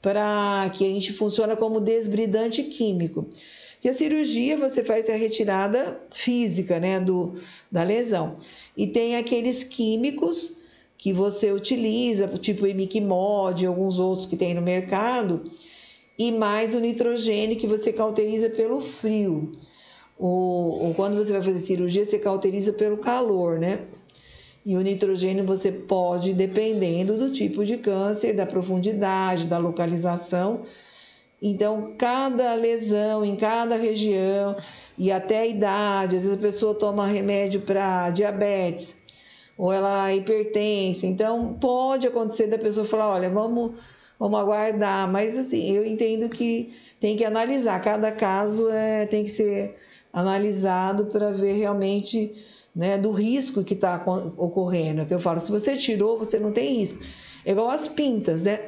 para 0.00 0.70
que 0.74 0.84
a 0.84 0.88
gente 0.88 1.12
funciona 1.12 1.54
como 1.54 1.80
desbridante 1.80 2.64
químico. 2.64 3.26
E 3.82 3.88
a 3.88 3.94
cirurgia 3.94 4.56
você 4.56 4.84
faz 4.84 5.08
a 5.10 5.16
retirada 5.16 6.00
física, 6.12 6.78
né, 6.78 7.00
do, 7.00 7.34
da 7.70 7.82
lesão. 7.82 8.34
E 8.76 8.86
tem 8.86 9.16
aqueles 9.16 9.64
químicos 9.64 10.58
que 10.96 11.12
você 11.12 11.50
utiliza, 11.50 12.28
tipo 12.28 12.64
imiquimod, 12.64 13.66
alguns 13.66 13.98
outros 13.98 14.24
que 14.24 14.36
tem 14.36 14.54
no 14.54 14.62
mercado, 14.62 15.42
e 16.16 16.30
mais 16.30 16.76
o 16.76 16.78
nitrogênio 16.78 17.56
que 17.56 17.66
você 17.66 17.92
cauteriza 17.92 18.48
pelo 18.48 18.80
frio. 18.80 19.50
Ou, 20.16 20.84
ou 20.84 20.94
quando 20.94 21.16
você 21.16 21.32
vai 21.32 21.42
fazer 21.42 21.58
cirurgia, 21.58 22.04
você 22.04 22.20
cauteriza 22.20 22.72
pelo 22.72 22.98
calor, 22.98 23.58
né? 23.58 23.80
E 24.64 24.76
o 24.76 24.80
nitrogênio 24.80 25.44
você 25.44 25.72
pode, 25.72 26.32
dependendo 26.32 27.18
do 27.18 27.32
tipo 27.32 27.64
de 27.64 27.78
câncer, 27.78 28.32
da 28.32 28.46
profundidade, 28.46 29.46
da 29.46 29.58
localização. 29.58 30.60
Então, 31.42 31.94
cada 31.98 32.54
lesão 32.54 33.24
em 33.24 33.34
cada 33.34 33.74
região 33.74 34.56
e 34.96 35.10
até 35.10 35.40
a 35.40 35.46
idade, 35.46 36.16
às 36.16 36.22
vezes 36.22 36.38
a 36.38 36.40
pessoa 36.40 36.72
toma 36.72 37.04
remédio 37.04 37.62
para 37.62 38.10
diabetes 38.10 39.02
ou 39.58 39.72
ela 39.72 40.10
é 40.10 40.16
hipertensa. 40.16 41.06
Então, 41.06 41.54
pode 41.60 42.06
acontecer 42.06 42.46
da 42.46 42.58
pessoa 42.58 42.86
falar: 42.86 43.14
olha, 43.14 43.28
vamos, 43.28 43.72
vamos 44.18 44.38
aguardar. 44.38 45.10
Mas, 45.10 45.36
assim, 45.36 45.70
eu 45.70 45.84
entendo 45.84 46.28
que 46.28 46.72
tem 47.00 47.16
que 47.16 47.24
analisar. 47.24 47.80
Cada 47.80 48.12
caso 48.12 48.68
é, 48.70 49.06
tem 49.06 49.24
que 49.24 49.30
ser 49.30 49.76
analisado 50.12 51.06
para 51.06 51.30
ver 51.30 51.54
realmente 51.54 52.32
né, 52.74 52.96
do 52.98 53.10
risco 53.10 53.64
que 53.64 53.74
está 53.74 54.02
ocorrendo. 54.36 55.06
Que 55.06 55.14
eu 55.14 55.20
falo, 55.20 55.40
se 55.40 55.50
você 55.50 55.76
tirou, 55.76 56.18
você 56.18 56.38
não 56.38 56.52
tem 56.52 56.78
risco. 56.78 57.02
É 57.44 57.52
igual 57.52 57.70
as 57.70 57.88
pintas, 57.88 58.44
né? 58.44 58.60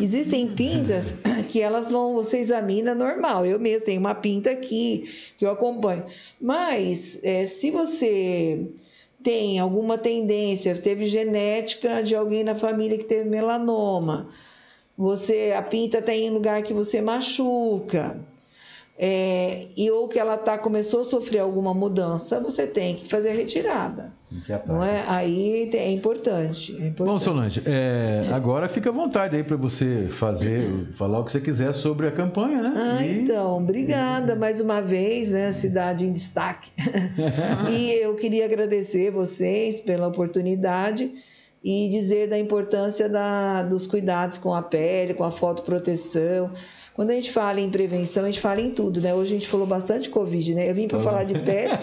Existem 0.00 0.48
pintas 0.54 1.14
que 1.48 1.60
elas 1.60 1.90
vão, 1.90 2.14
você 2.14 2.38
examina 2.38 2.94
normal. 2.94 3.46
Eu 3.46 3.58
mesmo 3.58 3.86
tenho 3.86 4.00
uma 4.00 4.14
pinta 4.14 4.50
aqui 4.50 5.04
que 5.38 5.44
eu 5.44 5.50
acompanho. 5.50 6.04
Mas 6.40 7.18
é, 7.22 7.44
se 7.44 7.70
você 7.70 8.66
tem 9.22 9.58
alguma 9.58 9.96
tendência, 9.96 10.76
teve 10.76 11.06
genética 11.06 12.02
de 12.02 12.14
alguém 12.14 12.44
na 12.44 12.54
família 12.54 12.98
que 12.98 13.04
teve 13.04 13.28
melanoma, 13.28 14.28
você 14.96 15.54
a 15.56 15.62
pinta 15.62 16.02
tem 16.02 16.28
lugar 16.28 16.62
que 16.62 16.74
você 16.74 17.00
machuca, 17.00 18.20
é, 18.98 19.68
e 19.76 19.90
ou 19.90 20.06
que 20.06 20.18
ela 20.18 20.36
tá, 20.36 20.58
começou 20.58 21.00
a 21.00 21.04
sofrer 21.04 21.40
alguma 21.40 21.72
mudança, 21.72 22.38
você 22.38 22.66
tem 22.66 22.94
que 22.94 23.08
fazer 23.08 23.30
a 23.30 23.34
retirada. 23.34 24.12
Não 24.66 24.82
é? 24.82 25.04
Aí 25.08 25.70
é 25.74 25.90
importante. 25.90 26.72
É 26.72 26.86
importante. 26.88 27.02
Bom, 27.04 27.18
Solange, 27.18 27.62
é, 27.66 28.28
agora 28.32 28.68
fica 28.68 28.90
à 28.90 28.92
vontade 28.92 29.36
aí 29.36 29.44
para 29.44 29.56
você 29.56 30.08
fazer, 30.12 30.88
falar 30.94 31.20
o 31.20 31.24
que 31.24 31.32
você 31.32 31.40
quiser 31.40 31.74
sobre 31.74 32.06
a 32.06 32.12
campanha, 32.12 32.62
né? 32.62 32.72
Ah, 32.76 33.04
e... 33.04 33.22
então, 33.22 33.58
obrigada 33.58 34.36
mais 34.36 34.60
uma 34.60 34.80
vez, 34.80 35.30
né? 35.30 35.52
Cidade 35.52 36.06
em 36.06 36.12
destaque. 36.12 36.70
e 37.70 37.90
eu 37.92 38.14
queria 38.14 38.44
agradecer 38.44 39.10
vocês 39.10 39.80
pela 39.80 40.08
oportunidade 40.08 41.12
e 41.62 41.88
dizer 41.90 42.28
da 42.28 42.38
importância 42.38 43.08
da, 43.08 43.62
dos 43.62 43.86
cuidados 43.86 44.38
com 44.38 44.52
a 44.54 44.62
pele, 44.62 45.14
com 45.14 45.24
a 45.24 45.30
fotoproteção 45.30 46.50
quando 46.94 47.10
a 47.10 47.14
gente 47.14 47.32
fala 47.32 47.58
em 47.58 47.70
prevenção, 47.70 48.24
a 48.24 48.26
gente 48.26 48.40
fala 48.40 48.60
em 48.60 48.70
tudo, 48.70 49.00
né? 49.00 49.14
Hoje 49.14 49.34
a 49.34 49.38
gente 49.38 49.48
falou 49.48 49.66
bastante 49.66 50.10
Covid, 50.10 50.54
né? 50.54 50.68
Eu 50.68 50.74
vim 50.74 50.86
para 50.86 51.00
falar 51.00 51.24
de 51.24 51.34
pele, 51.38 51.72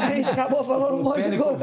a 0.00 0.14
gente 0.14 0.30
acabou 0.30 0.64
falando 0.64 1.00
um 1.00 1.02
monte 1.02 1.28
de 1.28 1.36
coisa. 1.36 1.58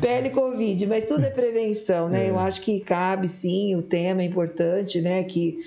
pele 0.00 0.30
Covid, 0.30 0.86
mas 0.86 1.04
tudo 1.04 1.24
é 1.24 1.30
prevenção, 1.30 2.08
né? 2.08 2.26
É. 2.26 2.30
Eu 2.30 2.38
acho 2.38 2.60
que 2.60 2.80
cabe 2.80 3.28
sim, 3.28 3.76
o 3.76 3.82
tema 3.82 4.22
é 4.22 4.24
importante, 4.24 5.00
né? 5.00 5.22
Que 5.22 5.58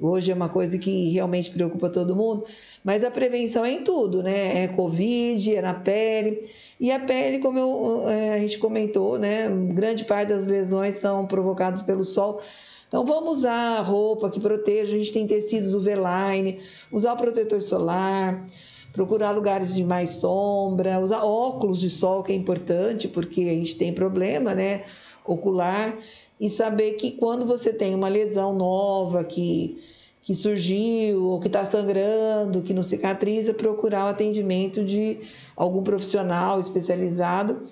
hoje 0.00 0.32
é 0.32 0.34
uma 0.34 0.48
coisa 0.48 0.76
que 0.76 1.10
realmente 1.10 1.50
preocupa 1.50 1.88
todo 1.88 2.16
mundo, 2.16 2.44
mas 2.82 3.04
a 3.04 3.10
prevenção 3.10 3.64
é 3.64 3.70
em 3.70 3.84
tudo, 3.84 4.24
né? 4.24 4.64
É 4.64 4.68
Covid, 4.68 5.54
é 5.54 5.62
na 5.62 5.74
pele. 5.74 6.38
E 6.80 6.90
a 6.90 6.98
pele, 6.98 7.38
como 7.38 7.58
eu, 7.58 8.08
é, 8.08 8.34
a 8.34 8.38
gente 8.40 8.58
comentou, 8.58 9.18
né? 9.18 9.48
Grande 9.72 10.04
parte 10.04 10.30
das 10.30 10.48
lesões 10.48 10.96
são 10.96 11.26
provocadas 11.26 11.80
pelo 11.80 12.02
sol. 12.02 12.40
Então 12.88 13.04
vamos 13.04 13.38
usar 13.38 13.80
roupa 13.82 14.30
que 14.30 14.40
proteja, 14.40 14.94
a 14.94 14.98
gente 14.98 15.12
tem 15.12 15.26
tecidos 15.26 15.74
UV-line, 15.74 16.60
usar 16.92 17.14
o 17.14 17.16
protetor 17.16 17.60
solar, 17.60 18.46
procurar 18.92 19.32
lugares 19.32 19.74
de 19.74 19.82
mais 19.82 20.10
sombra, 20.10 21.00
usar 21.00 21.24
óculos 21.24 21.80
de 21.80 21.90
sol, 21.90 22.22
que 22.22 22.32
é 22.32 22.34
importante, 22.34 23.08
porque 23.08 23.42
a 23.42 23.54
gente 23.54 23.76
tem 23.76 23.92
problema, 23.92 24.54
né, 24.54 24.84
ocular, 25.24 25.98
e 26.40 26.48
saber 26.48 26.92
que 26.92 27.10
quando 27.10 27.44
você 27.44 27.72
tem 27.72 27.94
uma 27.94 28.08
lesão 28.08 28.54
nova 28.54 29.24
que 29.24 29.78
que 30.22 30.34
surgiu 30.34 31.22
ou 31.22 31.38
que 31.38 31.46
está 31.46 31.64
sangrando, 31.64 32.60
que 32.60 32.74
não 32.74 32.82
cicatriza, 32.82 33.54
procurar 33.54 34.06
o 34.06 34.08
atendimento 34.08 34.84
de 34.84 35.18
algum 35.56 35.84
profissional 35.84 36.58
especializado 36.58 37.62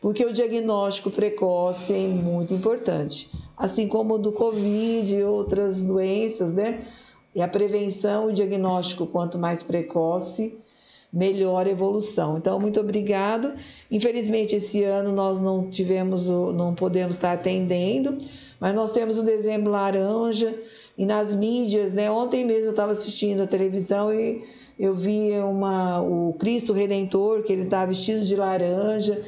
porque 0.00 0.24
o 0.24 0.32
diagnóstico 0.32 1.10
precoce 1.10 1.92
é 1.92 2.08
muito 2.08 2.54
importante, 2.54 3.28
assim 3.60 3.86
como 3.86 4.16
do 4.16 4.32
Covid 4.32 5.14
e 5.14 5.22
outras 5.22 5.82
doenças, 5.82 6.54
né? 6.54 6.80
E 7.34 7.42
a 7.42 7.46
prevenção 7.46 8.28
e 8.28 8.32
o 8.32 8.34
diagnóstico, 8.34 9.06
quanto 9.06 9.38
mais 9.38 9.62
precoce, 9.62 10.58
melhor 11.12 11.66
a 11.66 11.70
evolução. 11.70 12.38
Então, 12.38 12.58
muito 12.58 12.80
obrigado. 12.80 13.52
Infelizmente, 13.90 14.56
esse 14.56 14.82
ano 14.82 15.12
nós 15.12 15.40
não 15.40 15.68
tivemos, 15.68 16.26
não 16.28 16.74
podemos 16.74 17.16
estar 17.16 17.32
atendendo, 17.32 18.16
mas 18.58 18.74
nós 18.74 18.92
temos 18.92 19.18
o 19.18 19.22
dezembro 19.22 19.70
laranja 19.70 20.58
e 20.96 21.04
nas 21.04 21.34
mídias, 21.34 21.92
né? 21.92 22.10
Ontem 22.10 22.46
mesmo 22.46 22.68
eu 22.68 22.70
estava 22.70 22.92
assistindo 22.92 23.42
a 23.42 23.46
televisão 23.46 24.10
e 24.10 24.42
eu 24.78 24.94
vi 24.94 25.32
uma, 25.38 26.00
o 26.00 26.34
Cristo 26.38 26.72
Redentor, 26.72 27.42
que 27.42 27.52
ele 27.52 27.64
está 27.64 27.84
vestido 27.84 28.24
de 28.24 28.34
laranja 28.34 29.20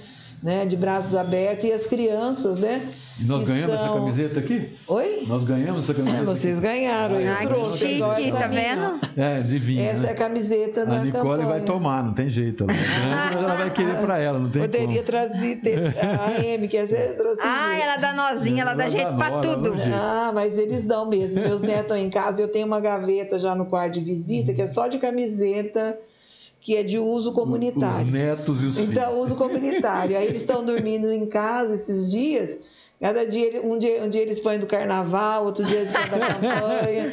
né, 0.43 0.67
de 0.67 0.77
braços 0.77 1.15
abertos, 1.15 1.65
e 1.65 1.73
as 1.73 1.87
crianças, 1.87 2.59
né? 2.59 2.83
E 3.21 3.25
nós 3.25 3.47
ganhamos 3.47 3.75
estão... 3.75 3.87
essa 3.87 3.99
camiseta 4.01 4.41
aqui? 4.41 4.69
Oi? 4.89 5.23
Nós 5.29 5.45
ganhamos 5.45 5.85
essa 5.85 5.95
camiseta. 5.95 6.25
Vocês 6.25 6.59
ganharam, 6.59 7.17
ah, 7.17 7.45
eu 7.45 7.49
trouxe. 7.49 7.87
Que 7.87 7.95
chique, 7.95 8.33
tá 8.33 8.47
vendo? 8.49 9.01
É, 9.17 9.41
de 9.41 9.79
Essa 9.79 10.03
né? 10.03 10.09
é 10.09 10.13
a 10.13 10.15
camiseta 10.15 10.87
da 10.87 11.01
A 11.01 11.05
Nicole 11.05 11.23
campanha. 11.23 11.47
vai 11.47 11.61
tomar, 11.61 12.03
não 12.03 12.15
tem 12.15 12.29
jeito. 12.31 12.67
Ela, 12.73 13.39
ela 13.39 13.55
vai 13.55 13.71
querer 13.71 13.97
para 13.99 14.19
ela, 14.19 14.39
não 14.39 14.51
tem 14.51 14.63
Poderia 14.63 14.87
como. 14.87 15.03
trazer 15.03 15.61
a 16.01 16.41
M, 16.43 16.67
quer 16.69 16.85
dizer, 16.85 17.17
trouxe 17.17 17.41
Ah, 17.45 17.79
ela 17.79 17.97
dá 17.99 18.13
nozinha, 18.13 18.63
ela, 18.63 18.73
ela 18.73 18.83
dá 18.83 18.89
jeito 18.89 19.15
para 19.15 19.41
tudo. 19.41 19.75
Ah, 19.93 20.33
mas 20.35 20.59
eles 20.59 20.85
dão 20.85 21.09
mesmo. 21.09 21.41
Meus 21.41 21.63
netos 21.63 21.83
estão 21.83 21.97
em 21.97 22.11
casa, 22.11 22.43
eu 22.43 22.49
tenho 22.49 22.67
uma 22.67 22.81
gaveta 22.81 23.39
já 23.39 23.55
no 23.55 23.67
quarto 23.67 23.95
de 23.95 24.01
visita, 24.01 24.53
que 24.53 24.63
é 24.63 24.67
só 24.67 24.89
de 24.89 24.99
camiseta 24.99 25.99
que 26.63 26.77
é 26.77 26.83
de 26.85 26.99
uso 26.99 27.33
comunitário. 27.33 28.05
Os 28.07 28.11
netos 28.11 28.63
e 28.63 28.67
os 28.67 28.79
Então, 28.79 29.11
filhos. 29.11 29.27
uso 29.27 29.35
comunitário. 29.37 30.17
Aí 30.17 30.27
eles 30.27 30.41
estão 30.43 30.65
dormindo 30.65 31.13
em 31.13 31.27
casa 31.27 31.75
esses 31.75 32.11
dias. 32.11 32.57
Cada 33.01 33.27
dia, 33.27 33.61
um 33.67 33.77
dia, 33.77 34.01
um 34.05 34.09
dia 34.09 34.23
eles 34.23 34.39
põem 34.39 34.61
do 34.61 34.67
carnaval, 34.67 35.45
outro 35.45 35.65
dia 35.65 35.85
da 35.87 35.93
campanha. 36.07 37.13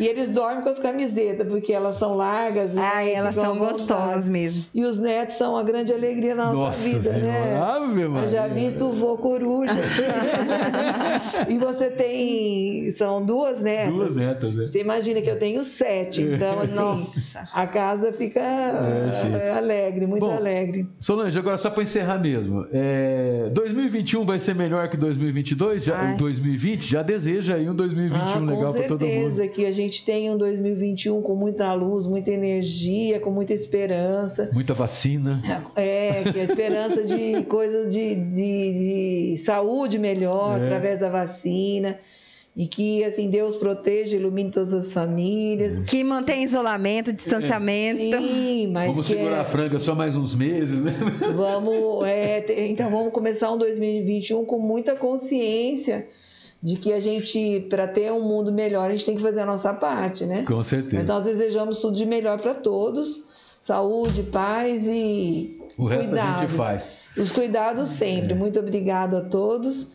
E 0.00 0.06
eles 0.08 0.30
dormem 0.30 0.62
com 0.62 0.68
as 0.70 0.78
camisetas, 0.78 1.46
porque 1.46 1.72
elas 1.72 1.96
são 1.96 2.14
largas. 2.16 2.76
Ah, 2.76 2.96
né? 2.96 3.12
elas 3.12 3.34
são 3.34 3.56
gostosas 3.58 4.28
mesmo. 4.28 4.64
E 4.74 4.82
os 4.82 4.98
netos 4.98 5.36
são 5.36 5.56
a 5.56 5.62
grande 5.62 5.92
alegria 5.92 6.34
na 6.34 6.46
nossa, 6.46 6.56
Nossa 6.56 6.82
vida, 6.82 7.12
Senhora, 7.12 7.20
né? 7.22 7.60
Ave. 7.60 8.02
Eu 8.02 8.28
já 8.28 8.48
visto 8.48 8.86
o 8.86 8.92
vô 8.92 9.18
coruja. 9.18 9.74
e 11.48 11.58
você 11.58 11.90
tem. 11.90 12.90
São 12.92 13.24
duas 13.24 13.62
netas. 13.62 13.94
Duas 13.94 14.16
netas, 14.16 14.54
né? 14.54 14.66
Você 14.66 14.80
imagina 14.80 15.20
que 15.20 15.30
eu 15.30 15.38
tenho 15.38 15.62
sete. 15.62 16.22
Então, 16.22 16.60
assim, 16.60 16.74
Nossa. 16.74 17.48
a 17.52 17.66
casa 17.66 18.12
fica 18.12 18.40
É, 18.40 19.48
é, 19.48 19.50
alegre, 19.52 20.06
muito 20.06 20.24
Bom, 20.24 20.34
alegre. 20.34 20.88
Solange, 20.98 21.38
agora 21.38 21.58
só 21.58 21.70
para 21.70 21.82
encerrar 21.82 22.18
mesmo. 22.18 22.66
É, 22.72 23.50
2021 23.52 24.24
vai 24.24 24.40
ser 24.40 24.54
melhor 24.54 24.88
que 24.88 24.96
2022? 24.96 25.84
Já, 25.84 25.96
Ai. 25.96 26.16
2020? 26.16 26.90
Já 26.90 27.02
deseja 27.02 27.54
aí 27.54 27.68
um 27.68 27.74
2021 27.74 28.20
Ah, 28.20 28.34
com 28.38 28.44
legal 28.44 28.72
para 28.72 28.82
todo 28.88 29.00
mundo. 29.00 29.10
certeza 29.10 29.48
que 29.48 29.66
a 29.66 29.72
gente 29.72 29.89
tem 29.98 30.30
um 30.30 30.36
2021 30.36 31.20
com 31.22 31.34
muita 31.34 31.72
luz, 31.74 32.06
muita 32.06 32.30
energia, 32.30 33.18
com 33.18 33.30
muita 33.30 33.52
esperança. 33.52 34.48
Muita 34.52 34.74
vacina. 34.74 35.40
É, 35.74 36.22
que 36.30 36.38
a 36.38 36.44
esperança 36.44 37.02
de 37.02 37.42
coisas 37.50 37.92
de, 37.92 38.14
de, 38.14 39.32
de 39.32 39.38
saúde 39.38 39.98
melhor 39.98 40.60
É. 40.60 40.62
através 40.62 40.98
da 40.98 41.08
vacina. 41.10 41.98
E 42.56 42.66
que, 42.66 43.04
assim, 43.04 43.30
Deus 43.30 43.56
proteja, 43.56 44.16
ilumine 44.16 44.50
todas 44.50 44.74
as 44.74 44.92
famílias. 44.92 45.78
Que 45.86 46.02
mantém 46.02 46.42
isolamento, 46.42 47.12
distanciamento. 47.12 48.00
Sim, 48.18 48.66
mas 48.72 48.90
Vamos 48.90 49.06
que 49.06 49.14
segurar 49.14 49.36
é- 49.36 49.40
a 49.40 49.44
franga 49.44 49.78
só 49.78 49.94
mais 49.94 50.16
uns 50.16 50.34
meses, 50.34 50.82
né? 50.82 50.92
Vamos, 51.36 52.04
é, 52.06 52.44
então 52.68 52.90
vamos 52.90 53.12
começar 53.12 53.52
um 53.52 53.56
2021 53.56 54.44
com 54.44 54.58
muita 54.58 54.96
consciência 54.96 56.06
de 56.62 56.76
que 56.76 56.92
a 56.92 57.00
gente, 57.00 57.66
para 57.70 57.86
ter 57.88 58.12
um 58.12 58.22
mundo 58.22 58.52
melhor, 58.52 58.88
a 58.88 58.90
gente 58.92 59.04
tem 59.06 59.16
que 59.16 59.22
fazer 59.22 59.40
a 59.40 59.46
nossa 59.46 59.72
parte, 59.72 60.24
né? 60.26 60.42
Com 60.42 60.62
certeza. 60.62 60.94
Mas 60.96 61.06
nós 61.06 61.24
desejamos 61.24 61.80
tudo 61.80 61.96
de 61.96 62.04
melhor 62.04 62.38
para 62.40 62.54
todos, 62.54 63.22
saúde, 63.60 64.22
paz 64.24 64.86
e 64.86 65.58
O 65.78 65.86
resto 65.86 66.04
a 66.04 66.08
cuidados. 66.08 66.40
gente 66.42 66.56
faz. 66.56 66.82
É. 67.16 67.20
Os 67.20 67.32
cuidados 67.32 67.88
sempre. 67.88 68.34
Muito 68.34 68.58
obrigado 68.60 69.16
a 69.16 69.20
todos. 69.22 69.86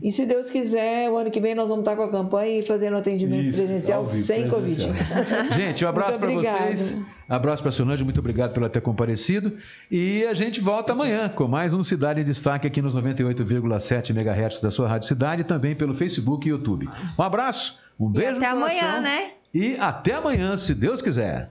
E 0.00 0.12
se 0.12 0.24
Deus 0.24 0.48
quiser, 0.48 1.10
o 1.10 1.16
ano 1.16 1.30
que 1.30 1.40
vem 1.40 1.54
nós 1.54 1.68
vamos 1.68 1.82
estar 1.82 1.96
com 1.96 2.04
a 2.04 2.10
campanha 2.10 2.60
e 2.60 2.62
fazendo 2.62 2.96
atendimento 2.96 3.50
Isso, 3.50 3.52
presencial 3.52 4.04
sem 4.04 4.48
presencial. 4.48 4.94
Covid. 4.94 5.56
Gente, 5.56 5.84
um 5.84 5.88
abraço 5.88 6.18
para 6.18 6.30
vocês. 6.30 6.98
Abraço 7.28 7.62
para 7.62 7.70
a 7.70 7.72
Solange, 7.72 8.04
muito 8.04 8.20
obrigado 8.20 8.54
por 8.54 8.70
ter 8.70 8.80
comparecido. 8.80 9.52
E 9.90 10.24
a 10.24 10.32
gente 10.32 10.62
volta 10.62 10.94
amanhã 10.94 11.28
com 11.28 11.46
mais 11.46 11.74
um 11.74 11.82
Cidade 11.82 12.22
em 12.22 12.24
Destaque 12.24 12.66
aqui 12.66 12.80
nos 12.80 12.94
98,7 12.94 14.10
MHz 14.10 14.62
da 14.62 14.70
sua 14.70 14.88
Rádio 14.88 15.08
Cidade, 15.08 15.44
também 15.44 15.76
pelo 15.76 15.92
Facebook 15.94 16.48
e 16.48 16.50
YouTube. 16.50 16.88
Um 17.18 17.22
abraço, 17.22 17.80
um 18.00 18.08
E 18.08 18.12
beijo 18.14 18.36
até 18.36 18.48
no 18.48 18.56
amanhã, 18.56 18.80
coração 18.80 19.02
né? 19.02 19.30
E 19.52 19.76
até 19.76 20.14
amanhã, 20.14 20.56
se 20.56 20.74
Deus 20.74 21.02
quiser. 21.02 21.46